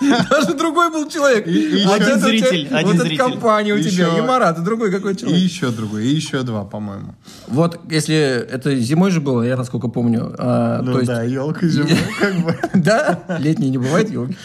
Даже 0.30 0.54
другой 0.54 0.90
был 0.90 1.08
человек. 1.08 1.46
И- 1.46 1.82
и 1.82 1.86
Вот 1.86 1.98
тебя- 1.98 2.18
зритель, 2.18 2.68
один 2.72 2.92
Вот 2.96 3.00
зритель. 3.06 3.18
компания 3.18 3.72
у 3.74 3.78
тебя. 3.78 3.88
Еще- 4.08 4.18
И 4.18 4.20
Марат, 4.20 4.58
и 4.58 4.62
другой 4.62 4.90
какой 4.90 5.12
И 5.14 5.16
человек. 5.16 5.38
еще 5.40 5.70
другой, 5.70 6.04
и 6.06 6.08
еще 6.14 6.42
два, 6.42 6.64
по-моему. 6.64 7.14
Вот, 7.46 7.80
если 7.90 8.14
это 8.16 8.74
зимой 8.76 9.10
же 9.10 9.20
было, 9.20 9.42
я 9.42 9.56
насколько 9.56 9.88
помню. 9.88 10.34
а, 10.38 10.82
Ну 10.82 10.92
то 10.92 10.98
есть 11.00 11.08
да, 11.10 11.22
елка 11.22 11.66
зимой, 11.68 11.90
как 12.20 12.34
бы. 12.44 12.56
Да, 12.74 13.20
летние 13.38 13.70
не 13.70 13.78
бывает 13.78 14.10
елки. 14.10 14.36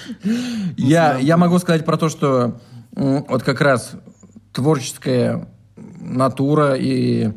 Я, 0.78 1.18
я 1.18 1.38
могу 1.38 1.58
сказать 1.60 1.86
про 1.86 1.98
то, 1.98 2.10
что 2.10 2.60
вот 2.92 3.44
как 3.44 3.62
раз 3.62 3.92
творческая 4.54 5.48
натура 6.02 6.74
и 6.76 7.32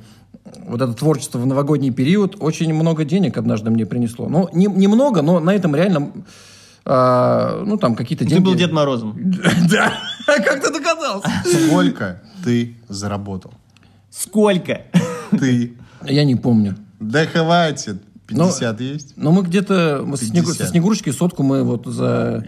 вот 0.66 0.80
это 0.80 0.92
творчество 0.92 1.38
в 1.38 1.46
новогодний 1.46 1.90
период 1.90 2.36
очень 2.40 2.72
много 2.74 3.05
денег 3.05 3.36
однажды 3.36 3.70
мне 3.70 3.86
принесло. 3.86 4.28
Ну, 4.28 4.48
не, 4.53 4.66
немного, 4.66 5.22
но 5.22 5.40
на 5.40 5.55
этом 5.55 5.74
реально, 5.74 6.11
а, 6.85 7.62
ну, 7.64 7.76
там 7.76 7.95
какие-то 7.95 8.24
деньги. 8.24 8.43
Ты 8.43 8.45
был 8.45 8.55
Дед 8.55 8.72
Морозом. 8.72 9.16
Да, 9.70 9.93
как 10.26 10.61
ты 10.62 10.72
догадался? 10.72 11.28
Сколько 11.45 12.22
ты 12.45 12.76
заработал? 12.89 13.53
Сколько? 14.11 14.83
Ты. 15.30 15.74
Я 16.05 16.24
не 16.24 16.37
помню. 16.37 16.76
Да 17.01 17.26
хватит. 17.26 18.03
50 18.26 18.80
есть? 18.80 19.12
Но 19.16 19.30
мы 19.30 19.43
где-то 19.43 20.03
мы 20.05 20.16
со, 20.16 20.24
Снегу- 20.24 20.47
50. 20.51 20.57
со 20.57 20.66
Снегурочкой 20.68 21.12
сотку 21.12 21.43
мы 21.43 21.64
вот 21.64 21.87
за 21.87 22.47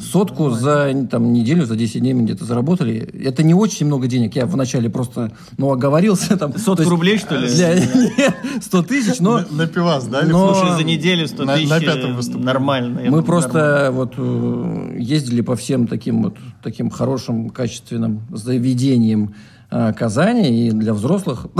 Сотку 0.00 0.50
за 0.50 0.94
там, 1.10 1.32
неделю, 1.32 1.66
за 1.66 1.74
10 1.74 2.00
дней 2.00 2.14
мы 2.14 2.22
где-то 2.22 2.44
заработали. 2.44 2.98
Это 3.24 3.42
не 3.42 3.52
очень 3.54 3.86
много 3.86 4.06
денег. 4.06 4.36
Я 4.36 4.46
вначале 4.46 4.88
просто, 4.88 5.32
ну, 5.56 5.70
оговорился. 5.72 6.36
Там, 6.36 6.56
Сотку 6.56 6.82
есть 6.82 6.90
рублей, 6.90 7.18
что 7.18 7.36
ли? 7.36 7.48
Для, 7.48 7.74
нет, 7.74 8.36
100 8.62 8.82
тысяч, 8.84 9.18
но... 9.20 9.38
На, 9.38 9.46
на 9.50 9.66
пивас 9.66 10.06
дали? 10.06 10.30
Но- 10.30 10.54
Слушай, 10.54 10.76
за 10.76 10.84
неделю 10.84 11.26
100 11.26 11.44
На- 11.44 11.54
тысяч 11.56 11.68
на 11.68 11.80
пятом 11.80 12.10
э, 12.12 12.14
выступлении. 12.14 12.46
нормально. 12.46 12.98
я 12.98 13.04
Мы 13.06 13.06
думаю, 13.06 13.24
просто 13.24 13.90
вот 13.92 14.14
э, 14.16 14.96
ездили 14.98 15.40
по 15.40 15.56
всем 15.56 15.86
таким 15.88 16.22
вот 16.22 16.36
таким 16.62 16.90
хорошим, 16.90 17.50
качественным 17.50 18.20
заведениям 18.32 19.34
Казани 19.70 20.68
и 20.68 20.70
для 20.72 20.94
взрослых. 20.94 21.46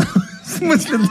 В 0.48 0.50
смысле, 0.50 0.96
ну, 0.98 1.09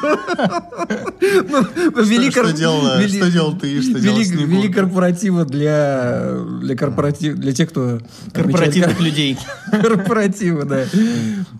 ну, 1.95 2.03
вели 2.03 2.31
что 2.31 2.41
кор- 2.43 2.53
делала- 2.53 2.99
вели- 2.99 3.19
что 3.21 3.31
делал 3.31 3.55
ты 3.57 3.71
и 3.71 3.81
что 3.81 3.99
делал 3.99 4.17
вели- 4.17 4.25
Снегурка? 4.25 4.51
Вели 4.51 4.73
корпоративы 4.73 5.45
для 5.45 6.37
для 6.61 6.75
корпоратив 6.75 7.35
для 7.37 7.53
тех, 7.53 7.69
кто 7.69 7.99
Корпоративных 8.33 8.93
отмечает 8.93 8.99
людей. 8.99 9.37
кор- 9.71 9.81
корпоративы, 9.97 10.63
да. 10.65 10.85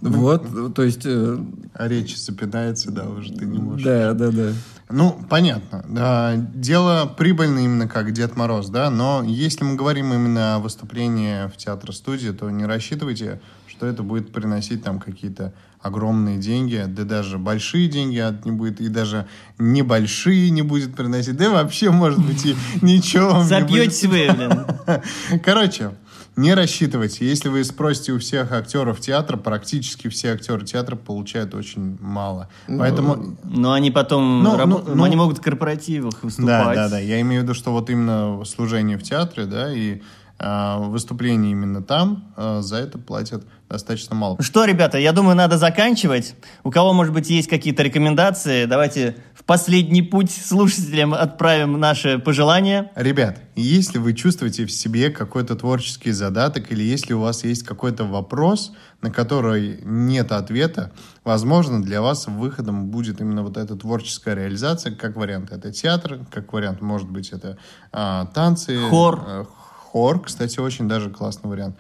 Вот, 0.02 0.74
то 0.74 0.84
есть, 0.84 1.02
э, 1.06 1.38
А 1.74 1.88
речь 1.88 2.18
запинается, 2.18 2.92
да, 2.92 3.04
уже 3.08 3.32
ты 3.34 3.46
не 3.46 3.60
можешь. 3.60 3.86
да, 3.86 4.14
да, 4.14 4.32
да. 4.32 4.50
Ну, 4.90 5.20
понятно. 5.30 5.86
Да, 5.88 6.34
дело 6.36 7.06
прибыльное 7.18 7.66
именно 7.66 7.88
как 7.88 8.12
Дед 8.12 8.36
Мороз, 8.38 8.70
да, 8.70 8.90
но 8.90 9.24
если 9.24 9.64
мы 9.64 9.76
говорим 9.76 10.12
именно 10.14 10.56
о 10.56 10.60
выступлении 10.60 11.48
в 11.48 11.58
театр-студии, 11.58 12.30
то 12.30 12.50
не 12.50 12.66
рассчитывайте, 12.66 13.40
что 13.78 13.86
это 13.86 14.02
будет 14.02 14.32
приносить 14.34 14.84
там 14.84 15.00
какие-то 15.00 15.54
огромные 15.82 16.40
деньги, 16.40 16.84
да 16.88 17.04
даже 17.04 17.38
большие 17.38 17.88
деньги 17.88 18.18
от 18.18 18.44
не 18.44 18.52
будет, 18.52 18.82
и 18.82 18.88
даже 18.90 19.28
небольшие 19.60 20.50
не 20.50 20.64
будет 20.64 20.96
приносить, 20.96 21.38
да 21.38 21.46
и 21.46 21.50
вообще, 21.50 21.92
может 21.92 22.20
быть, 22.26 22.44
и 22.46 22.56
ничего. 22.82 23.44
Забьетесь 23.44 24.04
вы, 24.06 24.28
блин. 24.36 24.66
Короче, 25.44 25.92
не 26.36 26.56
рассчитывайте. 26.56 27.28
Если 27.28 27.50
вы 27.50 27.64
спросите 27.64 28.14
у 28.14 28.20
всех 28.20 28.52
актеров 28.52 29.00
театра, 29.00 29.38
практически 29.38 30.08
все 30.08 30.34
актеры 30.34 30.66
театра 30.66 30.96
получают 30.96 31.54
очень 31.54 31.98
мало. 32.02 32.50
Поэтому 32.68 33.38
Но 33.44 33.74
они 33.74 33.92
потом 33.92 34.42
Ну, 34.44 34.56
рабо- 34.58 34.84
ну, 34.88 34.96
ну. 34.96 35.04
они 35.04 35.16
могут 35.16 35.38
в 35.38 35.42
корпоративах 35.42 36.14
Да, 36.14 36.20
выступать. 36.24 36.76
да, 36.76 36.90
да. 36.90 37.00
Я 37.00 37.22
имею 37.22 37.42
в 37.42 37.44
виду, 37.44 37.54
что 37.54 37.72
вот 37.72 37.90
именно 37.92 38.44
служение 38.46 38.98
в 38.98 39.04
театре, 39.04 39.46
да, 39.46 39.72
и 39.72 40.02
а, 40.40 40.78
выступление 40.78 41.52
именно 41.52 41.82
там, 41.82 42.32
а, 42.36 42.62
за 42.62 42.78
это 42.78 43.00
платят 43.00 43.44
достаточно 43.70 44.16
мало. 44.16 44.36
Ну 44.38 44.44
Что, 44.44 44.66
ребята, 44.66 44.98
я 44.98 45.12
думаю, 45.12 45.36
надо 45.36 45.58
заканчивать. 45.58 46.36
У 46.64 46.72
кого, 46.72 46.94
может 46.94 47.14
быть, 47.14 47.30
есть 47.30 47.50
какие-то 47.50 47.84
рекомендации, 47.84 48.66
давайте 48.66 49.18
в 49.34 49.44
последний 49.44 50.04
путь 50.04 50.32
слушателям 50.32 51.14
отправим 51.14 51.80
наши 51.80 52.20
пожелания. 52.20 52.92
Ребят, 52.96 53.40
если 53.56 53.98
вы 53.98 54.14
чувствуете 54.14 54.66
в 54.66 54.72
себе 54.72 55.10
какой-то 55.10 55.56
творческий 55.56 56.12
задаток, 56.12 56.72
или 56.72 56.84
если 56.84 57.14
у 57.14 57.20
вас 57.20 57.44
есть 57.44 57.64
какой-то 57.64 58.04
вопрос, 58.04 58.74
на 59.02 59.12
который 59.12 59.80
нет 59.84 60.32
ответа, 60.32 60.92
возможно, 61.24 61.82
для 61.82 62.02
вас 62.02 62.28
выходом 62.28 62.88
будет 62.88 63.22
именно 63.22 63.44
вот 63.44 63.58
эта 63.58 63.76
творческая 63.76 64.36
реализация, 64.36 64.96
как 64.96 65.16
вариант 65.16 65.52
это 65.52 65.72
театр, 65.72 66.20
как 66.32 66.54
вариант 66.54 66.82
может 66.82 67.10
быть 67.10 67.32
это 67.32 67.58
а, 67.92 68.26
танцы. 68.28 68.80
Хор. 68.90 69.48
Э, 69.88 69.92
Хор, 69.92 70.22
кстати, 70.22 70.60
очень 70.60 70.88
даже 70.88 71.10
классный 71.10 71.50
вариант. 71.50 71.78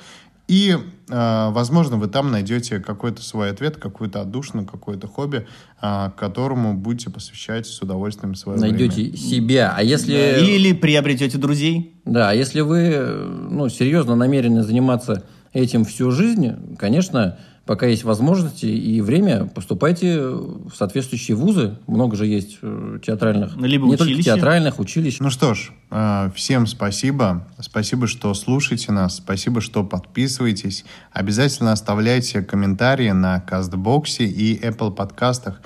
И, 0.47 0.77
э, 1.09 1.49
возможно, 1.51 1.97
вы 1.97 2.07
там 2.07 2.31
найдете 2.31 2.79
какой-то 2.79 3.21
свой 3.21 3.51
ответ, 3.51 3.75
какую-то 3.77 4.21
отдушину, 4.21 4.65
какое-то 4.65 5.07
хобби, 5.07 5.45
а, 5.81 6.11
которому 6.11 6.73
будете 6.73 7.09
посвящать 7.09 7.67
с 7.67 7.81
удовольствием 7.81 8.33
свое 8.33 8.57
Найдете 8.57 9.01
время. 9.01 9.17
себя. 9.17 9.73
А 9.75 9.83
если... 9.83 10.37
Или 10.41 10.71
приобретете 10.71 11.37
друзей. 11.37 11.95
Да, 12.05 12.31
если 12.31 12.61
вы 12.61 12.77
э, 12.77 13.47
ну, 13.49 13.67
серьезно 13.67 14.15
намерены 14.15 14.63
заниматься 14.63 15.25
этим 15.51 15.83
всю 15.83 16.11
жизнь, 16.11 16.77
конечно, 16.77 17.37
пока 17.68 17.86
есть 17.86 18.03
возможности 18.03 18.65
и 18.65 19.01
время, 19.01 19.45
поступайте 19.45 20.20
в 20.20 20.72
соответствующие 20.74 21.36
вузы. 21.36 21.78
Много 21.86 22.15
же 22.15 22.26
есть 22.26 22.57
э, 22.61 22.99
театральных. 23.05 23.57
Либо 23.57 23.86
не 23.86 23.97
только 23.97 24.11
училища. 24.11 24.34
театральных, 24.34 24.80
училищ. 24.80 25.18
Ну 25.20 25.30
что 25.30 25.53
ж, 25.53 25.72
э, 25.91 26.32
всем 26.34 26.65
спасибо. 26.65 27.45
Спасибо, 27.59 28.07
что 28.07 28.34
слушаете 28.34 28.91
нас. 28.91 29.18
Спасибо, 29.18 29.61
что 29.61 29.84
подписываетесь. 29.84 30.86
Обязательно 31.11 31.74
оставляйте 31.74 32.41
комментарии 32.41 33.11
на 33.11 33.41
Кастбоксе 33.41 34.26
и 34.26 34.59
Apple 34.59 34.91
подкастах. 34.91 35.61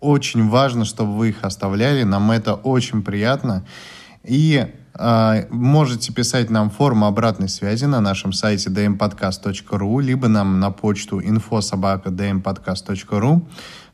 Очень 0.00 0.48
важно, 0.48 0.84
чтобы 0.84 1.16
вы 1.16 1.30
их 1.30 1.42
оставляли. 1.42 2.04
Нам 2.04 2.30
это 2.30 2.54
очень 2.54 3.02
приятно. 3.02 3.66
И 4.22 4.66
можете 5.50 6.12
писать 6.12 6.50
нам 6.50 6.70
форму 6.70 7.06
обратной 7.06 7.48
связи 7.48 7.84
на 7.84 8.00
нашем 8.00 8.32
сайте 8.32 8.70
dmpodcast.ru, 8.70 10.02
либо 10.02 10.26
нам 10.28 10.60
на 10.60 10.70
почту 10.70 11.20
info.sobaka.dmpodcast.ru. 11.20 13.42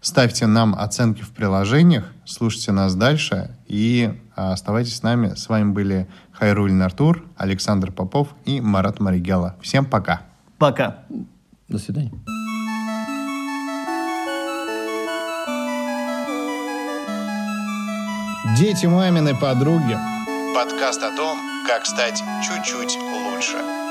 Ставьте 0.00 0.46
нам 0.46 0.74
оценки 0.74 1.22
в 1.22 1.30
приложениях, 1.30 2.12
слушайте 2.24 2.72
нас 2.72 2.94
дальше 2.94 3.56
и 3.66 4.20
а, 4.36 4.52
оставайтесь 4.52 4.96
с 4.96 5.02
нами. 5.02 5.34
С 5.34 5.48
вами 5.48 5.72
были 5.72 6.06
Хайруль 6.32 6.82
Артур, 6.82 7.24
Александр 7.36 7.90
Попов 7.90 8.28
и 8.44 8.60
Марат 8.60 9.00
Маригела. 9.00 9.56
Всем 9.62 9.86
пока! 9.86 10.20
Пока. 10.58 10.98
До 11.68 11.78
свидания. 11.78 12.12
Дети 18.56 18.86
мамины 18.86 19.34
подруги. 19.34 20.13
Подкаст 20.54 21.02
о 21.02 21.10
том, 21.10 21.36
как 21.66 21.84
стать 21.84 22.22
чуть-чуть 22.46 22.96
лучше. 22.96 23.83